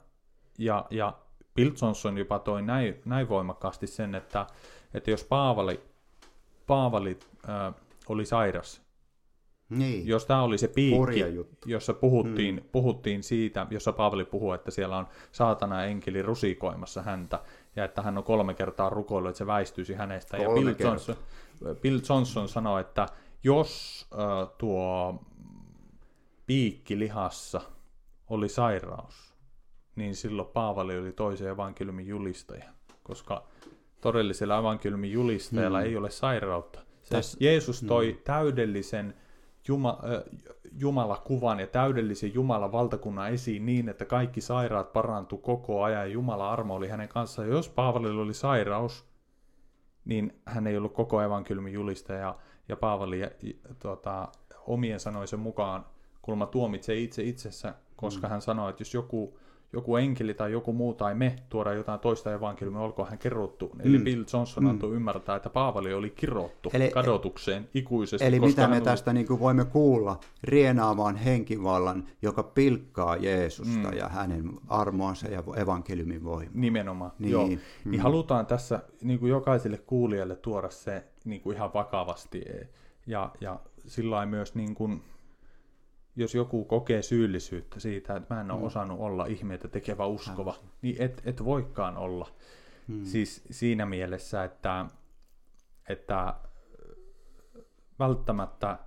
Ja, 0.57 0.86
ja 0.89 1.13
Bill 1.55 1.71
Johnson 1.82 2.17
jopa 2.17 2.39
toi 2.39 2.61
näin, 2.61 3.01
näin 3.05 3.30
voimakkaasti 3.30 3.88
sen, 3.88 4.15
että, 4.15 4.47
että 4.93 5.11
jos 5.11 5.23
Paavali, 5.23 5.84
Paavali 6.67 7.19
äh, 7.49 7.73
oli 8.09 8.25
sairas, 8.25 8.82
niin. 9.70 10.07
jos 10.07 10.26
tämä 10.26 10.41
oli 10.41 10.57
se 10.57 10.68
piikki, 10.68 11.24
jossa 11.65 11.93
puhuttiin, 11.93 12.55
hmm. 12.55 12.70
puhuttiin 12.72 13.24
siitä, 13.24 13.68
jossa 13.70 13.93
Paavali 13.93 14.26
puhuu, 14.26 14.51
että 14.51 14.72
siellä 14.72 14.97
on 14.97 15.07
saatana 15.32 15.84
enkeli 15.84 16.22
rusikoimassa 16.22 17.01
häntä, 17.01 17.39
ja 17.76 17.86
että 17.86 18.01
hän 18.01 18.18
on 18.18 18.24
kolme 18.24 18.53
kertaa 18.53 18.89
rukoillut, 18.89 19.30
että 19.30 19.38
se 19.38 19.47
väistyisi 19.47 19.93
hänestä. 19.93 20.38
Kolme 20.38 20.70
ja 20.70 20.76
Bill 20.76 20.88
Johnson, 20.88 21.15
Bill 21.82 21.99
Johnson 22.09 22.49
sanoi, 22.49 22.82
että 22.82 23.07
jos 23.43 24.05
äh, 24.13 24.49
tuo 24.57 25.20
piikki 26.45 26.99
lihassa 26.99 27.61
oli 28.30 28.49
sairaus, 28.49 29.36
niin 29.95 30.15
silloin 30.15 30.47
Paavali 30.47 30.97
oli 30.97 31.11
toisen 31.11 31.47
evankeliumin 31.47 32.07
julistaja, 32.07 32.70
koska 33.03 33.47
todellisella 34.01 34.57
evankeliumin 34.57 35.11
julistajalla 35.11 35.80
mm. 35.80 35.86
ei 35.86 35.97
ole 35.97 36.09
sairautta. 36.09 36.80
Se 37.03 37.15
Täs, 37.15 37.38
Jeesus 37.39 37.82
toi 37.82 38.11
mm. 38.11 38.20
täydellisen 38.24 39.13
Juma, 39.68 39.99
äh, 40.03 40.39
Jumalakuvan 40.72 41.59
ja 41.59 41.68
täydellisen 41.68 42.34
Jumalan 42.34 42.72
valtakunnan 42.72 43.32
esiin 43.32 43.65
niin, 43.65 43.89
että 43.89 44.05
kaikki 44.05 44.41
sairaat 44.41 44.93
parantu 44.93 45.38
koko 45.38 45.84
ajan 45.84 46.01
ja 46.01 46.13
Jumala 46.13 46.51
armo 46.51 46.76
oli 46.76 46.88
hänen 46.88 47.09
kanssaan. 47.09 47.47
Ja 47.47 47.53
jos 47.53 47.70
Paavalilla 47.70 48.22
oli 48.22 48.34
sairaus, 48.34 49.05
niin 50.05 50.41
hän 50.45 50.68
ei 50.68 50.78
ollut 50.78 50.93
koko 50.93 51.22
evankeliumin 51.22 51.74
julistaja 51.74 52.36
ja 52.70 52.76
Paavali 52.76 53.22
tuota, 53.80 54.28
omien 54.65 54.99
sanoisen 54.99 55.39
mukaan 55.39 55.86
kulma 56.22 56.45
tuomitsee 56.45 56.95
itse 56.95 57.24
itsessä, 57.24 57.76
koska 57.95 58.28
mm. 58.28 58.32
hän 58.32 58.41
sanoi, 58.41 58.70
että 58.70 58.82
jos 58.82 58.93
joku 58.93 59.39
joku 59.74 59.95
enkeli 59.95 60.34
tai 60.34 60.51
joku 60.51 60.74
muu 60.74 60.93
tai 60.93 61.15
me 61.15 61.36
tuoda 61.49 61.74
jotain 61.74 61.99
toista 61.99 62.34
evankeliumia, 62.34 62.82
olkoon 62.82 63.09
hän 63.09 63.18
kerrottu. 63.18 63.72
Mm. 63.74 63.80
Eli 63.84 63.99
Bill 63.99 64.24
Johnson 64.34 64.63
mm. 64.63 64.70
antoi 64.70 64.95
ymmärtää, 64.95 65.36
että 65.36 65.49
Paavali 65.49 65.93
oli 65.93 66.09
kirottu 66.09 66.70
eli, 66.74 66.89
kadotukseen 66.89 67.70
ikuisesti. 67.74 68.28
Eli 68.28 68.39
mitä 68.39 68.68
me 68.68 68.76
oli... 68.76 68.84
tästä 68.84 69.13
niin 69.13 69.28
kuin 69.28 69.39
voimme 69.39 69.65
kuulla? 69.65 70.20
Rienaavan 70.43 71.15
henkivallan, 71.15 72.07
joka 72.22 72.43
pilkkaa 72.43 73.15
Jeesusta 73.15 73.91
mm. 73.91 73.97
ja 73.97 74.09
hänen 74.09 74.51
armoansa 74.68 75.28
ja 75.28 75.43
evankeliumin 75.55 76.24
voimaa. 76.24 76.51
Nimenomaan, 76.53 77.11
niin. 77.20 77.32
joo. 77.32 77.47
Mm. 77.47 77.57
Niin 77.86 78.01
halutaan 78.01 78.45
tässä 78.45 78.80
niin 79.01 79.20
kuin 79.20 79.30
jokaiselle 79.30 79.78
kuulijalle 79.78 80.36
tuoda 80.36 80.70
se 80.70 81.03
niin 81.26 81.41
kuin 81.41 81.55
ihan 81.55 81.74
vakavasti 81.74 82.43
ja, 83.07 83.32
ja 83.41 83.59
sillä 83.88 84.26
myös 84.26 84.55
niin 84.55 84.76
kuin, 84.76 85.03
jos 86.18 86.36
joku 86.36 86.65
kokee 86.65 87.01
syyllisyyttä 87.01 87.80
siitä, 87.80 88.15
että 88.15 88.36
mä 88.36 88.41
en 88.41 88.51
ole 88.51 88.59
mm. 88.59 88.65
osannut 88.65 88.99
olla 88.99 89.26
ihmeitä 89.26 89.68
tekevä 89.68 90.05
uskova, 90.05 90.51
Aivan. 90.51 90.70
niin 90.82 91.01
et, 91.01 91.22
et 91.26 91.45
voikaan 91.45 91.97
olla. 91.97 92.28
Mm. 92.88 93.05
Siis 93.05 93.43
siinä 93.51 93.86
mielessä, 93.86 94.43
että, 94.43 94.86
että 95.89 96.34
välttämättä 97.99 98.78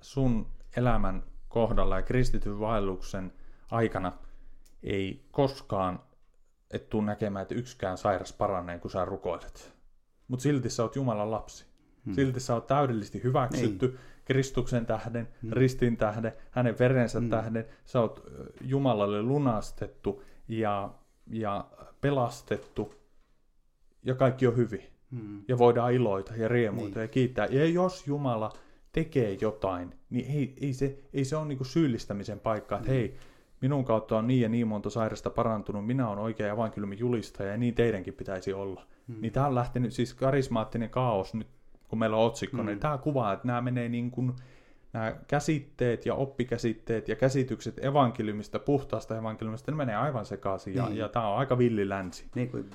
sun 0.00 0.46
elämän 0.76 1.22
kohdalla 1.48 1.96
ja 1.96 2.02
kristityn 2.02 2.60
vaelluksen 2.60 3.32
aikana 3.70 4.12
ei 4.82 5.26
koskaan 5.30 6.00
et 6.70 6.88
tuu 6.88 7.00
näkemään, 7.00 7.42
että 7.42 7.54
yksikään 7.54 7.98
sairas 7.98 8.32
paranee, 8.32 8.78
kun 8.78 8.90
sä 8.90 9.04
rukoilet. 9.04 9.72
Mutta 10.28 10.42
silti 10.42 10.70
sä 10.70 10.82
oot 10.82 10.96
Jumalan 10.96 11.30
lapsi. 11.30 11.66
Hmm. 12.04 12.14
Silti 12.14 12.40
sä 12.40 12.54
oot 12.54 12.66
täydellisesti 12.66 13.22
hyväksytty 13.22 13.86
niin. 13.86 13.98
Kristuksen 14.26 14.86
tähden, 14.86 15.28
hmm. 15.42 15.52
ristin 15.52 15.96
tähden, 15.96 16.32
hänen 16.50 16.78
verensä 16.78 17.18
hmm. 17.18 17.30
tähden. 17.30 17.64
Sä 17.84 18.00
oot 18.00 18.26
Jumalalle 18.60 19.22
lunastettu 19.22 20.22
ja, 20.48 20.90
ja 21.30 21.66
pelastettu 22.00 22.94
ja 24.02 24.14
kaikki 24.14 24.46
on 24.46 24.56
hyvin. 24.56 24.82
Hmm. 25.10 25.42
Ja 25.48 25.58
voidaan 25.58 25.92
iloita 25.92 26.36
ja 26.36 26.48
riemuita 26.48 26.98
niin. 26.98 27.02
ja 27.02 27.08
kiittää. 27.08 27.46
Ja 27.46 27.66
jos 27.66 28.06
Jumala 28.06 28.52
tekee 28.92 29.38
jotain, 29.40 29.94
niin 30.10 30.30
ei, 30.36 30.54
ei, 30.60 30.72
se, 30.72 30.98
ei 31.12 31.24
se 31.24 31.36
ole 31.36 31.46
niinku 31.46 31.64
syyllistämisen 31.64 32.40
paikka, 32.40 32.76
että 32.76 32.88
hmm. 32.88 32.96
hei, 32.96 33.16
minun 33.60 33.84
kautta 33.84 34.18
on 34.18 34.26
niin 34.26 34.40
ja 34.40 34.48
niin 34.48 34.68
monta 34.68 34.90
sairasta 34.90 35.30
parantunut, 35.30 35.86
minä 35.86 36.08
olen 36.08 36.18
oikea 36.18 36.52
evankeliumin 36.52 36.98
julistaja 36.98 37.50
ja 37.50 37.56
niin 37.56 37.74
teidänkin 37.74 38.14
pitäisi 38.14 38.52
olla. 38.52 38.86
Hmm. 39.08 39.20
Niin 39.20 39.32
tämä 39.32 39.46
on 39.46 39.54
lähtenyt, 39.54 39.92
siis 39.92 40.14
karismaattinen 40.14 40.90
kaos 40.90 41.34
nyt 41.34 41.55
kun 41.88 41.98
meillä 41.98 42.16
on 42.16 42.26
otsikko, 42.26 42.56
niin 42.56 42.64
mm. 42.64 42.68
niin 42.68 42.78
tämä 42.78 42.98
kuvaa, 42.98 43.32
että 43.32 43.46
nämä 43.46 43.60
menee 43.60 43.88
niin 43.88 44.10
kuin, 44.10 44.32
nämä 44.92 45.16
käsitteet 45.28 46.06
ja 46.06 46.14
oppikäsitteet 46.14 47.08
ja 47.08 47.16
käsitykset 47.16 47.84
evankeliumista, 47.84 48.58
puhtaasta 48.58 49.18
evankeliumista, 49.18 49.70
ne 49.70 49.76
menee 49.76 49.96
aivan 49.96 50.26
sekaisin 50.26 50.74
niin. 50.74 50.84
ja, 50.84 51.04
ja 51.04 51.08
tämä 51.08 51.28
on 51.28 51.38
aika 51.38 51.58
villi 51.58 51.88
länsi. 51.88 52.26
Niin 52.34 52.50
kuin 52.50 52.70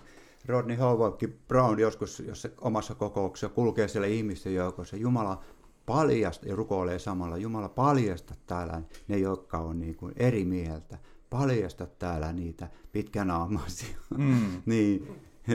Rodney 0.46 0.78
Howardkin 0.78 1.40
Brown 1.48 1.80
joskus, 1.80 2.20
jos 2.20 2.42
se 2.42 2.52
omassa 2.62 2.96
kokouksessa 2.96 3.50
kulkee 3.50 3.88
siellä 3.88 4.08
ihmisten 4.08 4.56
joukossa, 4.56 4.98
Jumala 4.98 5.44
paljasta 5.86 6.48
ja 6.48 6.56
rukoilee 6.56 7.00
samalla, 7.00 7.38
Jumala 7.38 7.70
paljasta 7.70 8.36
täällä 8.46 8.82
ne, 9.08 9.18
jotka 9.18 9.58
on 9.58 9.80
niin 9.80 9.96
kuin 9.96 10.14
eri 10.18 10.46
mieltä, 10.46 10.98
paljasta 11.30 11.86
täällä 11.86 12.34
niitä 12.34 12.68
pitkänaamaisia. 12.92 13.98
Mm. 14.18 14.62
niin, 14.66 15.08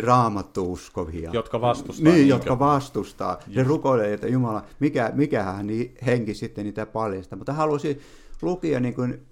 raamattu 0.03 0.73
uskovia. 0.73 1.31
Jotka 1.33 1.61
vastustaa. 1.61 2.13
Niin, 2.13 2.29
jotka 2.29 2.59
vastustaa. 2.59 3.39
Just. 3.47 3.57
Ne 3.57 3.63
rukoilee, 3.63 4.13
että 4.13 4.29
Jumala, 4.29 4.63
mikä, 4.81 5.13
mikähän 5.15 5.67
niin 5.67 5.95
henki 6.07 6.35
sitten 6.35 6.65
niitä 6.65 6.87
paljasta. 6.87 7.37
Mutta 7.37 7.53
haluaisin 7.53 8.01
lukea, 8.43 8.81
niin 8.81 8.95
kuin, 8.95 9.27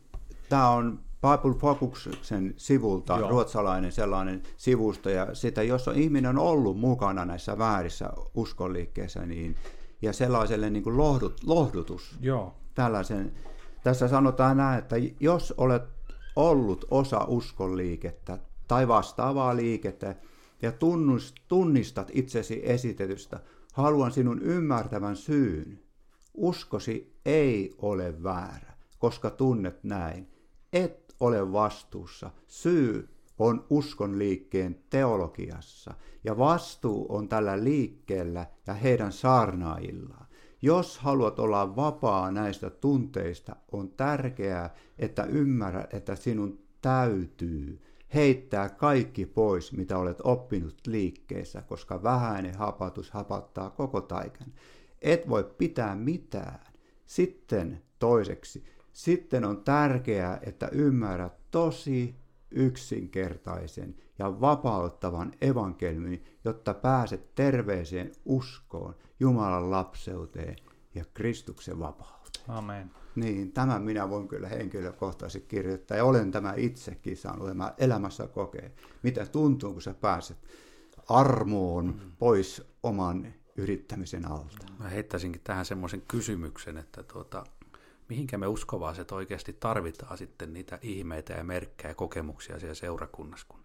tämä 0.49 0.71
on 0.71 0.99
Bible 1.25 1.61
Focuksen 1.61 2.55
sivulta, 2.57 3.19
Joo. 3.19 3.31
ruotsalainen 3.31 3.93
sellainen 3.93 4.43
sivusto, 4.57 5.11
ja 5.11 5.35
sitä, 5.35 5.63
jos 5.63 5.89
on 5.89 5.95
ihminen 5.95 6.31
on 6.31 6.39
ollut 6.39 6.79
mukana 6.79 7.25
näissä 7.25 7.59
väärissä 7.59 8.11
uskonliikkeissä, 8.35 9.27
niin, 9.27 9.57
ja 10.03 10.13
sellaiselle 10.13 10.71
niin 10.71 10.83
kuin 10.83 10.97
lohdut, 10.97 11.41
lohdutus. 11.47 12.17
Joo. 12.21 12.55
Tällaisen, 12.75 13.33
tässä 13.85 14.09
sanotaan 14.09 14.57
näin, 14.57 14.79
että 14.79 14.97
jos 15.21 15.55
olet 15.57 15.83
ollut 16.37 16.85
osa 16.91 17.25
uskonliikettä 17.29 18.39
tai 18.69 18.89
vastaavaa 18.89 19.57
liikettä, 19.57 20.15
ja 20.63 20.73
tunnistat 21.49 22.11
itsesi 22.13 22.61
esitetystä, 22.65 23.41
haluan 23.73 24.13
sinun 24.13 24.43
ymmärtävän 24.43 25.17
syyn. 25.17 25.81
Uskosi 26.35 27.17
ei 27.25 27.75
ole 27.79 28.23
väärä, 28.23 28.75
koska 28.99 29.31
tunnet 29.31 29.85
näin. 29.85 30.29
Et 30.73 31.15
ole 31.21 31.53
vastuussa. 31.53 32.31
Syy 32.47 33.09
on 33.39 33.67
uskon 33.71 34.19
liikkeen 34.19 34.83
teologiassa, 34.91 35.95
ja 36.25 36.39
vastuu 36.39 37.07
on 37.09 37.29
tällä 37.29 37.65
liikkeellä 37.65 38.47
ja 38.67 38.75
heidän 38.75 39.13
saarnaajillaan. 39.13 40.27
Jos 40.63 40.99
haluat 40.99 41.39
olla 41.39 41.77
vapaa 41.77 42.33
näistä 42.33 42.71
tunteista, 42.71 43.57
on 43.73 43.91
tärkeää, 43.91 44.75
että 44.99 45.25
ymmärrät, 45.25 45.95
että 45.95 46.17
sinun 46.17 46.59
täytyy 46.83 47.81
heittää 48.15 48.69
kaikki 48.69 49.27
pois, 49.27 49.73
mitä 49.73 49.99
olet 49.99 50.19
oppinut 50.25 50.87
liikkeessä, 50.87 51.63
koska 51.63 52.03
vähäinen 52.03 52.55
hapatus 52.55 53.11
hapattaa 53.11 53.71
koko 53.71 54.01
taikan. 54.01 54.53
Et 55.03 55.29
voi 55.29 55.45
pitää 55.59 55.97
mitään. 55.97 56.67
Sitten 57.07 57.83
toiseksi, 57.99 58.65
sitten 58.93 59.45
on 59.45 59.65
tärkeää, 59.65 60.41
että 60.43 60.69
ymmärrät 60.73 61.51
tosi 61.51 62.15
yksinkertaisen 62.51 63.95
ja 64.19 64.41
vapauttavan 64.41 65.33
evankeliumin, 65.41 66.25
jotta 66.45 66.75
pääset 66.75 67.35
terveeseen 67.35 68.13
uskoon, 68.25 68.95
Jumalan 69.21 69.71
lapseuteen 69.71 70.57
ja 70.95 71.05
Kristuksen 71.15 71.79
vapauteen. 71.79 72.24
Amen. 72.49 72.91
Niin, 73.15 73.53
tämän 73.53 73.83
minä 73.83 74.11
voin 74.11 74.29
kyllä 74.29 74.49
henkilökohtaisesti 74.49 75.49
kirjoittaa 75.49 75.97
ja 75.97 76.05
olen 76.05 76.31
tämä 76.31 76.55
itsekin 76.57 77.17
saanut 77.17 77.49
elämässä 77.79 78.27
kokea. 78.27 78.71
Mitä 79.03 79.27
tuntuu, 79.27 79.73
kun 79.73 79.83
sä 79.83 79.95
pääset 79.95 80.37
armoon 81.09 81.87
mm. 81.87 82.13
pois 82.19 82.63
oman 82.83 83.35
yrittämisen 83.57 84.31
alta? 84.31 84.67
Mä 84.79 84.89
heittäisinkin 84.89 85.41
tähän 85.45 85.65
semmoisen 85.65 86.03
kysymyksen, 86.09 86.77
että 86.77 87.03
tuota, 87.03 87.45
mihinkä 88.09 88.39
me 88.39 88.47
uskovaiset 88.47 89.13
oikeasti 89.13 89.53
tarvitaan 89.53 90.19
sitten 90.19 90.53
niitä 90.53 90.79
ihmeitä 90.83 91.33
ja 91.33 91.45
merkkejä 91.45 91.91
ja 91.91 91.95
kokemuksia 91.95 92.59
siellä 92.59 92.75
seurakunnassa, 92.75 93.47
kun 93.49 93.65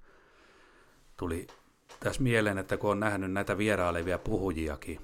tuli 1.18 1.48
tässä 2.00 2.24
mieleen, 2.24 2.58
että 2.58 2.78
kun 2.78 2.92
on 2.92 3.00
nähnyt 3.00 3.32
näitä 3.32 3.58
vierailevia 3.58 4.20
puhujiakin, 4.20 5.00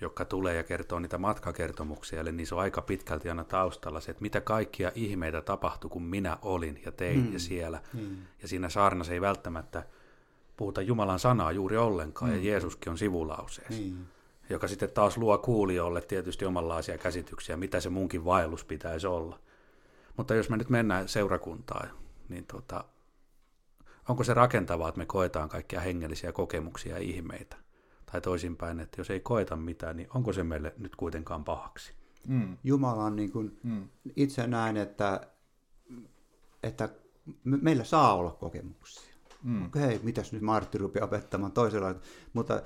jotka 0.00 0.24
tulee 0.24 0.56
ja 0.56 0.62
kertoo 0.62 0.98
niitä 0.98 1.18
matkakertomuksia, 1.18 2.20
eli 2.20 2.32
niissä 2.32 2.54
on 2.54 2.60
aika 2.60 2.82
pitkälti 2.82 3.28
aina 3.28 3.44
taustalla 3.44 4.00
se, 4.00 4.10
että 4.10 4.22
mitä 4.22 4.40
kaikkia 4.40 4.92
ihmeitä 4.94 5.42
tapahtui, 5.42 5.90
kun 5.90 6.02
minä 6.02 6.38
olin 6.42 6.80
ja 6.84 6.92
tein 6.92 7.26
mm. 7.26 7.32
ja 7.32 7.38
siellä. 7.38 7.80
Mm. 7.92 8.16
Ja 8.42 8.48
siinä 8.48 8.68
saarnassa 8.68 9.12
ei 9.12 9.20
välttämättä 9.20 9.82
puhuta 10.56 10.82
Jumalan 10.82 11.18
sanaa 11.18 11.52
juuri 11.52 11.76
ollenkaan, 11.76 12.30
mm. 12.30 12.36
ja 12.36 12.42
Jeesuskin 12.42 12.90
on 12.90 12.98
sivulauseessa. 12.98 13.82
Mm. 13.82 14.06
Joka 14.50 14.68
sitten 14.68 14.90
taas 14.90 15.16
luo 15.16 15.38
kuulijoille 15.38 16.00
tietysti 16.00 16.44
omanlaisia 16.44 16.98
käsityksiä, 16.98 17.56
mitä 17.56 17.80
se 17.80 17.90
munkin 17.90 18.24
vaellus 18.24 18.64
pitäisi 18.64 19.06
olla. 19.06 19.38
Mutta 20.16 20.34
jos 20.34 20.50
me 20.50 20.56
nyt 20.56 20.70
mennään 20.70 21.08
seurakuntaan, 21.08 21.90
niin 22.28 22.46
tota, 22.46 22.84
onko 24.08 24.24
se 24.24 24.34
rakentavaa, 24.34 24.88
että 24.88 24.98
me 24.98 25.06
koetaan 25.06 25.48
kaikkia 25.48 25.80
hengellisiä 25.80 26.32
kokemuksia 26.32 26.94
ja 26.94 27.02
ihmeitä? 27.02 27.56
Tai 28.12 28.20
toisinpäin, 28.20 28.80
että 28.80 29.00
jos 29.00 29.10
ei 29.10 29.20
koeta 29.20 29.56
mitään, 29.56 29.96
niin 29.96 30.08
onko 30.14 30.32
se 30.32 30.44
meille 30.44 30.74
nyt 30.78 30.96
kuitenkaan 30.96 31.44
pahaksi? 31.44 31.92
Mm. 32.28 32.56
Jumala 32.64 33.04
on 33.04 33.16
niin 33.16 33.32
kuin, 33.32 33.58
mm. 33.62 33.88
itse 34.16 34.46
näen, 34.46 34.76
että, 34.76 35.20
että 36.62 36.88
meillä 37.44 37.84
saa 37.84 38.14
olla 38.14 38.30
kokemuksia. 38.30 39.14
Mm. 39.42 39.66
Okei, 39.66 39.84
okay, 39.84 39.98
mitäs 40.02 40.32
nyt 40.32 40.42
Martti 40.42 40.78
rupeaa 40.78 41.04
opettamaan 41.04 41.52
toisella, 41.52 41.94
mutta 42.32 42.62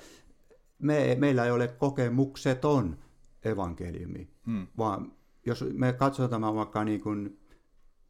me, 0.78 1.16
meillä 1.20 1.44
ei 1.44 1.50
ole 1.50 1.68
kokemukseton 1.68 2.98
evankeliumi, 3.44 4.30
mm. 4.46 4.66
vaan 4.78 5.12
jos 5.46 5.64
me 5.72 5.92
katsotaan 5.92 6.54
vaikka 6.54 6.84
niin 6.84 7.00
kuin 7.00 7.40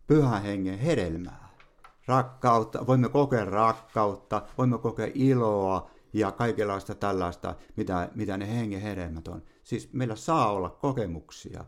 pyhän 0.07 0.43
hengen 0.43 0.79
hedelmää, 0.79 1.49
rakkautta, 2.07 2.87
voimme 2.87 3.09
kokea 3.09 3.45
rakkautta, 3.45 4.43
voimme 4.59 4.79
kokea 4.79 5.09
iloa, 5.15 5.91
ja 6.13 6.33
kaikenlaista 6.33 6.95
tällaista, 6.95 7.55
mitä, 7.77 8.11
mitä 8.15 8.37
ne 8.37 8.57
hengen 8.57 8.81
hedelmät 8.81 9.29
on. 9.29 9.43
Siis 9.63 9.93
meillä 9.93 10.17
saa 10.17 10.53
olla 10.53 10.71
kokemuksia, 10.71 11.65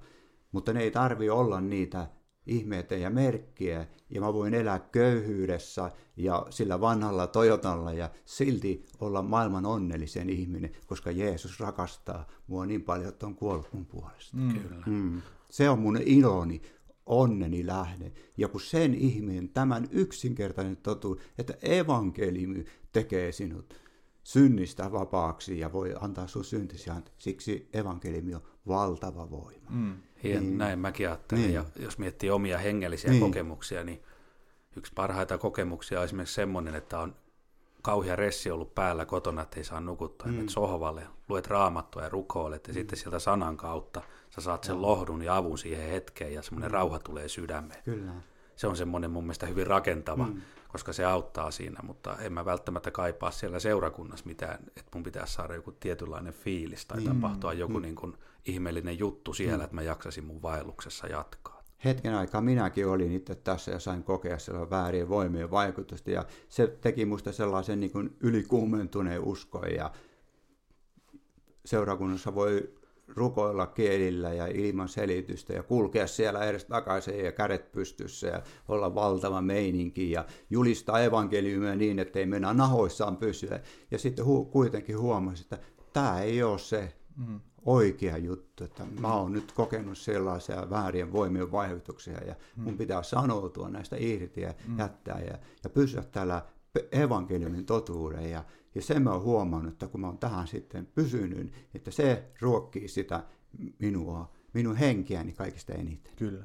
mutta 0.53 0.72
ne 0.72 0.82
ei 0.82 0.90
tarvi 0.90 1.30
olla 1.30 1.61
niitä 1.61 2.07
ihmeitä 2.47 2.95
ja 2.95 3.11
merkkiä, 3.11 3.86
ja 4.11 4.20
mä 4.20 4.32
voin 4.32 4.55
elää 4.55 4.78
köyhyydessä 4.78 5.90
ja 6.16 6.47
sillä 6.51 6.80
vanhalla 6.80 7.26
Toyotalla 7.26 7.92
ja 7.92 8.11
silti 8.24 8.84
olla 9.01 9.22
maailman 9.22 9.66
onnellisen 9.66 10.30
ihminen, 10.30 10.70
koska 10.86 11.11
Jeesus 11.11 11.61
rakastaa 11.61 12.26
mua 12.47 12.66
niin 12.66 12.82
paljon, 12.82 13.09
että 13.09 13.26
on 13.26 13.34
kuollut 13.34 13.72
mun 13.72 13.86
puolesta. 13.86 14.36
Mm. 14.36 14.61
Kyllä. 14.61 14.84
Mm. 14.86 15.22
Se 15.51 15.70
on 15.70 15.78
mun 15.78 15.99
iloni, 16.05 16.62
onneni 17.07 17.66
lähde. 17.66 18.12
Ja 18.36 18.49
kun 18.49 18.61
sen 18.61 18.95
ihmeen 18.95 19.49
tämän 19.49 19.88
yksinkertainen 19.90 20.76
totuus, 20.76 21.18
että 21.38 21.55
evankeliumi 21.62 22.64
tekee 22.92 23.32
sinut 23.32 23.84
synnistä 24.25 24.93
vapaaksi 24.93 25.59
ja 25.59 25.72
voi 25.72 25.95
antaa 26.01 26.27
sun 26.27 26.45
syntisi, 26.45 26.91
siksi 27.18 27.68
evankeliumi 27.72 28.35
on 28.35 28.43
valtava 28.68 29.31
voima. 29.31 29.70
Mm. 29.70 29.97
Hien, 30.22 30.43
niin. 30.43 30.59
Näin 30.59 30.79
mäkin 30.79 31.09
ajattelen, 31.09 31.43
niin. 31.43 31.55
ja 31.55 31.64
jos 31.77 31.99
miettii 31.99 32.31
omia 32.31 32.59
hengellisiä 32.59 33.11
niin. 33.11 33.22
kokemuksia, 33.22 33.85
niin 33.85 34.03
yksi 34.77 34.93
parhaita 34.95 35.39
kokemuksia 35.39 35.99
on 35.99 36.05
esimerkiksi 36.05 36.35
semmoinen, 36.35 36.75
että 36.75 36.99
on 36.99 37.16
kauhea 37.83 38.16
ressi 38.16 38.51
ollut 38.51 38.75
päällä 38.75 39.07
kotona, 39.07 39.43
että 39.43 39.57
ei 39.57 39.64
saa 39.64 39.81
nukuttaa. 39.81 40.29
Mm. 40.29 40.49
sohvalle, 40.49 41.07
luet 41.29 41.47
raamattua 41.47 42.03
ja 42.03 42.09
rukoilet, 42.09 42.66
ja 42.66 42.72
mm. 42.72 42.75
sitten 42.75 42.99
sieltä 42.99 43.18
sanan 43.18 43.57
kautta 43.57 44.03
sä 44.31 44.41
saat 44.41 44.64
sen 44.64 44.83
lohdun 44.83 45.22
ja 45.22 45.37
avun 45.37 45.59
siihen 45.59 45.91
hetkeen, 45.91 46.35
ja 46.35 46.43
semmoinen 46.43 46.70
mm. 46.70 46.75
rauha 46.75 46.99
tulee 46.99 47.29
sydämeen. 47.29 47.83
Kyllä. 47.85 48.12
Se 48.57 48.66
on 48.66 48.76
semmoinen 48.76 49.11
mun 49.11 49.24
mielestä 49.24 49.46
hyvin 49.46 49.66
rakentava, 49.66 50.26
mm. 50.26 50.40
koska 50.68 50.92
se 50.92 51.05
auttaa 51.05 51.50
siinä, 51.50 51.80
mutta 51.82 52.16
en 52.20 52.32
mä 52.32 52.44
välttämättä 52.44 52.90
kaipaa 52.90 53.30
siellä 53.30 53.59
seurakunnassa 53.59 54.26
mitään, 54.26 54.59
että 54.68 54.90
mun 54.94 55.02
pitäisi 55.02 55.32
saada 55.32 55.55
joku 55.55 55.72
tietynlainen 55.72 56.32
fiilis 56.32 56.86
tai 56.86 57.00
mm. 57.00 57.05
tapahtua 57.05 57.52
joku 57.52 57.78
mm. 57.78 57.82
niin 57.82 57.96
kuin 57.96 58.16
ihmeellinen 58.44 58.98
juttu 58.98 59.32
siellä, 59.32 59.59
mm. 59.59 59.64
että 59.64 59.74
mä 59.74 59.82
jaksasin 59.82 60.24
mun 60.24 60.42
vaelluksessa 60.42 61.07
jatkaa 61.07 61.55
hetken 61.84 62.14
aikaa 62.14 62.40
minäkin 62.40 62.86
olin 62.86 63.12
itse 63.12 63.34
tässä 63.34 63.70
ja 63.70 63.78
sain 63.78 64.02
kokea 64.02 64.38
sellaisen 64.38 64.70
väärien 64.70 65.09
voimien 65.09 65.50
vaikutusta 65.50 66.11
ja 66.11 66.24
se 66.48 66.66
teki 66.66 67.07
musta 67.07 67.32
sellaisen 67.32 67.80
niin 67.80 67.92
kuin 67.92 68.16
ylikuumentuneen 68.20 69.22
uskon 69.22 69.74
ja 69.74 69.90
seurakunnassa 71.64 72.34
voi 72.34 72.74
rukoilla 73.09 73.66
kielillä 73.66 74.32
ja 74.32 74.46
ilman 74.46 74.88
selitystä 74.88 75.52
ja 75.52 75.62
kulkea 75.62 76.07
siellä 76.07 76.44
edes 76.44 76.64
takaisin 76.64 77.24
ja 77.24 77.32
kädet 77.32 77.72
pystyssä 77.72 78.26
ja 78.26 78.42
olla 78.68 78.94
valtava 78.94 79.42
meininki 79.42 80.11
ja 80.11 80.24
julistaa 80.50 81.00
evankeliumia 81.00 81.74
niin, 81.74 81.98
että 81.98 82.18
ei 82.18 82.26
mennä 82.26 82.55
nahoissaan 82.55 83.16
pysyä. 83.16 83.61
Ja 83.90 83.98
sitten 83.98 84.24
hu- 84.24 84.50
kuitenkin 84.50 84.98
huomasi, 84.98 85.42
että 85.42 85.59
tämä 85.92 86.20
ei 86.20 86.42
ole 86.42 86.59
se. 86.59 86.92
Mm 87.16 87.40
oikea 87.64 88.16
juttu, 88.16 88.64
että 88.64 88.86
mä 89.00 89.14
oon 89.14 89.32
nyt 89.32 89.52
kokenut 89.52 89.98
sellaisia 89.98 90.70
väärien 90.70 91.12
voimien 91.12 91.52
vaikutuksia 91.52 92.24
ja 92.26 92.34
mun 92.57 92.74
mm. 92.74 92.78
pitää 92.78 93.02
sanoutua 93.02 93.68
näistä 93.68 93.96
irti 93.98 94.40
ja 94.40 94.55
mm. 94.68 94.78
jättää 94.78 95.20
ja, 95.20 95.38
ja 95.64 95.70
pysyä 95.70 96.02
täällä 96.02 96.42
evankeliumin 96.92 97.66
totuuden 97.66 98.30
ja, 98.30 98.44
ja 98.75 98.83
sen 98.83 99.03
mä 99.03 99.12
oon 99.12 99.22
huomannut, 99.22 99.72
että 99.72 99.87
kun 99.87 100.01
mä 100.01 100.07
oon 100.07 100.18
tähän 100.18 100.47
sitten 100.47 100.87
pysynyt, 100.87 101.53
että 101.75 101.91
se 101.91 102.25
ruokkii 102.41 102.89
sitä 102.89 103.25
minua, 103.79 104.33
minun 104.55 104.77
henkeäni 104.77 105.33
kaikista 105.33 105.72
eniten. 105.72 106.12
Kyllä. 106.16 106.45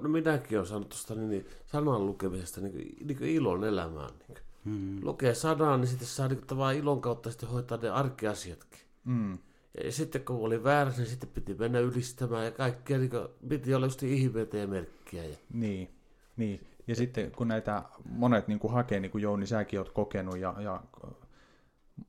No 0.00 0.08
minäkin 0.08 0.58
olen 0.58 0.68
saanut 0.68 0.88
tuosta 0.88 1.14
niin, 1.14 1.30
niin, 1.30 1.46
sanan 1.66 2.06
lukemisesta 2.06 2.60
niin, 2.60 2.96
niin 3.06 3.22
ilon 3.22 3.64
elämään. 3.64 4.10
Niin. 4.28 4.38
Mm. 4.64 4.98
Lukee 5.02 5.34
sanan, 5.34 5.80
niin 5.80 5.88
sitten 5.88 6.08
saa 6.08 6.28
niin, 6.28 6.78
ilon 6.82 7.00
kautta 7.00 7.30
sitten 7.30 7.48
hoitaa 7.48 7.78
ne 7.82 7.90
arkiasiatkin. 7.90 8.80
Mm. 9.04 9.38
Ja 9.84 9.92
sitten 9.92 10.24
kun 10.24 10.36
oli 10.36 10.64
väärässä, 10.64 11.00
niin 11.02 11.10
sitten 11.10 11.28
piti 11.28 11.54
mennä 11.54 11.78
ylistämään 11.78 12.44
ja 12.44 12.50
kaikkea, 12.50 12.98
niin 12.98 13.10
piti 13.48 13.74
olla 13.74 13.86
just 13.86 14.02
ihmeitä 14.02 14.56
ja 14.56 14.66
merkkiä. 14.66 15.24
Ja... 15.24 15.36
Niin, 15.52 15.90
niin. 16.36 16.60
Ja 16.86 16.96
sitten 16.96 17.30
kun 17.30 17.48
näitä 17.48 17.82
monet 18.10 18.48
niin 18.48 18.58
kuin 18.58 18.72
hakee, 18.72 19.00
niin 19.00 19.10
kuin 19.10 19.22
Jouni 19.22 19.46
säkin 19.46 19.78
olet 19.80 19.92
kokenut 19.92 20.38
ja, 20.38 20.54
ja 20.58 20.82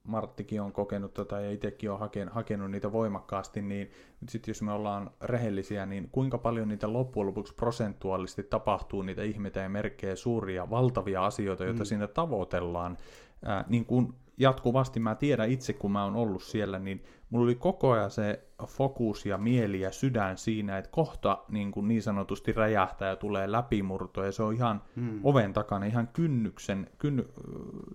Marttikin 0.04 0.62
on 0.62 0.72
kokenut 0.72 1.14
tota, 1.14 1.40
ja 1.40 1.52
itsekin 1.52 1.92
on 1.92 2.00
hakenut, 2.00 2.34
hakenut 2.34 2.72
niitä 2.72 2.92
voimakkaasti, 2.92 3.62
niin 3.62 3.92
sitten 4.30 4.52
jos 4.52 4.62
me 4.62 4.72
ollaan 4.72 5.12
rehellisiä, 5.22 5.86
niin 5.86 6.10
kuinka 6.12 6.38
paljon 6.38 6.68
niitä 6.68 6.94
loppujen 6.94 7.28
lopuksi 7.28 7.56
prosentuaalisesti 7.56 8.44
tapahtuu 8.44 9.02
niitä 9.02 9.24
ihmeitä 9.24 9.60
ja 9.60 9.70
merkkejä, 9.70 10.16
suuria, 10.16 10.70
valtavia 10.70 11.26
asioita, 11.26 11.64
joita 11.64 11.84
mm. 11.84 11.86
siinä 11.86 12.08
tavoitellaan, 12.08 12.98
ää, 13.46 13.66
niin 13.70 13.86
kuin 13.86 14.14
jatkuvasti 14.38 15.00
mä 15.00 15.16
tiedän 15.16 15.50
itse, 15.50 15.74
kun 15.74 15.92
mä 15.92 16.04
oon 16.04 16.16
ollut 16.16 16.44
siellä, 16.44 16.80
niin 16.80 17.04
mulla 17.30 17.44
oli 17.44 17.56
koko 17.56 17.92
ajan 17.92 18.12
se 18.12 18.44
fokus 18.68 19.26
ja 19.26 19.38
mieli 19.38 19.82
ja 19.82 19.92
sydän 19.92 20.38
siinä, 20.38 20.78
että 20.78 20.92
kohta 20.92 21.44
niin, 21.50 21.72
kuin 21.72 21.88
niin 21.88 22.02
sanotusti 22.02 22.52
räjähtää 22.52 23.10
ja 23.10 23.16
tulee 23.16 23.52
läpimurto, 23.52 24.24
ja 24.24 24.32
se 24.32 24.44
on 24.44 24.54
ihan 24.54 24.82
hmm. 24.96 25.20
oven 25.24 25.54
takana, 25.54 25.86
ihan 25.86 26.08
kynnyksen, 26.08 26.90
kynny, 26.98 27.30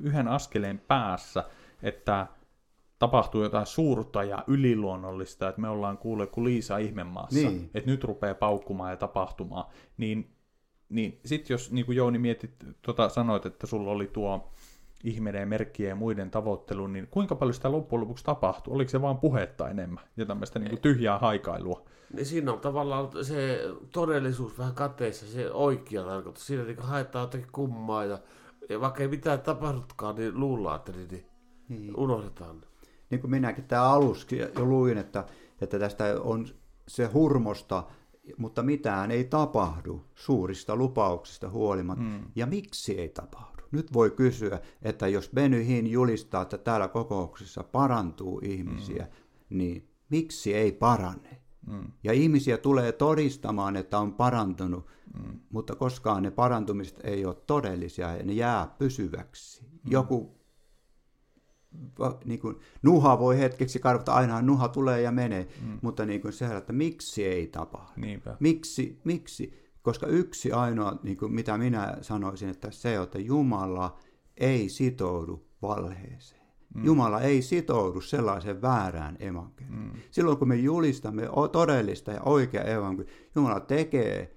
yhden 0.01 0.29
askeleen 0.29 0.79
päässä, 0.79 1.45
että 1.83 2.27
tapahtuu 2.99 3.43
jotain 3.43 3.67
suurta 3.67 4.25
ja 4.25 4.45
yliluonnollista, 4.47 5.49
että 5.49 5.61
me 5.61 5.69
ollaan 5.69 5.99
kuule 5.99 6.27
kuin 6.27 6.45
Liisa 6.45 6.79
ihmemaassa, 6.79 7.49
niin. 7.49 7.71
että 7.75 7.91
nyt 7.91 8.05
rupeaa 8.05 8.35
paukkumaan 8.35 8.91
ja 8.91 8.97
tapahtumaan, 8.97 9.65
niin, 9.97 10.33
niin 10.89 11.21
sitten 11.25 11.55
jos 11.55 11.73
niin 11.73 11.87
kuin 11.87 11.97
Jouni 11.97 12.19
mietit, 12.19 12.55
tota, 12.83 13.09
sanoit, 13.09 13.47
että 13.47 13.67
sulla 13.67 13.91
oli 13.91 14.07
tuo 14.07 14.53
ihmeiden, 15.05 15.49
merkkien 15.49 15.89
ja 15.89 15.95
muiden 15.95 16.31
tavoitteluun, 16.31 16.93
niin 16.93 17.09
kuinka 17.11 17.35
paljon 17.35 17.55
sitä 17.55 17.73
loppujen 17.73 18.01
lopuksi 18.01 18.25
tapahtuu? 18.25 18.75
Oliko 18.75 18.91
se 18.91 19.03
vain 19.03 19.19
puhetta 19.19 19.69
enemmän 19.69 20.05
ja 20.17 20.27
tämmöistä 20.27 20.59
niin 20.59 20.71
kuin 20.71 20.81
tyhjää 20.81 21.19
haikailua? 21.19 21.83
Niin 22.13 22.27
siinä 22.27 22.53
on 22.53 22.61
tavallaan 22.61 23.09
se 23.23 23.61
todellisuus 23.93 24.59
vähän 24.59 24.75
kateissa, 24.75 25.27
se 25.27 25.51
oikea 25.51 26.05
tarkoitus. 26.05 26.47
Siinä 26.47 26.65
niin 26.65 26.79
haetaan 26.79 27.23
jotakin 27.23 27.53
kummaa 27.53 28.05
ja, 28.05 28.19
ja 28.69 28.81
vaikka 28.81 29.03
ei 29.03 29.09
mitään 29.09 29.41
tapahdutkaan, 29.41 30.15
niin 30.15 30.41
luullaan, 30.41 30.77
että 30.77 30.93
niin, 30.93 31.09
niin, 31.09 31.27
niin. 31.71 31.97
unohdetaan. 31.97 32.61
Niin 33.11 33.21
kuin 33.21 33.31
minäkin 33.31 33.65
tämä 33.65 33.83
aluksi 33.83 34.39
jo 34.39 34.65
luin, 34.65 34.99
että, 34.99 35.25
että 35.61 35.79
tästä 35.79 36.05
on 36.21 36.47
se 36.89 37.07
hurmosta, 37.07 37.85
mutta 38.39 38.63
mitään 38.63 39.11
ei 39.11 39.25
tapahdu 39.25 40.05
suurista 40.15 40.77
lupauksista 40.77 41.51
huolimatta. 41.51 42.05
Mm. 42.05 42.21
Ja 42.37 42.47
miksi 42.47 43.01
ei 43.01 43.09
tapahdu? 43.09 43.63
Nyt 43.73 43.93
voi 43.93 44.11
kysyä, 44.11 44.61
että 44.83 45.09
jos 45.09 45.31
Benny 45.35 45.67
Hinn 45.67 45.87
julistaa, 45.87 46.43
että 46.43 46.59
täällä 46.59 46.89
kokouksessa 46.89 47.63
parantuu 47.63 48.41
ihmisiä, 48.45 49.03
mm. 49.05 49.59
niin 49.59 49.89
miksi 50.11 50.55
ei 50.55 50.73
parane? 50.73 51.41
Mm. 51.67 51.93
Ja 52.05 52.13
ihmisiä 52.13 52.59
tulee 52.59 52.93
todistamaan, 52.93 53.77
että 53.77 53.99
on 53.99 54.13
parantunut, 54.13 54.87
mm. 55.19 55.41
mutta 55.51 55.77
koskaan 55.77 56.23
ne 56.23 56.31
parantumiset 56.31 57.01
ei 57.05 57.25
ole 57.25 57.37
todellisia 57.47 58.17
ja 58.17 58.23
ne 58.23 58.33
jää 58.33 58.75
pysyväksi. 58.79 59.63
Mm. 59.63 59.93
Joku 59.93 60.40
niin 62.25 62.41
kuin, 62.41 62.57
nuha 62.83 63.19
voi 63.19 63.39
hetkeksi 63.39 63.79
karvata, 63.79 64.13
aina 64.13 64.43
nuha 64.43 64.69
tulee 64.69 65.01
ja 65.01 65.13
menee, 65.13 65.49
mm. 65.63 65.79
mutta 65.83 66.07
niin 66.07 66.21
kuin 66.21 66.33
se, 66.33 66.57
että 66.57 66.73
miksi 66.73 67.25
ei 67.25 67.47
tapahdu? 67.47 67.93
Niinpä. 67.97 68.37
Miksi, 68.41 69.01
miksi? 69.05 69.61
Koska 69.83 70.07
yksi 70.07 70.53
ainoa, 70.53 70.99
niin 71.03 71.17
kuin 71.17 71.33
mitä 71.33 71.59
minä 71.59 71.97
sanoisin, 72.01 72.49
että 72.49 72.71
se, 72.71 72.97
että 72.97 73.19
Jumala 73.19 73.99
ei 74.37 74.69
sitoudu 74.69 75.47
valheeseen. 75.63 76.41
Mm. 76.75 76.85
Jumala 76.85 77.21
ei 77.21 77.43
sitoudu 77.43 78.01
sellaiseen 78.01 78.63
väärään 78.63 79.17
evankeliumiin. 79.21 79.93
Mm. 79.93 80.01
Silloin 80.11 80.39
kun 80.39 80.49
me 80.49 80.57
julistamme 80.57 81.23
todellista 81.53 82.13
ja 82.13 82.23
oikea 82.23 82.63
evankeliumia, 82.63 83.15
Jumala 83.35 83.61
tekee 83.61 84.37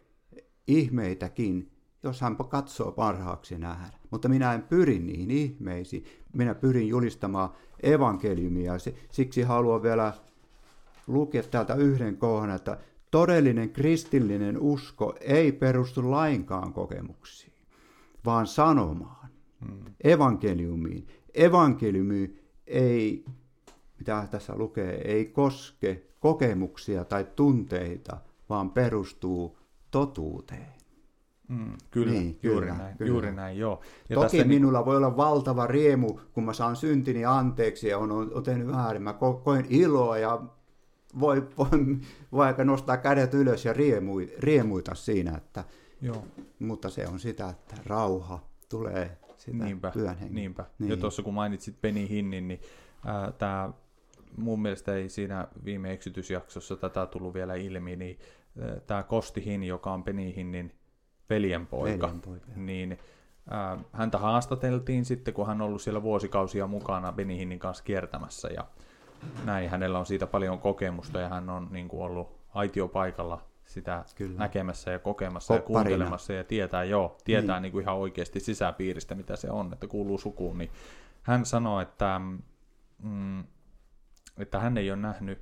ihmeitäkin, 0.67 1.71
jos 2.03 2.21
hän 2.21 2.37
katsoo 2.37 2.91
parhaaksi 2.91 3.57
nähdä. 3.57 3.97
Mutta 4.11 4.29
minä 4.29 4.53
en 4.53 4.61
pyri 4.61 4.99
niihin 4.99 5.31
ihmeisiin. 5.31 6.05
Minä 6.33 6.55
pyrin 6.55 6.87
julistamaan 6.87 7.49
evankeliumia. 7.83 8.73
Siksi 9.11 9.41
haluan 9.41 9.83
vielä 9.83 10.13
lukea 11.07 11.43
täältä 11.43 11.75
yhden 11.75 12.17
kohdan, 12.17 12.55
että 12.55 12.77
Todellinen 13.13 13.69
kristillinen 13.69 14.59
usko 14.59 15.15
ei 15.21 15.51
perustu 15.51 16.11
lainkaan 16.11 16.73
kokemuksiin, 16.73 17.53
vaan 18.25 18.47
sanomaan, 18.47 19.29
hmm. 19.65 19.93
evankeliumiin. 20.03 21.07
Evankeliumi 21.33 22.39
ei, 22.67 23.25
mitä 23.99 24.27
tässä 24.31 24.55
lukee, 24.55 25.01
ei 25.11 25.25
koske 25.25 26.03
kokemuksia 26.19 27.05
tai 27.05 27.27
tunteita, 27.35 28.17
vaan 28.49 28.71
perustuu 28.71 29.57
totuuteen. 29.91 30.72
Mm, 31.53 31.77
kyllä, 31.91 32.11
niin, 32.11 32.39
juuri, 32.43 32.67
kyllä, 32.67 32.77
näin, 32.77 32.97
kyllä. 32.97 33.09
juuri 33.09 33.31
näin, 33.31 33.57
joo. 33.57 33.81
Ja 34.09 34.15
Toki 34.15 34.37
tästä 34.37 34.47
minulla 34.47 34.77
niin... 34.77 34.85
voi 34.85 34.97
olla 34.97 35.17
valtava 35.17 35.67
riemu, 35.67 36.19
kun 36.33 36.43
mä 36.43 36.53
saan 36.53 36.75
syntini 36.75 37.25
anteeksi 37.25 37.87
ja 37.87 37.97
on, 37.97 38.11
on 38.11 38.43
tehnyt 38.43 38.67
väärin. 38.67 39.01
Mä 39.01 39.13
koen 39.43 39.65
iloa 39.69 40.17
ja 40.17 40.41
voi, 41.19 41.47
voi 41.57 41.97
vaikka 42.31 42.63
nostaa 42.63 42.97
kädet 42.97 43.33
ylös 43.33 43.65
ja 43.65 43.73
riemui, 43.73 44.33
riemuita 44.39 44.95
siinä, 44.95 45.37
että, 45.37 45.63
Joo. 46.01 46.25
mutta 46.59 46.89
se 46.89 47.07
on 47.07 47.19
sitä, 47.19 47.49
että 47.49 47.75
rauha 47.85 48.39
tulee 48.69 49.17
sitä 49.37 49.63
niinpä, 49.63 49.91
hengen. 49.95 50.35
Niinpä. 50.35 50.65
Niin. 50.79 50.89
Ja 50.89 50.97
tuossa 50.97 51.23
kun 51.23 51.33
mainitsit 51.33 51.81
Penny 51.81 52.09
Hinnin, 52.09 52.47
niin 52.47 52.59
tämä 53.37 53.73
mun 54.37 54.61
mielestä 54.61 54.95
ei 54.95 55.09
siinä 55.09 55.47
viime 55.65 55.91
eksitysjaksossa 55.91 56.75
tätä 56.75 57.05
tullut 57.05 57.33
vielä 57.33 57.55
ilmi, 57.55 57.95
niin 57.95 58.19
tämä 58.87 59.03
Kosti 59.03 59.45
Hin, 59.45 59.63
joka 59.63 59.93
on 59.93 60.03
Penny 60.03 60.35
Hinnin 60.35 60.71
veljenpoika, 61.29 62.05
veljenpoika 62.05 62.47
niin 62.55 62.99
ää, 63.49 63.77
häntä 63.93 64.17
haastateltiin 64.17 65.05
sitten, 65.05 65.33
kun 65.33 65.47
hän 65.47 65.61
on 65.61 65.67
ollut 65.67 65.81
siellä 65.81 66.03
vuosikausia 66.03 66.67
mukana 66.67 67.11
Benny 67.11 67.37
Hinnin 67.37 67.59
kanssa 67.59 67.83
kiertämässä, 67.83 68.47
ja 68.47 68.65
näin. 69.45 69.69
Hänellä 69.69 69.99
on 69.99 70.05
siitä 70.05 70.27
paljon 70.27 70.59
kokemusta 70.59 71.19
ja 71.19 71.29
hän 71.29 71.49
on 71.49 71.67
niin 71.71 71.87
kuin 71.87 72.03
ollut 72.03 72.39
aitiopaikalla 72.53 73.41
sitä 73.65 74.05
Kyllä. 74.15 74.39
näkemässä 74.39 74.91
ja 74.91 74.99
kokemassa 74.99 75.53
Kopparina. 75.53 75.79
ja 75.79 75.83
kuuntelemassa 75.83 76.33
ja 76.33 76.43
tietää, 76.43 76.83
joo, 76.83 77.17
tietää 77.23 77.55
niin. 77.55 77.61
Niin 77.61 77.71
kuin 77.71 77.81
ihan 77.81 77.95
oikeasti 77.95 78.39
sisäpiiristä, 78.39 79.15
mitä 79.15 79.35
se 79.35 79.51
on, 79.51 79.73
että 79.73 79.87
kuuluu 79.87 80.17
sukuun, 80.17 80.57
niin 80.57 80.69
hän 81.23 81.45
sanoi, 81.45 81.83
että, 81.83 82.21
mm, 83.03 83.43
että 84.37 84.59
hän 84.59 84.77
ei 84.77 84.91
ole 84.91 84.99
nähnyt 84.99 85.41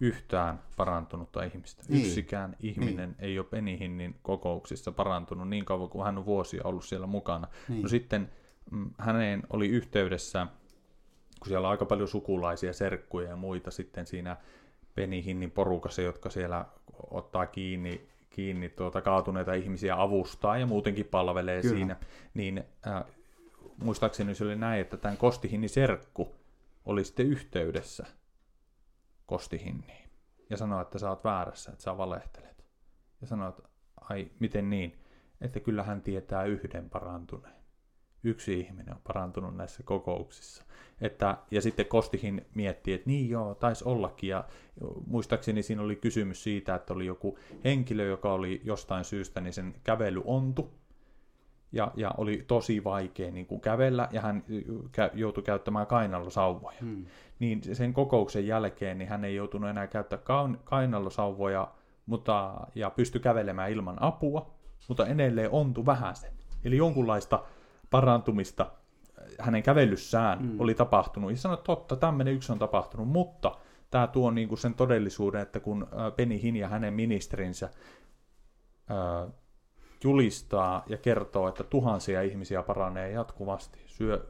yhtään 0.00 0.62
parantunutta 0.76 1.42
ihmistä. 1.42 1.82
Niin. 1.88 2.06
Yksikään 2.06 2.56
ihminen 2.60 3.08
niin. 3.08 3.16
ei 3.18 3.38
ole 3.38 3.46
Penihinnin 3.50 4.16
kokouksissa 4.22 4.92
parantunut 4.92 5.48
niin 5.48 5.64
kauan 5.64 5.88
kuin 5.88 6.04
hän 6.04 6.18
on 6.18 6.26
vuosia 6.26 6.62
ollut 6.64 6.84
siellä 6.84 7.06
mukana. 7.06 7.48
Niin. 7.68 7.82
No 7.82 7.88
sitten 7.88 8.30
mm, 8.70 8.90
häneen 8.98 9.42
oli 9.50 9.68
yhteydessä, 9.68 10.46
kun 11.40 11.48
siellä 11.48 11.68
on 11.68 11.70
aika 11.70 11.84
paljon 11.84 12.08
sukulaisia, 12.08 12.72
serkkuja 12.72 13.28
ja 13.28 13.36
muita 13.36 13.70
sitten 13.70 14.06
siinä 14.06 14.36
Penihinnin 14.94 15.50
porukassa, 15.50 16.02
jotka 16.02 16.30
siellä 16.30 16.66
ottaa 17.10 17.46
kiinni, 17.46 18.08
kiinni 18.30 18.68
tuota, 18.68 19.00
kaatuneita 19.00 19.54
ihmisiä 19.54 20.02
avustaa 20.02 20.58
ja 20.58 20.66
muutenkin 20.66 21.06
palvelee 21.06 21.62
Kyllä. 21.62 21.76
siinä, 21.76 21.96
niin 22.34 22.64
äh, 22.86 23.04
muistaakseni 23.82 24.34
se 24.34 24.44
oli 24.44 24.56
näin, 24.56 24.80
että 24.80 24.96
tämän 24.96 25.16
Kostihinnin 25.16 25.70
serkku 25.70 26.34
oli 26.86 27.04
sitten 27.04 27.26
yhteydessä 27.26 28.06
Kostihinniin 29.26 30.10
ja 30.50 30.56
sanoi, 30.56 30.82
että 30.82 30.98
sä 30.98 31.10
oot 31.10 31.24
väärässä, 31.24 31.72
että 31.72 31.84
sä 31.84 31.98
valehtelet. 31.98 32.64
Ja 33.20 33.26
sanoi, 33.26 33.48
että 33.48 33.62
ai, 34.00 34.30
miten 34.40 34.70
niin? 34.70 34.98
Että 35.40 35.60
kyllä 35.60 35.82
hän 35.82 36.02
tietää 36.02 36.44
yhden 36.44 36.90
parantuneen. 36.90 37.56
Yksi 38.24 38.60
ihminen 38.60 38.94
on 38.94 39.00
parantunut 39.06 39.56
näissä 39.56 39.82
kokouksissa. 39.82 40.64
Että, 41.00 41.36
ja 41.50 41.62
sitten 41.62 41.86
Kostihin 41.86 42.46
mietti, 42.54 42.92
että 42.92 43.10
niin 43.10 43.28
joo, 43.28 43.54
taisi 43.54 43.84
ollakin. 43.84 44.30
Ja 44.30 44.44
muistaakseni 45.06 45.62
siinä 45.62 45.82
oli 45.82 45.96
kysymys 45.96 46.42
siitä, 46.42 46.74
että 46.74 46.94
oli 46.94 47.06
joku 47.06 47.38
henkilö, 47.64 48.04
joka 48.04 48.32
oli 48.32 48.60
jostain 48.64 49.04
syystä, 49.04 49.40
niin 49.40 49.52
sen 49.52 49.74
kävely 49.84 50.22
ontu. 50.24 50.74
Ja, 51.72 51.92
ja 51.96 52.10
oli 52.16 52.44
tosi 52.46 52.84
vaikea 52.84 53.30
niin 53.30 53.46
kuin 53.46 53.60
kävellä, 53.60 54.08
ja 54.12 54.20
hän 54.20 54.44
joutui 55.14 55.42
käyttämään 55.42 55.86
kainallosauvoja. 55.86 56.78
Hmm. 56.80 57.06
Niin 57.38 57.74
sen 57.74 57.92
kokouksen 57.92 58.46
jälkeen 58.46 58.98
niin 58.98 59.08
hän 59.08 59.24
ei 59.24 59.34
joutunut 59.34 59.70
enää 59.70 59.86
käyttää 59.86 60.18
kainallosauvoja, 60.64 61.68
mutta, 62.06 62.60
ja 62.74 62.90
pystyi 62.90 63.20
kävelemään 63.20 63.70
ilman 63.70 64.02
apua, 64.02 64.54
mutta 64.88 65.06
edelleen 65.06 65.50
ontu 65.50 65.86
vähän 65.86 66.16
sen. 66.16 66.32
Eli 66.64 66.76
jonkunlaista 66.76 67.44
parantumista 67.90 68.66
hänen 69.40 69.62
kävelyssään 69.62 70.42
mm. 70.42 70.60
oli 70.60 70.74
tapahtunut. 70.74 71.30
Ja 71.30 71.36
sanoi, 71.36 71.58
totta, 71.64 71.96
tämmöinen 71.96 72.34
yksi 72.34 72.52
on 72.52 72.58
tapahtunut, 72.58 73.08
mutta 73.08 73.56
tämä 73.90 74.06
tuo 74.06 74.30
niin 74.30 74.48
kuin 74.48 74.58
sen 74.58 74.74
todellisuuden, 74.74 75.40
että 75.40 75.60
kun 75.60 75.88
Penny 76.16 76.42
Hin 76.42 76.56
ja 76.56 76.68
hänen 76.68 76.94
ministerinsä 76.94 77.70
ää, 78.88 79.28
julistaa 80.04 80.84
ja 80.86 80.96
kertoo, 80.96 81.48
että 81.48 81.64
tuhansia 81.64 82.22
ihmisiä 82.22 82.62
paranee 82.62 83.10
jatkuvasti, 83.10 83.80
syö, 83.86 84.26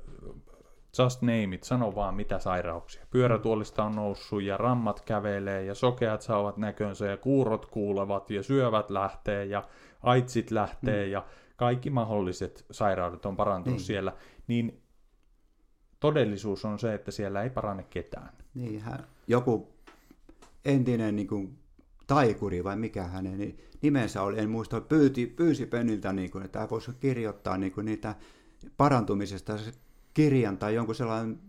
just 0.98 1.22
name 1.22 1.54
it, 1.54 1.62
sano 1.62 1.94
vaan 1.94 2.14
mitä 2.14 2.38
sairauksia. 2.38 3.06
Pyörätuolista 3.10 3.84
on 3.84 3.96
noussut 3.96 4.42
ja 4.42 4.56
rammat 4.56 5.00
kävelee 5.00 5.64
ja 5.64 5.74
sokeat 5.74 6.22
saavat 6.22 6.56
näkönsä 6.56 7.06
ja 7.06 7.16
kuurot 7.16 7.66
kuulevat 7.66 8.30
ja 8.30 8.42
syövät 8.42 8.90
lähtee 8.90 9.44
ja 9.44 9.68
aitsit 10.02 10.50
lähtee 10.50 11.04
mm. 11.06 11.12
ja 11.12 11.24
kaikki 11.56 11.90
mahdolliset 11.90 12.66
sairaudet 12.70 13.26
on 13.26 13.36
parantunut 13.36 13.78
niin. 13.78 13.86
siellä, 13.86 14.12
niin 14.46 14.82
todellisuus 16.00 16.64
on 16.64 16.78
se, 16.78 16.94
että 16.94 17.10
siellä 17.10 17.42
ei 17.42 17.50
parane 17.50 17.82
ketään. 17.82 18.32
Niin, 18.54 18.80
hän, 18.80 19.06
joku 19.26 19.74
entinen 20.64 21.16
niin 21.16 21.28
kuin, 21.28 21.58
taikuri 22.06 22.64
vai 22.64 22.76
mikä 22.76 23.04
hänen 23.04 23.38
niin 23.38 23.58
nimensä 23.82 24.22
oli, 24.22 24.38
en 24.38 24.50
muista, 24.50 24.80
pyyti, 24.80 25.26
pyysi 25.26 25.66
Penniltä, 25.66 26.12
niin 26.12 26.30
kuin, 26.30 26.44
että 26.44 26.58
hän 26.58 26.70
voisi 26.70 26.90
kirjoittaa 27.00 27.58
niin 27.58 27.72
kuin, 27.72 27.84
niitä 27.84 28.14
parantumisesta 28.76 29.52
kirjan 30.16 30.58
tai 30.58 30.74
jonkun 30.74 30.94
sellainen, 30.94 31.40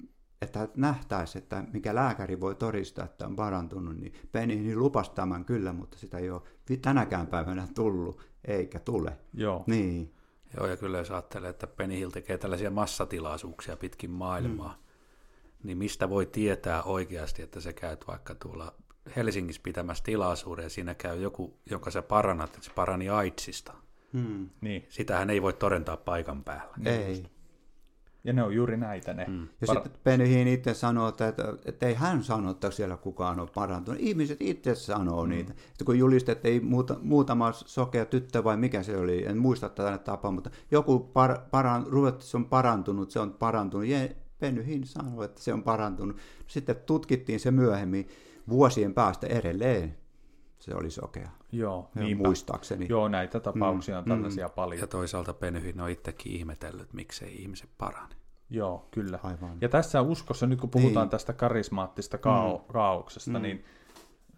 että 0.41 0.67
nähtäisi, 0.75 1.37
että 1.37 1.63
mikä 1.73 1.95
lääkäri 1.95 2.39
voi 2.39 2.55
todistaa, 2.55 3.05
että 3.05 3.25
on 3.25 3.35
parantunut, 3.35 3.97
niin 3.97 4.13
Penny 4.31 4.55
niin 4.55 4.79
lupasi 4.79 5.11
tämän 5.11 5.45
kyllä, 5.45 5.73
mutta 5.73 5.97
sitä 5.97 6.17
ei 6.17 6.29
ole 6.29 6.41
tänäkään 6.81 7.27
päivänä 7.27 7.67
tullut, 7.75 8.21
eikä 8.45 8.79
tule. 8.79 9.17
Joo. 9.33 9.63
Niin. 9.67 10.13
Joo, 10.57 10.67
ja 10.67 10.77
kyllä 10.77 10.97
jos 10.97 11.11
ajattelee, 11.11 11.49
että 11.49 11.67
Penny 11.67 11.97
Hill 11.97 12.09
tekee 12.09 12.37
tällaisia 12.37 12.71
massatilaisuuksia 12.71 13.77
pitkin 13.77 14.11
maailmaa, 14.11 14.73
mm. 14.73 15.67
niin 15.67 15.77
mistä 15.77 16.09
voi 16.09 16.25
tietää 16.25 16.83
oikeasti, 16.83 17.41
että 17.41 17.59
se 17.59 17.73
käyt 17.73 18.07
vaikka 18.07 18.35
tuolla 18.35 18.73
Helsingissä 19.15 19.61
pitämässä 19.63 20.03
tilaisuuden 20.03 20.63
ja 20.63 20.69
siinä 20.69 20.95
käy 20.95 21.21
joku, 21.21 21.59
jonka 21.69 21.91
sä 21.91 22.01
parannat, 22.01 22.55
että 22.55 22.65
se 22.65 22.71
parani 22.75 23.09
AIDSista. 23.09 23.73
Hmm. 24.13 24.49
Niin. 24.61 24.85
Sitähän 24.89 25.29
ei 25.29 25.41
voi 25.41 25.53
todentaa 25.53 25.97
paikan 25.97 26.43
päällä. 26.43 26.73
Ei. 26.85 27.36
Ja 28.27 28.33
ne 28.33 28.43
on 28.43 28.55
juuri 28.55 28.77
näitä 28.77 29.13
ne. 29.13 29.25
Mm. 29.27 29.47
Ja 29.61 29.67
Par- 29.67 29.73
sitten 29.73 29.91
Penny 30.03 30.53
itse 30.53 30.73
sanoo, 30.73 31.07
että, 31.09 31.27
että, 31.27 31.53
että 31.65 31.87
ei 31.87 31.93
hän 31.93 32.23
sano, 32.23 32.51
että 32.51 32.71
siellä 32.71 32.97
kukaan 32.97 33.39
on 33.39 33.47
parantunut. 33.55 34.01
Ihmiset 34.01 34.37
itse 34.41 34.75
sanoo 34.75 35.23
mm. 35.23 35.29
niitä. 35.29 35.51
Että 35.51 35.85
kun 35.85 35.99
julistettiin 35.99 36.65
muuta, 36.65 36.95
muutama 37.01 37.51
sokea 37.51 38.05
tyttö 38.05 38.43
vai 38.43 38.57
mikä 38.57 38.83
se 38.83 38.97
oli, 38.97 39.25
en 39.25 39.37
muista 39.37 39.69
tätä 39.69 39.97
tapaa, 39.97 40.31
mutta 40.31 40.49
joku 40.71 40.99
par, 40.99 41.37
paran, 41.51 41.85
se 42.19 42.37
on 42.37 42.45
parantunut, 42.45 43.11
se 43.11 43.19
on 43.19 43.33
parantunut. 43.33 43.87
Ja 43.87 43.97
Penny 44.39 44.81
sanoo, 44.83 45.23
että 45.23 45.41
se 45.41 45.53
on 45.53 45.63
parantunut. 45.63 46.17
Sitten 46.47 46.75
tutkittiin 46.85 47.39
se 47.39 47.51
myöhemmin 47.51 48.07
vuosien 48.49 48.93
päästä 48.93 49.27
edelleen 49.27 49.97
se 50.67 50.75
oli 50.75 50.91
sokea. 50.91 51.29
Joo, 51.51 51.89
niin 51.95 52.17
muistaakseni. 52.17 52.85
Joo, 52.89 53.07
näitä 53.07 53.39
tapauksia 53.39 53.97
on 53.97 54.03
mm, 54.03 54.09
tällaisia 54.09 54.47
mm. 54.47 54.53
paljon. 54.53 54.81
Ja 54.81 54.87
toisaalta 54.87 55.33
Penhyn 55.33 55.81
on 55.81 55.89
itsekin 55.89 56.31
ihmetellyt, 56.31 56.93
miksei 56.93 57.41
ihmiset 57.41 57.69
parane. 57.77 58.15
Joo, 58.49 58.87
kyllä. 58.91 59.19
Aivan. 59.23 59.57
Ja 59.61 59.69
tässä 59.69 60.01
uskossa, 60.01 60.47
nyt 60.47 60.59
kun 60.61 60.69
puhutaan 60.69 61.05
niin. 61.05 61.11
tästä 61.11 61.33
karismaattista 61.33 62.17
kao- 62.17 62.57
mm. 62.57 62.73
kaauksesta, 62.73 63.39
mm. 63.39 63.41
niin 63.41 63.65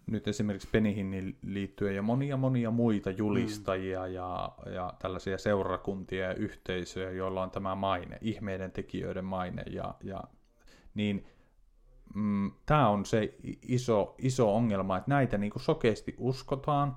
nyt 0.06 0.28
esimerkiksi 0.28 0.68
Penihin 0.72 1.36
liittyen 1.42 1.96
ja 1.96 2.02
monia 2.02 2.36
monia 2.36 2.70
muita 2.70 3.10
julistajia 3.10 4.06
mm. 4.06 4.12
ja, 4.12 4.52
ja 4.74 4.94
tällaisia 4.98 5.38
seurakuntia 5.38 6.24
ja 6.24 6.34
yhteisöjä, 6.34 7.10
joilla 7.10 7.42
on 7.42 7.50
tämä 7.50 7.74
maine, 7.74 8.18
ihmeiden 8.20 8.72
tekijöiden 8.72 9.24
maine, 9.24 9.62
ja, 9.70 9.94
ja 10.02 10.24
niin 10.94 11.26
mm, 12.14 12.52
tämä 12.66 12.88
on 12.88 13.06
se 13.06 13.34
iso, 13.62 14.14
iso 14.18 14.56
ongelma, 14.56 14.96
että 14.96 15.10
näitä 15.10 15.38
niin 15.38 15.52
kuin 15.52 15.62
sokeasti 15.62 16.14
uskotaan, 16.18 16.96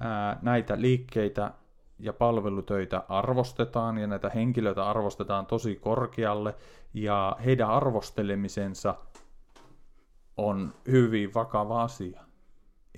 ää, 0.00 0.38
näitä 0.42 0.80
liikkeitä 0.80 1.50
ja 1.98 2.12
palvelutöitä 2.12 3.04
arvostetaan 3.08 3.98
ja 3.98 4.06
näitä 4.06 4.30
henkilöitä 4.30 4.90
arvostetaan 4.90 5.46
tosi 5.46 5.76
korkealle 5.76 6.54
ja 6.94 7.36
heidän 7.44 7.70
arvostelemisensa 7.70 8.94
on 10.36 10.74
hyvin 10.90 11.34
vakava 11.34 11.82
asia. 11.82 12.20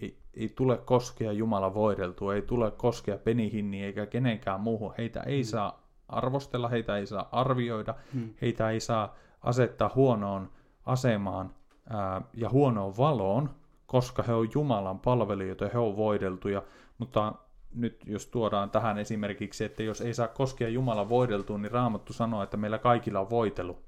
Ei, 0.00 0.18
ei 0.34 0.48
tule 0.48 0.78
koskea 0.78 1.32
Jumala 1.32 1.74
voideltua, 1.74 2.34
ei 2.34 2.42
tule 2.42 2.70
koskea 2.70 3.18
penihinniä 3.18 3.86
eikä 3.86 4.06
kenenkään 4.06 4.60
muuhun. 4.60 4.94
Heitä 4.98 5.20
ei 5.20 5.42
mm. 5.42 5.46
saa 5.46 5.82
arvostella, 6.08 6.68
heitä 6.68 6.96
ei 6.96 7.06
saa 7.06 7.28
arvioida, 7.32 7.94
mm. 8.12 8.34
heitä 8.42 8.70
ei 8.70 8.80
saa 8.80 9.14
asettaa 9.42 9.90
huonoon 9.94 10.50
asemaan 10.88 11.54
ää, 11.90 12.22
ja 12.34 12.50
huonoon 12.50 12.96
valoon, 12.96 13.50
koska 13.86 14.22
he 14.22 14.32
on 14.32 14.48
Jumalan 14.54 14.98
palvelijoita, 14.98 15.68
he 15.72 15.78
on 15.78 15.96
voideltuja, 15.96 16.62
mutta 16.98 17.32
nyt 17.74 18.00
jos 18.06 18.26
tuodaan 18.26 18.70
tähän 18.70 18.98
esimerkiksi, 18.98 19.64
että 19.64 19.82
jos 19.82 20.00
ei 20.00 20.14
saa 20.14 20.28
koskea 20.28 20.68
Jumalan 20.68 21.08
voideltua, 21.08 21.58
niin 21.58 21.72
Raamattu 21.72 22.12
sanoo, 22.12 22.42
että 22.42 22.56
meillä 22.56 22.78
kaikilla 22.78 23.20
on 23.20 23.30
voitelu. 23.30 23.78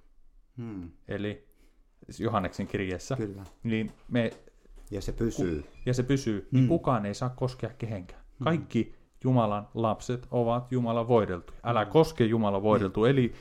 Hmm. 0.57 0.91
Eli 1.09 1.49
Johanneksen 2.19 2.67
kirjeessä. 2.67 3.17
Kyllä. 3.17 3.43
Niin 3.63 3.93
me, 4.09 4.31
ja 4.91 5.03
se 5.03 5.13
pysyy. 5.13 5.63
Ku, 5.63 5.69
ja 5.87 5.95
se 5.95 6.03
pysyy. 6.03 6.39
Niin 6.39 6.49
hmm. 6.51 6.59
Niin 6.59 6.69
kukaan 6.69 7.07
ei 7.07 7.15
saa 7.15 7.31
koskea 7.31 7.71
kehenkään. 7.79 8.23
Hmm. 8.39 8.45
Kaikki 8.45 8.95
Jumalan 9.25 9.69
lapset 9.75 10.27
ovat 10.31 10.73
Jumalan 10.73 11.09
voideltuja. 11.09 11.61
Älä 11.65 11.85
hmm. 11.85 11.93
koske 11.93 12.25
Jumalan 12.25 12.63
voideltua. 12.63 13.07
Hmm. 13.07 13.11
Eli 13.11 13.33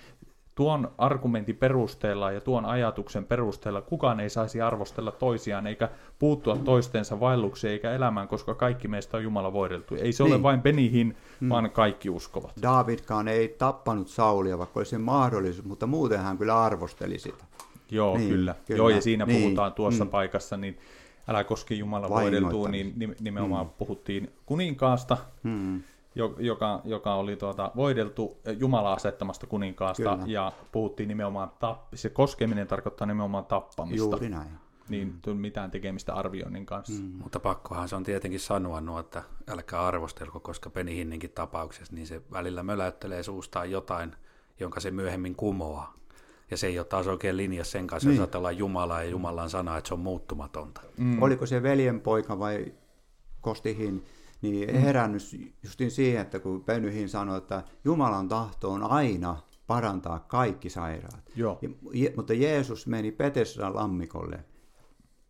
tuon 0.59 0.91
argumentin 0.97 1.55
perusteella 1.55 2.31
ja 2.31 2.41
tuon 2.41 2.65
ajatuksen 2.65 3.25
perusteella 3.25 3.81
kukaan 3.81 4.19
ei 4.19 4.29
saisi 4.29 4.61
arvostella 4.61 5.11
toisiaan 5.11 5.67
eikä 5.67 5.89
puuttua 6.19 6.57
toistensa 6.57 7.19
vaellukseen 7.19 7.71
eikä 7.71 7.91
elämään, 7.91 8.27
koska 8.27 8.55
kaikki 8.55 8.87
meistä 8.87 9.17
on 9.17 9.23
Jumala 9.23 9.53
voideltu. 9.53 9.95
Ei 9.95 10.11
se 10.11 10.23
niin. 10.23 10.33
ole 10.33 10.43
vain 10.43 10.61
Benihin, 10.61 11.17
hmm. 11.39 11.49
vaan 11.49 11.71
kaikki 11.71 12.09
uskovat. 12.09 12.51
Davidkaan 12.61 13.27
ei 13.27 13.47
tappanut 13.47 14.07
Saulia, 14.07 14.57
vaikka 14.57 14.79
olisi 14.79 14.97
mahdollisuus, 14.97 15.65
mutta 15.65 15.87
muuten 15.87 16.19
hän 16.19 16.37
kyllä 16.37 16.63
arvosteli 16.63 17.19
sitä. 17.19 17.43
Joo, 17.91 18.17
niin, 18.17 18.29
kyllä. 18.29 18.55
kyllä. 18.65 18.77
Joo, 18.77 18.89
ja 18.89 19.01
siinä 19.01 19.25
niin. 19.25 19.41
puhutaan 19.41 19.73
tuossa 19.73 20.03
hmm. 20.03 20.11
paikassa, 20.11 20.57
niin 20.57 20.77
älä 21.27 21.43
koski 21.43 21.79
Jumala 21.79 22.09
voideltua, 22.09 22.69
niin 22.69 23.15
nimenomaan 23.19 23.65
hmm. 23.65 23.75
puhuttiin 23.77 24.29
kuninkaasta, 24.45 25.17
hmm 25.43 25.83
joka, 26.37 26.81
joka 26.83 27.15
oli 27.15 27.35
tuota, 27.35 27.71
voideltu 27.75 28.37
Jumala 28.59 28.93
asettamasta 28.93 29.47
kuninkaasta 29.47 30.03
Kyllä. 30.03 30.23
ja 30.27 30.51
puhuttiin 30.71 31.07
nimenomaan, 31.09 31.49
tapp- 31.49 31.95
se 31.95 32.09
koskeminen 32.09 32.67
tarkoittaa 32.67 33.07
nimenomaan 33.07 33.45
tappamista. 33.45 33.97
Juuri 33.97 34.29
näin. 34.29 34.49
niin 34.89 35.19
mm. 35.27 35.37
mitään 35.37 35.71
tekemistä 35.71 36.13
arvioinnin 36.13 36.65
kanssa. 36.65 37.03
Mm. 37.03 37.11
Mutta 37.23 37.39
pakkohan 37.39 37.89
se 37.89 37.95
on 37.95 38.03
tietenkin 38.03 38.39
sanoa 38.39 38.81
nuo, 38.81 38.99
että 38.99 39.23
älkää 39.47 39.87
arvostelko, 39.87 40.39
koska 40.39 40.69
Penihinninkin 40.69 41.31
tapauksessa, 41.31 41.95
niin 41.95 42.07
se 42.07 42.21
välillä 42.31 42.63
möläyttelee 42.63 43.23
suustaan 43.23 43.71
jotain, 43.71 44.15
jonka 44.59 44.79
se 44.79 44.91
myöhemmin 44.91 45.35
kumoaa. 45.35 45.93
Ja 46.51 46.57
se 46.57 46.67
ei 46.67 46.79
ole 46.79 46.85
taas 46.85 47.07
oikein 47.07 47.37
linjassa 47.37 47.71
sen 47.71 47.87
kanssa, 47.87 48.09
niin. 48.09 48.15
jos 48.15 48.21
ajatellaan 48.21 48.57
Jumalaa 48.57 49.03
ja 49.03 49.09
Jumalan 49.09 49.49
sanaa, 49.49 49.77
että 49.77 49.87
se 49.87 49.93
on 49.93 49.99
muuttumatonta. 49.99 50.81
Mm. 50.97 51.21
Oliko 51.21 51.45
se 51.45 51.63
veljenpoika 51.63 52.39
vai 52.39 52.73
Kostihin, 53.41 54.05
niin 54.41 54.69
mm. 54.69 54.81
herännyt 54.81 55.21
justin 55.63 55.91
siihen, 55.91 56.21
että 56.21 56.39
kun 56.39 56.63
Penyhin 56.63 57.09
sanoi, 57.09 57.37
että 57.37 57.63
Jumalan 57.85 58.27
tahto 58.27 58.71
on 58.71 58.83
aina 58.83 59.37
parantaa 59.67 60.19
kaikki 60.19 60.69
sairaat. 60.69 61.31
Joo. 61.35 61.59
Ja, 61.93 62.09
mutta 62.15 62.33
Jeesus 62.33 62.87
meni 62.87 63.11
Petesran 63.11 63.75
lammikolle, 63.75 64.43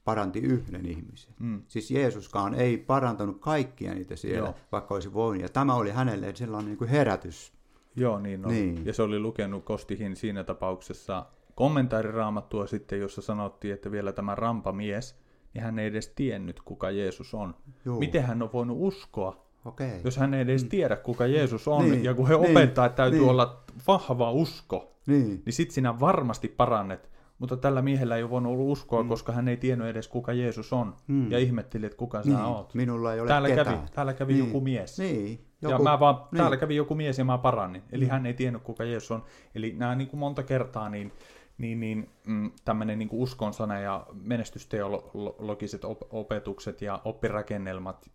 paranti 0.04 0.40
yhden 0.40 0.86
ihmisen. 0.86 1.34
Mm. 1.40 1.62
Siis 1.68 1.92
Jeesuskaan 1.92 2.54
ei 2.54 2.78
parantanut 2.78 3.40
kaikkia 3.40 3.94
niitä 3.94 4.16
siellä, 4.16 4.48
Joo. 4.48 4.56
vaikka 4.72 4.94
olisi 4.94 5.14
voinut. 5.14 5.44
Ja 5.44 5.50
tämä 5.50 5.76
oli 5.76 5.92
hänelle 5.92 6.36
sellainen 6.36 6.68
niin 6.68 6.78
kuin 6.78 6.90
herätys. 6.90 7.54
Joo, 7.96 8.20
niin 8.20 8.46
on. 8.46 8.52
Niin. 8.52 8.86
Ja 8.86 8.94
se 8.94 9.02
oli 9.02 9.20
lukenut 9.20 9.66
Kostihin 9.66 10.16
siinä 10.16 10.44
tapauksessa 10.44 11.26
kommentaariraamattua 11.56 12.68
sitten, 12.68 13.00
jossa 13.00 13.22
sanottiin, 13.22 13.74
että 13.74 13.92
vielä 13.92 14.12
tämä 14.12 14.36
rampamies, 14.36 15.16
niin 15.60 15.66
hän 15.66 15.80
ei 15.80 15.88
edes 15.88 16.08
tiennyt, 16.16 16.62
kuka 16.66 16.92
Jeesus 16.92 17.34
on. 17.34 17.56
Joo. 17.86 18.00
Miten 18.00 18.24
hän 18.24 18.42
on 18.42 18.50
voinut 18.54 18.78
uskoa, 18.80 19.46
Okei. 19.66 20.02
jos 20.04 20.18
hän 20.18 20.34
ei 20.34 20.42
edes 20.42 20.64
mm. 20.64 20.70
tiedä, 20.70 20.96
kuka 20.96 21.28
Jeesus 21.28 21.68
on, 21.68 21.92
niin. 21.92 22.04
ja 22.04 22.14
kun 22.14 22.28
he 22.28 22.38
niin. 22.38 22.52
opettaa, 22.52 22.86
että 22.86 22.96
täytyy 22.96 23.20
niin. 23.20 23.30
olla 23.30 23.64
vahva 23.88 24.32
usko, 24.32 24.94
niin, 25.08 25.42
niin 25.46 25.54
sitten 25.54 25.74
sinä 25.74 26.00
varmasti 26.00 26.48
parannet. 26.48 27.10
Mutta 27.40 27.58
tällä 27.58 27.82
miehellä 27.82 28.18
ei 28.18 28.24
ole 28.24 28.30
voinut 28.32 28.54
olla 28.54 28.64
uskoa, 28.64 29.04
mm. 29.04 29.10
koska 29.10 29.32
hän 29.32 29.48
ei 29.48 29.58
tiennyt 29.58 29.88
edes, 29.88 30.08
kuka 30.08 30.34
Jeesus 30.34 30.74
on, 30.74 30.96
mm. 31.08 31.32
ja 31.32 31.40
ihmetteli, 31.40 31.86
että 31.86 31.98
kuka 31.98 32.18
niin. 32.18 32.24
sinä 32.24 32.48
oot. 32.48 32.74
Minulla 32.74 33.14
ei 33.14 33.20
ole 33.20 33.28
täällä 33.28 33.48
ketään. 33.48 33.78
kävi, 33.78 33.88
täällä 33.94 34.14
kävi 34.14 34.34
niin. 34.34 34.46
joku 34.46 34.62
mies. 34.62 35.00
Niin. 35.00 35.46
Joku, 35.62 35.74
ja 35.74 35.80
mä 35.80 36.00
vaan, 36.00 36.16
niin. 36.16 36.38
täällä 36.38 36.58
kävi 36.58 36.76
joku 36.76 36.96
mies 36.96 37.18
ja 37.18 37.26
mä 37.26 37.38
parannin. 37.38 37.84
Eli 37.92 38.06
mm. 38.06 38.12
hän 38.12 38.26
ei 38.26 38.34
tiennyt, 38.34 38.64
kuka 38.64 38.84
Jeesus 38.84 39.12
on. 39.12 39.24
Eli 39.56 39.76
nämä 39.78 39.96
niin 39.96 40.08
kuin 40.08 40.20
monta 40.20 40.44
kertaa, 40.44 40.90
niin 40.90 41.12
niin, 41.60 41.80
niin 41.80 42.10
mm, 42.28 42.52
tämmöinen 42.66 43.00
niin 43.00 43.10
uskonsana 43.12 43.80
ja 43.80 44.08
menestysteologiset 44.14 45.86
op- 45.86 46.14
opetukset 46.14 46.82
ja 46.82 47.02
oppirakennelmat 47.06 48.10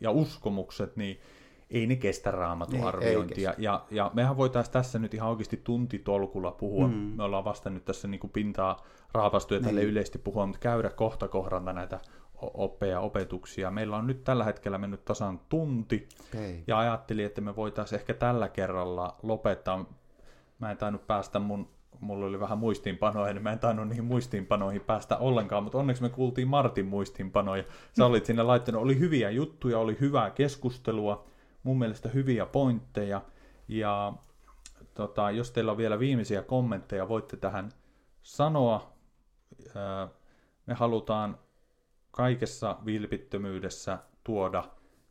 ja 0.00 0.10
uskomukset, 0.10 0.96
niin 0.96 1.20
ei 1.70 1.86
ne 1.86 1.96
kestä 1.96 2.30
raamatun 2.30 2.74
niin, 2.74 2.86
arviointia. 2.86 3.54
Ja, 3.58 3.84
ja 3.90 4.10
mehän 4.14 4.36
voitaisiin 4.36 4.72
tässä 4.72 4.98
nyt 4.98 5.14
ihan 5.14 5.30
oikeasti 5.30 5.60
tuntitolkulla 5.64 6.50
puhua. 6.50 6.88
Mm. 6.88 6.94
Me 6.94 7.22
ollaan 7.22 7.44
vasta 7.44 7.70
nyt 7.70 7.84
tässä 7.84 8.08
niin 8.08 8.20
kuin 8.20 8.30
pintaa 8.30 8.86
raapastu 9.12 9.54
ja 9.54 9.60
tälle 9.60 9.82
yleisesti 9.82 10.18
puhua, 10.18 10.46
mutta 10.46 10.60
käydä 10.60 10.90
kohta 10.90 11.28
kohdalta 11.28 11.72
näitä 11.72 12.00
oppeja 12.40 13.00
opetuksia. 13.00 13.70
Meillä 13.70 13.96
on 13.96 14.06
nyt 14.06 14.24
tällä 14.24 14.44
hetkellä 14.44 14.78
mennyt 14.78 15.04
tasan 15.04 15.40
tunti, 15.48 16.08
okay. 16.34 16.54
ja 16.66 16.78
ajattelin, 16.78 17.26
että 17.26 17.40
me 17.40 17.56
voitaisiin 17.56 17.98
ehkä 18.00 18.14
tällä 18.14 18.48
kerralla 18.48 19.16
lopettaa. 19.22 19.84
Mä 20.58 20.70
en 20.70 20.76
tainnut 20.76 21.06
päästä 21.06 21.38
mun 21.38 21.68
mulla 22.00 22.26
oli 22.26 22.40
vähän 22.40 22.58
muistiinpanoja, 22.58 23.34
niin 23.34 23.42
mä 23.42 23.52
en 23.52 23.58
tainnut 23.58 23.88
niihin 23.88 24.04
muistiinpanoihin 24.04 24.80
päästä 24.80 25.16
ollenkaan, 25.16 25.62
mutta 25.62 25.78
onneksi 25.78 26.02
me 26.02 26.08
kuultiin 26.08 26.48
Martin 26.48 26.86
muistiinpanoja. 26.86 27.64
Sä 27.96 28.06
olit 28.06 28.26
sinne 28.26 28.42
laittanut, 28.42 28.82
oli 28.82 28.98
hyviä 28.98 29.30
juttuja, 29.30 29.78
oli 29.78 29.96
hyvää 30.00 30.30
keskustelua, 30.30 31.24
mun 31.62 31.78
mielestä 31.78 32.08
hyviä 32.08 32.46
pointteja, 32.46 33.22
ja 33.68 34.12
tota, 34.94 35.30
jos 35.30 35.50
teillä 35.50 35.72
on 35.72 35.78
vielä 35.78 35.98
viimeisiä 35.98 36.42
kommentteja, 36.42 37.08
voitte 37.08 37.36
tähän 37.36 37.72
sanoa. 38.22 38.92
Me 40.66 40.74
halutaan 40.74 41.38
kaikessa 42.10 42.76
vilpittömyydessä 42.84 43.98
tuoda 44.24 44.64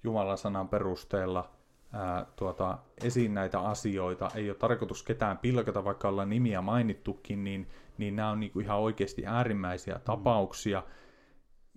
Jumalan 0.03 0.37
sanan 0.37 0.69
perusteella 0.69 1.56
ää, 1.93 2.25
tuota, 2.35 2.77
esiin 3.03 3.33
näitä 3.33 3.59
asioita. 3.59 4.31
Ei 4.35 4.49
ole 4.49 4.57
tarkoitus 4.57 5.03
ketään 5.03 5.37
pilkata, 5.37 5.83
vaikka 5.83 6.07
ollaan 6.07 6.29
nimiä 6.29 6.61
mainittukin, 6.61 7.43
niin, 7.43 7.69
niin 7.97 8.15
nämä 8.15 8.29
on 8.29 8.39
niinku 8.39 8.59
ihan 8.59 8.79
oikeasti 8.79 9.25
äärimmäisiä 9.25 9.95
mm. 9.95 10.01
tapauksia, 10.01 10.83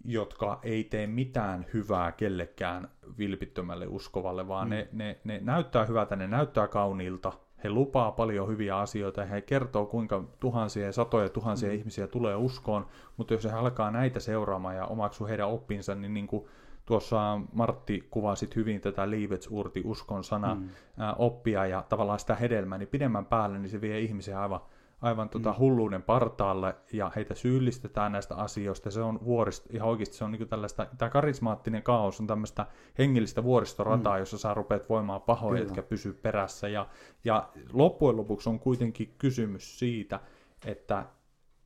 jotka 0.04 0.58
ei 0.62 0.84
tee 0.84 1.06
mitään 1.06 1.66
hyvää 1.74 2.12
kellekään 2.12 2.88
vilpittömälle 3.18 3.86
uskovalle, 3.86 4.48
vaan 4.48 4.66
mm. 4.66 4.70
ne, 4.70 4.88
ne, 4.92 5.20
ne 5.24 5.40
näyttää 5.42 5.84
hyvältä, 5.84 6.16
ne 6.16 6.26
näyttää 6.26 6.68
kauniilta, 6.68 7.32
he 7.64 7.70
lupaa 7.70 8.12
paljon 8.12 8.48
hyviä 8.48 8.78
asioita 8.78 9.20
ja 9.20 9.26
he 9.26 9.40
kertoo, 9.40 9.86
kuinka 9.86 10.24
tuhansia 10.40 10.86
ja 10.86 10.92
satoja 10.92 11.28
tuhansia 11.28 11.68
mm. 11.68 11.74
ihmisiä 11.74 12.06
tulee 12.06 12.36
uskoon, 12.36 12.86
mutta 13.16 13.34
jos 13.34 13.44
he 13.44 13.50
alkaa 13.50 13.90
näitä 13.90 14.20
seuraamaan 14.20 14.76
ja 14.76 14.86
omaksuu 14.86 15.26
heidän 15.26 15.48
oppinsa, 15.48 15.94
niin, 15.94 16.14
niin 16.14 16.26
kuin 16.26 16.46
tuossa 16.90 17.40
Martti 17.52 18.08
kuvasit 18.10 18.56
hyvin 18.56 18.80
tätä 18.80 19.10
liivetsurti, 19.10 19.82
uskon 19.84 20.24
sana, 20.24 20.54
mm. 20.54 20.68
ää, 20.98 21.14
oppia 21.14 21.66
ja 21.66 21.84
tavallaan 21.88 22.18
sitä 22.18 22.34
hedelmää, 22.34 22.78
niin 22.78 22.88
pidemmän 22.88 23.26
päälle 23.26 23.58
niin 23.58 23.70
se 23.70 23.80
vie 23.80 24.00
ihmisiä 24.00 24.40
aivan, 24.40 24.60
aivan 25.00 25.28
tota 25.28 25.50
mm. 25.50 25.58
hulluuden 25.58 26.02
partaalle 26.02 26.74
ja 26.92 27.12
heitä 27.16 27.34
syyllistetään 27.34 28.12
näistä 28.12 28.34
asioista. 28.34 28.90
Se 28.90 29.02
on 29.02 29.24
vuorista, 29.24 29.68
ihan 29.72 29.88
oikeasti 29.88 30.16
se 30.16 30.24
on 30.24 30.32
niin 30.32 30.48
tällaista, 30.48 30.86
tämä 30.98 31.10
karismaattinen 31.10 31.82
kaos 31.82 32.20
on 32.20 32.26
tämmöistä 32.26 32.66
hengellistä 32.98 33.44
vuoristorataa, 33.44 34.14
mm. 34.14 34.18
jossa 34.18 34.38
sä 34.38 34.54
rupeat 34.54 34.88
voimaan 34.88 35.22
pahoja, 35.22 35.60
jotka 35.60 35.82
pysyy 35.82 36.12
perässä. 36.12 36.68
Ja, 36.68 36.86
ja 37.24 37.48
loppujen 37.72 38.16
lopuksi 38.16 38.48
on 38.48 38.58
kuitenkin 38.58 39.14
kysymys 39.18 39.78
siitä, 39.78 40.20
että 40.66 41.06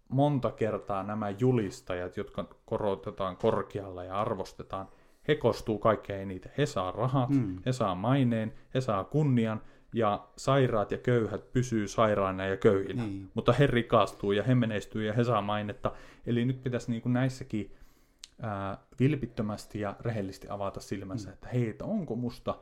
monta 0.09 0.51
kertaa 0.51 1.03
nämä 1.03 1.31
julistajat, 1.31 2.16
jotka 2.16 2.45
korotetaan 2.64 3.37
korkealla 3.37 4.05
ja 4.05 4.20
arvostetaan, 4.20 4.89
he 5.29 5.35
kostuu 5.35 5.79
kaikkein 5.79 6.22
eniten. 6.22 6.53
He 6.59 6.66
saa 6.66 6.93
rahat, 6.93 7.31
mm. 7.31 7.59
he 7.66 7.72
saa 7.72 7.95
maineen, 7.95 8.53
he 8.75 8.81
saa 8.81 9.05
kunnian, 9.05 9.61
ja 9.95 10.29
sairaat 10.37 10.91
ja 10.91 10.99
köyhät 10.99 11.53
pysyy 11.53 11.89
sairaana 11.89 12.47
ja 12.47 12.57
köyhinä. 12.57 13.07
Niin. 13.07 13.31
Mutta 13.35 13.53
he 13.53 13.66
rikastuu 13.66 14.33
ja 14.33 14.43
he 14.43 14.55
menestyy 14.55 15.07
ja 15.07 15.12
he 15.12 15.25
saa 15.25 15.43
mainetta. 15.43 15.93
Eli 16.27 16.45
nyt 16.45 16.62
pitäisi 16.62 16.91
niin 16.91 17.03
kuin 17.03 17.12
näissäkin 17.12 17.75
ää, 18.43 18.79
vilpittömästi 19.01 19.81
ja 19.81 19.97
rehellisesti 20.01 20.47
avata 20.51 20.81
silmänsä, 20.81 21.29
mm. 21.29 21.35
että 21.35 21.49
hei, 21.49 21.68
että 21.68 21.85
onko 21.85 22.16
musta 22.16 22.55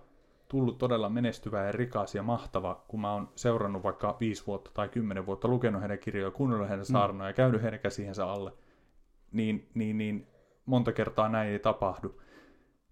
tullut 0.48 0.78
todella 0.78 1.08
menestyvä 1.08 1.64
ja 1.64 1.72
rikas 1.72 2.14
ja 2.14 2.22
mahtava, 2.22 2.84
kun 2.88 3.00
mä 3.00 3.12
oon 3.12 3.28
seurannut 3.34 3.82
vaikka 3.82 4.16
viisi 4.20 4.46
vuotta 4.46 4.70
tai 4.74 4.88
kymmenen 4.88 5.26
vuotta, 5.26 5.48
lukenut 5.48 5.80
heidän 5.80 5.98
kirjoja, 5.98 6.30
kuunnellut 6.30 6.68
heidän 6.68 6.86
mm. 6.86 6.92
saarnoja 6.92 7.30
ja 7.30 7.34
käynyt 7.34 7.62
heidän 7.62 7.80
käsiensä 7.80 8.26
alle, 8.26 8.52
niin, 9.32 9.70
niin, 9.74 9.98
niin 9.98 10.26
monta 10.66 10.92
kertaa 10.92 11.28
näin 11.28 11.50
ei 11.50 11.58
tapahdu. 11.58 12.20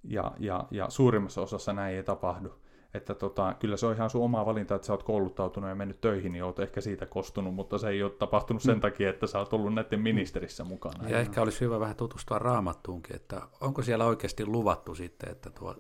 Ja, 0.05 0.33
ja, 0.39 0.65
ja 0.71 0.91
suurimmassa 0.91 1.41
osassa 1.41 1.73
näin 1.73 1.97
ei 1.97 2.03
tapahdu. 2.03 2.55
Että 2.95 3.15
tota, 3.15 3.55
kyllä 3.59 3.77
se 3.77 3.87
on 3.87 3.95
ihan 3.95 4.11
sun 4.11 4.25
oma 4.25 4.47
valinta, 4.47 4.75
että 4.75 4.87
sä 4.87 4.93
oot 4.93 5.03
kouluttautunut 5.03 5.69
ja 5.69 5.75
mennyt 5.75 6.01
töihin, 6.01 6.33
niin 6.33 6.45
oot 6.45 6.59
ehkä 6.59 6.81
siitä 6.81 7.07
kostunut, 7.07 7.55
mutta 7.55 7.79
se 7.79 7.89
ei 7.89 8.03
ole 8.03 8.11
tapahtunut 8.11 8.63
sen 8.63 8.75
mm. 8.75 8.81
takia, 8.81 9.11
että 9.11 9.27
sä 9.27 9.39
oot 9.39 9.53
ollut 9.53 9.75
näiden 9.75 10.01
ministerissä 10.01 10.65
mukana. 10.65 11.09
Ja 11.09 11.19
ehkä 11.19 11.43
olisi 11.43 11.61
hyvä 11.61 11.81
vähän 11.81 11.97
tutustua 11.97 12.39
raamattuunkin, 12.39 13.17
että 13.17 13.43
onko 13.61 13.83
siellä 13.83 14.05
oikeasti 14.05 14.47
luvattu 14.47 14.95
sitten, 14.95 15.31
että 15.33 15.51
tuo 15.51 15.75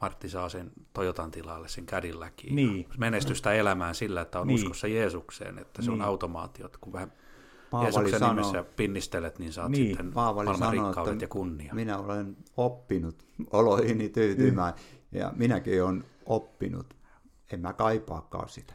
Martti 0.00 0.28
saa 0.28 0.48
sen 0.48 0.72
Toyotan 0.92 1.30
tilalle, 1.30 1.68
sen 1.68 1.86
Cadillacin. 1.86 2.54
Niin. 2.54 2.88
Menestystä 2.98 3.52
elämään 3.52 3.94
sillä, 3.94 4.20
että 4.20 4.40
on 4.40 4.46
niin. 4.46 4.54
uskossa 4.54 4.86
Jeesukseen, 4.86 5.58
että 5.58 5.82
se 5.82 5.90
niin. 5.90 6.00
on 6.00 6.06
automaatiot, 6.06 6.76
kun 6.76 6.92
vähän 6.92 7.12
Paavali 7.70 7.92
Jeesuksen 7.92 8.18
sanoo, 8.18 8.34
nimessä 8.34 8.64
pinnistelet, 8.76 9.38
niin 9.38 9.52
saat 9.52 9.70
niin, 9.70 9.86
sitten 9.86 10.12
Paavali 10.12 10.46
maailman 10.46 10.68
sanoo, 10.68 10.86
rikkaudet 10.86 11.22
ja 11.22 11.28
kunnia. 11.28 11.74
Minä 11.74 11.98
olen 11.98 12.36
oppinut 12.56 13.24
oloihini 13.50 14.08
tyytymään, 14.08 14.74
mm. 14.74 15.18
ja 15.18 15.32
minäkin 15.36 15.84
olen 15.84 16.04
oppinut. 16.26 16.94
En 17.52 17.60
mä 17.60 17.72
kaipaakaan 17.72 18.48
sitä. 18.48 18.74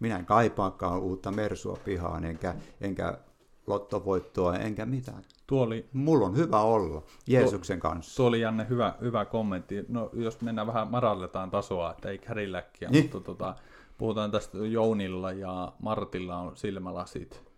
Minä 0.00 0.16
en 0.16 0.26
kaipaakaan 0.26 1.00
uutta 1.00 1.30
mersua 1.32 1.78
pihaan, 1.84 2.24
enkä, 2.24 2.54
enkä 2.80 3.18
lottovoittoa, 3.66 4.56
enkä 4.56 4.86
mitään. 4.86 5.22
Tuo 5.46 5.62
oli, 5.62 5.88
Mulla 5.92 6.26
on 6.26 6.36
hyvä 6.36 6.60
olla 6.60 7.02
Jeesuksen 7.26 7.80
tuo, 7.80 7.90
kanssa. 7.90 8.16
Tuo 8.16 8.26
oli 8.26 8.40
Janne 8.40 8.66
hyvä, 8.68 8.94
hyvä 9.00 9.24
kommentti. 9.24 9.84
No, 9.88 10.10
jos 10.12 10.40
mennään 10.40 10.66
vähän 10.66 10.90
madalletaan 10.90 11.50
tasoa, 11.50 11.90
että 11.90 12.08
ei 12.08 12.18
kärilläkkiä, 12.18 12.88
niin. 12.90 13.04
mutta 13.04 13.20
tota, 13.20 13.56
puhutaan 13.98 14.30
tästä 14.30 14.58
Jounilla 14.58 15.32
ja 15.32 15.72
Martilla 15.82 16.36
on 16.36 16.56
silmälasit. 16.56 17.49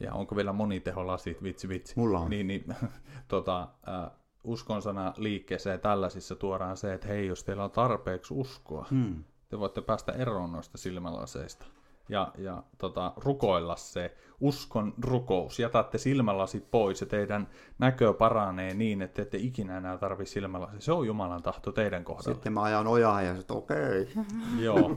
Ja 0.00 0.14
onko 0.14 0.36
vielä 0.36 0.52
moniteholasit, 0.52 1.42
vitsi 1.42 1.68
vitsi. 1.68 1.94
Mulla 1.96 2.18
on. 2.18 2.30
Niin, 2.30 2.46
niin 2.46 2.64
tota, 3.28 3.68
äh, 3.88 4.10
uskonsana 4.44 5.14
liikkeessä 5.16 5.70
ja 5.70 5.78
tällaisissa 5.78 6.34
tuodaan 6.36 6.76
se, 6.76 6.94
että 6.94 7.08
hei, 7.08 7.26
jos 7.26 7.44
teillä 7.44 7.64
on 7.64 7.70
tarpeeksi 7.70 8.34
uskoa, 8.34 8.86
hmm. 8.90 9.24
te 9.48 9.58
voitte 9.58 9.80
päästä 9.80 10.12
eroon 10.12 10.52
noista 10.52 10.78
silmälaseista 10.78 11.66
ja, 12.08 12.32
ja 12.38 12.62
tota, 12.78 13.12
rukoilla 13.16 13.76
se 13.76 14.16
uskon 14.40 14.94
rukous. 15.02 15.58
Jätätte 15.58 15.98
silmälasit 15.98 16.70
pois 16.70 17.00
ja 17.00 17.06
teidän 17.06 17.48
näkö 17.78 18.12
paranee 18.12 18.74
niin, 18.74 19.02
että 19.02 19.22
ette 19.22 19.38
ikinä 19.38 19.78
enää 19.78 19.98
tarvitse 19.98 20.32
silmälasia. 20.32 20.80
Se 20.80 20.92
on 20.92 21.06
Jumalan 21.06 21.42
tahto 21.42 21.72
teidän 21.72 22.04
kohdalla. 22.04 22.34
Sitten 22.34 22.52
mä 22.52 22.62
ajan 22.62 22.86
ojaa 22.86 23.22
ja 23.22 23.36
sitten 23.36 23.56
okei. 23.56 24.02
Okay. 24.02 24.24
Joo. 24.58 24.96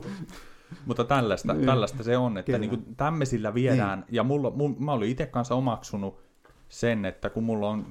Mutta 0.86 1.04
tällaista, 1.04 1.54
niin. 1.54 1.66
tällaista 1.66 2.02
se 2.02 2.16
on, 2.16 2.38
että 2.38 2.58
niin 2.58 2.70
kuin 2.70 2.96
tämmöisillä 2.96 3.54
viedään, 3.54 3.98
niin. 3.98 4.14
ja 4.14 4.22
mulla, 4.22 4.50
mulla, 4.50 4.76
mä 4.78 4.92
olin 4.92 5.10
itse 5.10 5.26
kanssa 5.26 5.54
omaksunut 5.54 6.20
sen, 6.68 7.04
että 7.04 7.30
kun 7.30 7.44
mulla 7.44 7.68
on 7.68 7.86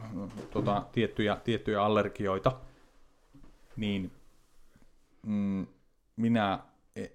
tota, 0.52 0.84
tiettyjä, 0.92 1.38
tiettyjä 1.44 1.84
allergioita, 1.84 2.52
niin 3.76 4.12
mm, 5.26 5.68
minä 6.16 6.60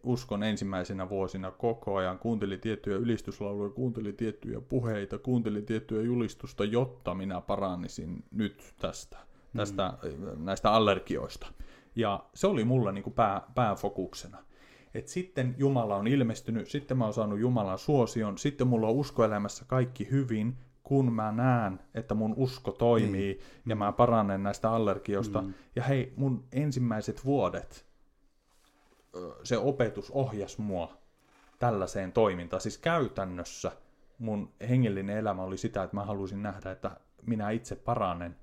uskon 0.02 0.42
ensimmäisenä 0.42 1.08
vuosina 1.08 1.50
koko 1.50 1.96
ajan, 1.96 2.18
kuuntelin 2.18 2.60
tiettyjä 2.60 2.96
ylistyslauluja, 2.96 3.70
kuuntelin 3.70 4.16
tiettyjä 4.16 4.60
puheita, 4.60 5.18
kuuntelin 5.18 5.66
tiettyjä 5.66 6.02
julistusta, 6.02 6.64
jotta 6.64 7.14
minä 7.14 7.40
parannisin 7.40 8.24
nyt 8.30 8.74
tästä, 8.78 9.18
tästä 9.56 9.92
mm. 10.02 10.44
näistä 10.44 10.72
allergioista. 10.72 11.46
Ja 11.96 12.24
se 12.34 12.46
oli 12.46 12.64
mulla 12.64 12.92
niin 12.92 13.04
kuin 13.04 13.14
pää, 13.14 13.42
pääfokuksena. 13.54 14.38
Et 14.94 15.08
sitten 15.08 15.54
Jumala 15.58 15.96
on 15.96 16.06
ilmestynyt, 16.06 16.68
sitten 16.68 16.96
mä 16.96 17.04
oon 17.04 17.14
saanut 17.14 17.40
Jumalan 17.40 17.78
suosion, 17.78 18.38
sitten 18.38 18.66
mulla 18.66 18.86
on 18.88 18.94
uskoelämässä 18.94 19.64
kaikki 19.68 20.10
hyvin, 20.10 20.58
kun 20.82 21.12
mä 21.12 21.32
näen, 21.32 21.80
että 21.94 22.14
mun 22.14 22.34
usko 22.36 22.72
toimii 22.72 23.34
niin. 23.34 23.40
ja 23.66 23.76
mä 23.76 23.92
paranen 23.92 24.42
näistä 24.42 24.70
allergioista. 24.70 25.42
Mm. 25.42 25.54
Ja 25.76 25.82
hei, 25.82 26.12
mun 26.16 26.44
ensimmäiset 26.52 27.24
vuodet, 27.24 27.86
se 29.44 29.58
opetus 29.58 30.10
ohjasi 30.10 30.60
mua 30.60 30.96
tällaiseen 31.58 32.12
toimintaan. 32.12 32.60
Siis 32.60 32.78
käytännössä 32.78 33.72
mun 34.18 34.52
hengellinen 34.68 35.16
elämä 35.16 35.42
oli 35.42 35.56
sitä, 35.56 35.82
että 35.82 35.96
mä 35.96 36.04
halusin 36.04 36.42
nähdä, 36.42 36.70
että 36.70 36.90
minä 37.22 37.50
itse 37.50 37.76
paranen 37.76 38.36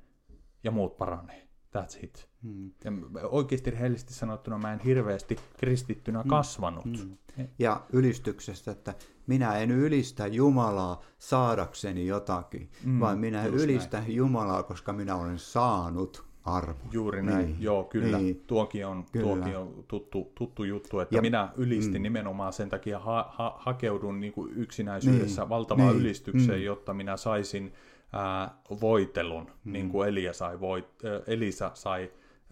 ja 0.63 0.71
muut 0.71 0.97
paranee. 0.97 1.48
That's 1.77 2.03
it. 2.03 2.29
Hmm. 2.43 2.71
Ja 2.83 2.91
oikeasti 3.27 3.71
rehellisesti 3.71 4.13
sanottuna 4.13 4.57
mä 4.57 4.73
en 4.73 4.79
hirveästi 4.79 5.35
kristittynä 5.57 6.21
hmm. 6.21 6.29
kasvanut. 6.29 6.85
Hmm. 6.85 7.17
Ja 7.59 7.81
ylistyksestä, 7.93 8.71
että 8.71 8.93
minä 9.27 9.57
en 9.57 9.71
ylistä 9.71 10.27
Jumalaa 10.27 11.01
saadakseni 11.17 12.07
jotakin, 12.07 12.69
hmm. 12.83 12.99
vaan 12.99 13.19
minä 13.19 13.45
ylistän 13.45 14.01
näin. 14.03 14.15
Jumalaa, 14.15 14.63
koska 14.63 14.93
minä 14.93 15.15
olen 15.15 15.39
saanut 15.39 16.29
armo. 16.43 16.79
Juuri 16.91 17.21
näin, 17.21 17.45
niin. 17.45 17.61
joo 17.61 17.83
kyllä. 17.83 18.17
Niin. 18.17 18.43
Tuokin 18.47 18.85
on, 18.85 19.05
kyllä. 19.11 19.25
Tuokin 19.25 19.57
on 19.57 19.83
tuttu, 19.87 20.31
tuttu 20.35 20.63
juttu, 20.63 20.99
että 20.99 21.15
ja, 21.15 21.21
minä 21.21 21.49
ylistin 21.57 22.01
mm. 22.01 22.03
nimenomaan 22.03 22.53
sen 22.53 22.69
takia, 22.69 22.99
ha, 22.99 23.31
ha, 23.33 23.55
hakeudun 23.59 24.19
niin 24.19 24.33
kuin 24.33 24.51
yksinäisyydessä 24.55 25.41
niin. 25.41 25.49
valtavaan 25.49 25.89
niin. 25.89 25.99
ylistykseen, 25.99 26.59
mm. 26.59 26.65
jotta 26.65 26.93
minä 26.93 27.17
saisin 27.17 27.73
ää, 28.13 28.57
voitelun, 28.81 29.51
mm. 29.63 29.73
niin 29.73 29.89
kuin 29.89 30.09
Elia 30.09 30.33
sai 30.33 30.59
voit, 30.59 30.85
ä, 31.05 31.21
Elisa 31.27 31.71
sai 31.73 32.11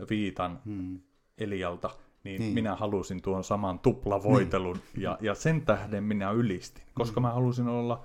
viitan 0.09 0.61
mm. 0.65 0.99
Elialta, 1.37 1.89
niin, 2.23 2.39
niin 2.39 2.53
minä 2.53 2.75
halusin 2.75 3.21
tuon 3.21 3.43
saman 3.43 3.79
tuplavoitelun, 3.79 4.79
niin. 4.93 5.03
ja, 5.03 5.17
ja 5.21 5.35
sen 5.35 5.61
tähden 5.61 6.03
minä 6.03 6.31
ylistin, 6.31 6.83
koska 6.93 7.19
mm. 7.19 7.21
mä 7.21 7.31
halusin 7.33 7.67
olla 7.67 8.03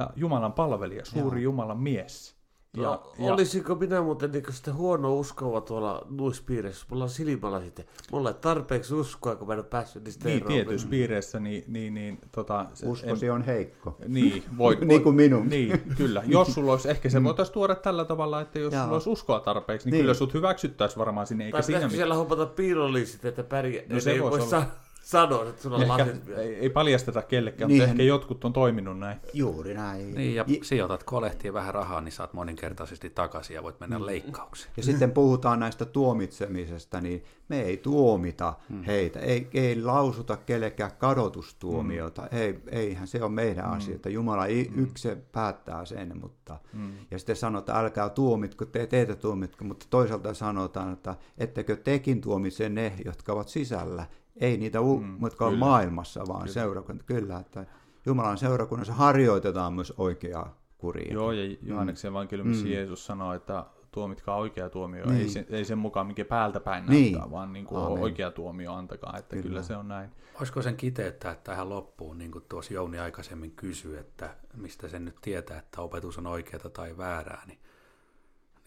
ä, 0.00 0.06
Jumalan 0.16 0.52
palvelija, 0.52 1.04
suuri 1.04 1.40
Jaa. 1.40 1.44
Jumalan 1.44 1.80
mies. 1.80 2.41
Ja, 2.76 2.82
no, 2.82 3.12
ja, 3.18 3.32
olisiko 3.32 3.74
minä 3.74 4.02
muuten 4.02 4.32
niin 4.32 4.44
sitten 4.50 4.74
huono 4.74 5.14
uskova 5.14 5.60
tuolla 5.60 6.06
nuissa 6.10 6.42
piireissä? 6.46 6.86
Mulla 6.90 7.04
on 7.04 7.10
silmällä 7.10 7.60
sitten. 7.60 7.84
Mulla 8.12 8.28
ei 8.28 8.34
tarpeeksi 8.40 8.94
uskoa, 8.94 9.36
kun 9.36 9.46
mä 9.46 9.52
en 9.52 9.58
ole 9.58 9.66
päässyt 9.66 10.04
niistä 10.04 10.28
Niin, 10.28 10.44
tietyissä 10.44 10.88
piireissä, 10.88 11.40
niin, 11.40 11.64
niin, 11.66 11.94
niin 11.94 12.18
tota, 12.32 12.66
se, 12.74 12.86
Uskosi 12.86 13.26
en, 13.26 13.32
on 13.32 13.42
heikko. 13.42 13.96
Niin, 14.08 14.44
voi, 14.58 14.78
niin 14.84 15.02
kuin 15.02 15.14
minun. 15.14 15.48
Niin, 15.48 15.82
kyllä. 15.96 16.22
Jos 16.26 16.54
sulla 16.54 16.72
olisi, 16.72 16.90
ehkä 16.90 17.10
se 17.10 17.18
mm. 17.18 17.24
voitaisiin 17.24 17.54
tuoda 17.54 17.74
tällä 17.74 18.04
tavalla, 18.04 18.40
että 18.40 18.58
jos 18.58 18.72
Jaa. 18.72 18.82
sulla 18.82 18.96
olisi 18.96 19.10
uskoa 19.10 19.40
tarpeeksi, 19.40 19.86
niin, 19.86 19.92
niin. 19.92 20.02
kyllä 20.02 20.14
sut 20.14 20.34
hyväksyttäisiin 20.34 20.98
varmaan 20.98 21.26
sinne. 21.26 21.44
Eikä 21.44 21.56
tai 21.56 21.62
siinä 21.62 21.88
siellä 21.88 22.14
hopata 22.14 22.46
piirollisit, 22.46 23.24
että 23.24 23.42
pärjää. 23.42 23.84
No 23.88 24.00
se 24.00 24.22
voisi 24.22 24.54
olla 24.54 24.66
sanoa, 25.02 25.48
että 25.48 25.62
sulla 25.62 25.76
on 25.76 25.88
lasit 25.88 26.28
ei, 26.28 26.54
ei 26.54 26.70
paljasteta 26.70 27.22
kellekään, 27.22 27.68
niin. 27.68 27.80
mutta 27.82 27.90
ehkä 27.90 28.02
jotkut 28.02 28.44
on 28.44 28.52
toiminut 28.52 28.98
näin. 28.98 29.18
Juuri 29.32 29.74
näin. 29.74 30.14
Niin, 30.14 30.34
ja 30.34 30.44
I... 30.48 30.60
sijoitat 30.62 31.04
kolehtiin 31.04 31.54
vähän 31.54 31.74
rahaa, 31.74 32.00
niin 32.00 32.12
saat 32.12 32.32
moninkertaisesti 32.32 33.10
takaisin 33.10 33.54
ja 33.54 33.62
voit 33.62 33.80
mennä 33.80 33.98
mm. 33.98 34.06
leikkaukseen. 34.06 34.72
Ja 34.76 34.82
sitten 34.82 35.12
puhutaan 35.12 35.60
näistä 35.60 35.84
tuomitsemisesta, 35.84 37.00
niin 37.00 37.24
me 37.48 37.60
ei 37.62 37.76
tuomita 37.76 38.54
mm. 38.68 38.82
heitä, 38.82 39.20
ei, 39.20 39.48
ei 39.54 39.82
lausuta 39.82 40.36
kellekään 40.36 40.92
kadotustuomiota, 40.98 42.22
mm. 42.22 42.38
ei, 42.38 42.58
eihän 42.70 43.06
se 43.06 43.22
ole 43.22 43.30
meidän 43.30 43.64
mm. 43.64 43.72
asia, 43.72 43.94
että 43.94 44.10
Jumala 44.10 44.44
mm. 44.44 44.82
yksi 44.82 45.08
päättää 45.32 45.84
sen, 45.84 46.20
mutta 46.20 46.58
mm. 46.72 46.92
ja 47.10 47.18
sitten 47.18 47.36
sanotaan, 47.36 47.84
älkää 47.84 48.08
tuomitko, 48.08 48.64
te 48.64 48.86
teitä 48.86 49.16
tuomitko, 49.16 49.64
mutta 49.64 49.86
toisaalta 49.90 50.34
sanotaan, 50.34 50.92
että 50.92 51.14
ettekö 51.38 51.76
tekin 51.76 52.20
tuomitse 52.20 52.68
ne, 52.68 52.92
jotka 53.04 53.32
ovat 53.32 53.48
sisällä, 53.48 54.06
ei 54.36 54.56
niitä, 54.56 54.80
u- 54.80 55.00
mm, 55.00 55.18
jotka 55.22 55.46
on 55.46 55.58
maailmassa, 55.58 56.24
vaan 56.28 56.40
kyllä. 56.40 56.52
seurakunta. 56.52 57.04
Kyllä, 57.04 57.38
että 57.38 57.66
Jumalan 58.06 58.38
seurakunnassa 58.38 58.92
harjoitetaan 58.92 59.74
myös 59.74 59.92
oikeaa 59.96 60.62
kuria. 60.78 61.12
Joo, 61.12 61.32
ja 61.32 61.56
Johanneksen 61.62 62.10
mm. 62.10 62.16
evankeliumissa 62.16 62.64
mm. 62.64 62.72
Jeesus 62.72 63.06
sanoo, 63.06 63.34
että 63.34 63.64
tuomitkaa 63.92 64.36
oikea 64.36 64.70
tuomio, 64.70 65.06
niin. 65.06 65.20
ei, 65.20 65.28
sen, 65.28 65.46
ei 65.50 65.64
sen 65.64 65.78
mukaan 65.78 66.06
mikä 66.06 66.24
päältä 66.24 66.60
päin 66.60 66.86
niin. 66.86 67.12
näyttää, 67.12 67.30
vaan 67.30 67.52
niin 67.52 67.66
kuin 67.66 67.80
oikea 67.80 68.30
tuomio 68.30 68.72
antakaa, 68.72 69.18
että 69.18 69.36
kyllä. 69.36 69.48
kyllä 69.48 69.62
se 69.62 69.76
on 69.76 69.88
näin. 69.88 70.10
Olisiko 70.34 70.62
sen 70.62 70.76
kiteyttää 70.76 71.34
tähän 71.34 71.68
loppuun, 71.68 72.18
niin 72.18 72.30
kuin 72.30 72.44
tuossa 72.48 72.74
Jouni 72.74 72.98
aikaisemmin 72.98 73.50
kysyi, 73.50 73.96
että 73.98 74.36
mistä 74.56 74.88
sen 74.88 75.04
nyt 75.04 75.16
tietää, 75.20 75.58
että 75.58 75.82
opetus 75.82 76.18
on 76.18 76.26
oikeaa 76.26 76.68
tai 76.72 76.96
väärää, 76.96 77.42
niin, 77.46 77.58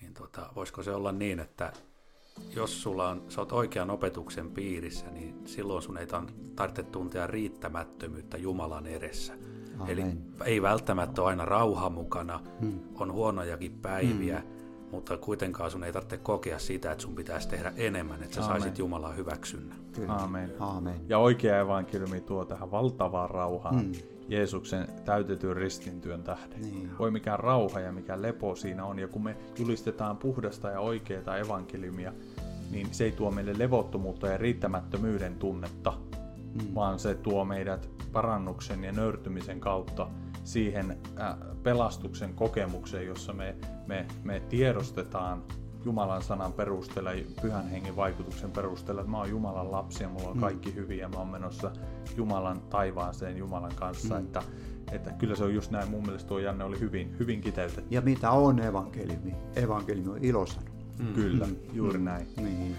niin 0.01 0.13
tota, 0.13 0.49
voisiko 0.55 0.84
se 0.84 0.91
olla 0.91 1.11
niin, 1.11 1.39
että 1.39 1.74
jos 2.55 2.81
sulla 2.83 3.09
on, 3.09 3.23
sä 3.29 3.41
oot 3.41 3.51
oikean 3.51 3.89
opetuksen 3.89 4.51
piirissä, 4.51 5.05
niin 5.11 5.36
silloin 5.45 5.81
sun 5.81 5.97
ei 5.97 6.07
tarvitse 6.55 6.83
tuntea 6.83 7.27
riittämättömyyttä 7.27 8.38
Jumalan 8.38 8.88
edessä. 8.88 9.33
Amen. 9.79 9.89
Eli 9.89 10.03
ei 10.45 10.61
välttämättä 10.61 11.21
ole 11.21 11.29
aina 11.29 11.45
rauha 11.45 11.89
mukana, 11.89 12.39
hmm. 12.61 12.79
on 12.99 13.11
huonojakin 13.11 13.71
päiviä, 13.71 14.39
hmm. 14.39 14.89
mutta 14.91 15.17
kuitenkaan 15.17 15.71
sun 15.71 15.83
ei 15.83 15.93
tarvitse 15.93 16.17
kokea 16.17 16.59
sitä, 16.59 16.91
että 16.91 17.01
sun 17.01 17.15
pitäisi 17.15 17.49
tehdä 17.49 17.73
enemmän, 17.75 18.23
että 18.23 18.36
sä 18.36 18.45
Amen. 18.45 18.61
saisit 18.61 18.79
Jumalan 18.79 19.17
hyväksynnän. 19.17 19.77
Amen. 20.07 20.53
Amen. 20.59 21.01
Ja 21.09 21.17
oikea 21.17 21.59
evankeliumi 21.59 22.21
tuo 22.21 22.45
tähän 22.45 22.71
valtavaan 22.71 23.29
rauhaan. 23.29 23.81
Hmm. 23.81 24.14
Jeesuksen 24.28 24.88
täytetyn 25.05 25.55
ristintyön 25.55 26.23
tähden. 26.23 26.61
Niin. 26.61 26.91
Voi 26.99 27.11
mikä 27.11 27.38
rauha 27.38 27.80
ja 27.80 27.91
mikä 27.91 28.21
lepo 28.21 28.55
siinä 28.55 28.86
on. 28.86 28.99
Ja 28.99 29.07
kun 29.07 29.23
me 29.23 29.38
julistetaan 29.59 30.17
puhdasta 30.17 30.69
ja 30.69 30.80
oikeaa 30.80 31.38
evankeliumia, 31.38 32.13
niin 32.71 32.88
se 32.91 33.03
ei 33.03 33.11
tuo 33.11 33.32
meille 33.32 33.53
levottomuutta 33.57 34.28
ja 34.28 34.38
riittämättömyyden 34.38 35.36
tunnetta, 35.36 35.93
mm. 36.53 36.76
vaan 36.76 36.99
se 36.99 37.15
tuo 37.15 37.45
meidät 37.45 37.89
parannuksen 38.11 38.84
ja 38.84 38.91
nöyrtymisen 38.91 39.59
kautta 39.59 40.07
siihen 40.43 40.97
äh, 41.21 41.36
pelastuksen 41.63 42.34
kokemukseen, 42.34 43.07
jossa 43.07 43.34
me, 43.34 43.55
me, 43.88 44.05
me 44.23 44.39
tiedostetaan 44.39 45.43
Jumalan 45.86 46.23
sanan 46.23 46.53
perusteella, 46.53 47.09
pyhän 47.41 47.70
hengen 47.70 47.95
vaikutuksen 47.95 48.51
perusteella, 48.51 49.01
että 49.01 49.12
mä 49.12 49.17
oon 49.17 49.29
Jumalan 49.29 49.71
lapsi 49.71 50.03
ja 50.03 50.09
mulla 50.09 50.29
on 50.29 50.37
mm. 50.37 50.41
kaikki 50.41 50.70
mm. 50.70 50.75
hyvin 50.75 50.97
ja 50.97 51.09
mä 51.09 51.17
oon 51.17 51.28
menossa 51.28 51.71
Jumalan 52.17 52.62
taivaaseen 52.62 53.37
Jumalan 53.37 53.75
kanssa. 53.75 54.16
Mm. 54.16 54.25
Että, 54.25 54.43
että 54.91 55.12
kyllä 55.12 55.36
se 55.36 55.43
on 55.43 55.53
just 55.53 55.71
näin, 55.71 55.89
mun 55.89 56.03
mielestä 56.03 56.28
tuo 56.28 56.39
Janne 56.39 56.63
oli 56.63 56.79
hyvin, 56.79 57.16
hyvin 57.20 57.41
kiteytetty. 57.41 57.86
Ja 57.89 58.01
mitä 58.01 58.32
on 58.32 58.59
evankeliumi? 58.59 59.36
Evankeliumi 59.55 60.09
on 60.09 60.24
ilosana. 60.24 60.67
Mm. 60.99 61.13
Kyllä, 61.13 61.45
mm. 61.45 61.55
juuri 61.74 61.97
mm. 61.97 62.05
näin. 62.05 62.28
Niin. 62.37 62.75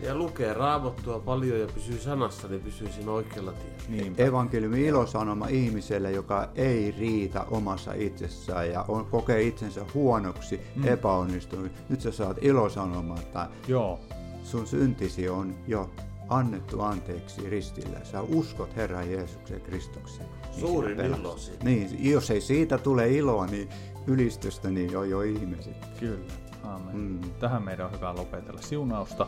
Ja 0.00 0.14
lukee 0.14 0.54
raamattua 0.54 1.20
paljon 1.20 1.60
ja 1.60 1.66
pysyy 1.66 1.98
sanassa, 1.98 2.48
niin 2.48 2.60
pysyy 2.60 2.88
siinä 2.88 3.10
oikealla 3.10 3.52
tiellä. 3.52 3.78
Niin. 3.88 4.14
Evankeliumi 4.18 4.86
ilosanoma 4.86 5.48
ihmiselle, 5.48 6.12
joka 6.12 6.48
ei 6.54 6.94
riitä 6.98 7.44
omassa 7.50 7.92
itsessään 7.92 8.70
ja 8.70 8.84
on, 8.88 9.06
kokee 9.06 9.42
itsensä 9.42 9.84
huonoksi, 9.94 10.60
mm. 10.76 10.88
epäonnistunut. 10.88 11.72
Nyt 11.88 12.00
sä 12.00 12.12
saat 12.12 12.36
ilosanoma, 12.40 13.14
että 13.18 13.48
Joo. 13.68 14.00
sun 14.42 14.66
syntisi 14.66 15.28
on 15.28 15.54
jo 15.66 15.90
annettu 16.28 16.80
anteeksi 16.80 17.50
ristillä. 17.50 18.04
Sä 18.04 18.22
uskot 18.22 18.76
Herran 18.76 19.10
Jeesuksen 19.10 19.60
Kristukseen. 19.60 20.28
Niin 20.28 20.60
Suurin 20.60 21.00
ilo 21.00 21.36
Niin, 21.62 22.10
jos 22.10 22.30
ei 22.30 22.40
siitä 22.40 22.78
tule 22.78 23.10
iloa, 23.10 23.46
niin 23.46 23.68
ylistystä, 24.06 24.70
niin 24.70 24.96
on 24.96 25.10
jo 25.10 25.22
ihmiset. 25.22 25.76
Kyllä. 26.00 26.32
Aamen. 26.64 26.96
Mm. 26.96 27.20
Tähän 27.40 27.62
meidän 27.62 27.86
on 27.86 27.92
hyvä 27.92 28.14
lopetella. 28.14 28.60
Siunausta 28.60 29.26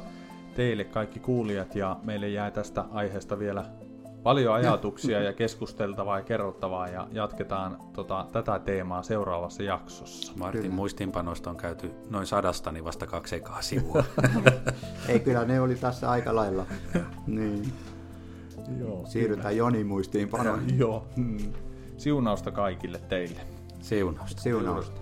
teille 0.61 0.85
kaikki 0.85 1.21
kuulijat 1.21 1.75
ja 1.75 1.97
meille 2.03 2.29
jää 2.29 2.51
tästä 2.51 2.85
aiheesta 2.93 3.39
vielä 3.39 3.65
paljon 4.23 4.55
ajatuksia 4.55 5.23
ja 5.23 5.33
keskusteltavaa 5.33 6.19
ja 6.19 6.25
kerrottavaa 6.25 6.89
ja 6.89 7.09
jatketaan 7.13 7.79
tota, 7.93 8.27
tätä 8.33 8.59
teemaa 8.59 9.03
seuraavassa 9.03 9.63
jaksossa. 9.63 10.33
Martin 10.37 10.63
kyllä. 10.63 10.75
muistiinpanoista 10.75 11.51
on 11.51 11.57
käyty 11.57 11.91
noin 12.11 12.27
sadasta, 12.27 12.73
niin 12.73 12.85
vasta 12.85 13.07
kaksi 13.07 13.37
ekaa 13.37 13.63
sivua. 13.63 14.05
Ei 15.09 15.21
kyllä, 15.21 15.45
ne 15.45 15.61
oli 15.61 15.75
tässä 15.75 16.11
aika 16.11 16.35
lailla. 16.35 16.67
niin. 17.27 17.73
Joo, 18.79 19.07
Siirrytään 19.07 19.49
kyllä. 19.49 19.59
Joni 19.59 19.85
muistiinpanoihin. 19.85 20.79
Joo. 20.79 21.07
Hmm. 21.17 21.53
Siunausta 21.97 22.51
kaikille 22.51 22.99
teille. 23.09 23.41
Siunausta. 23.81 24.43
Siunausta. 24.43 25.01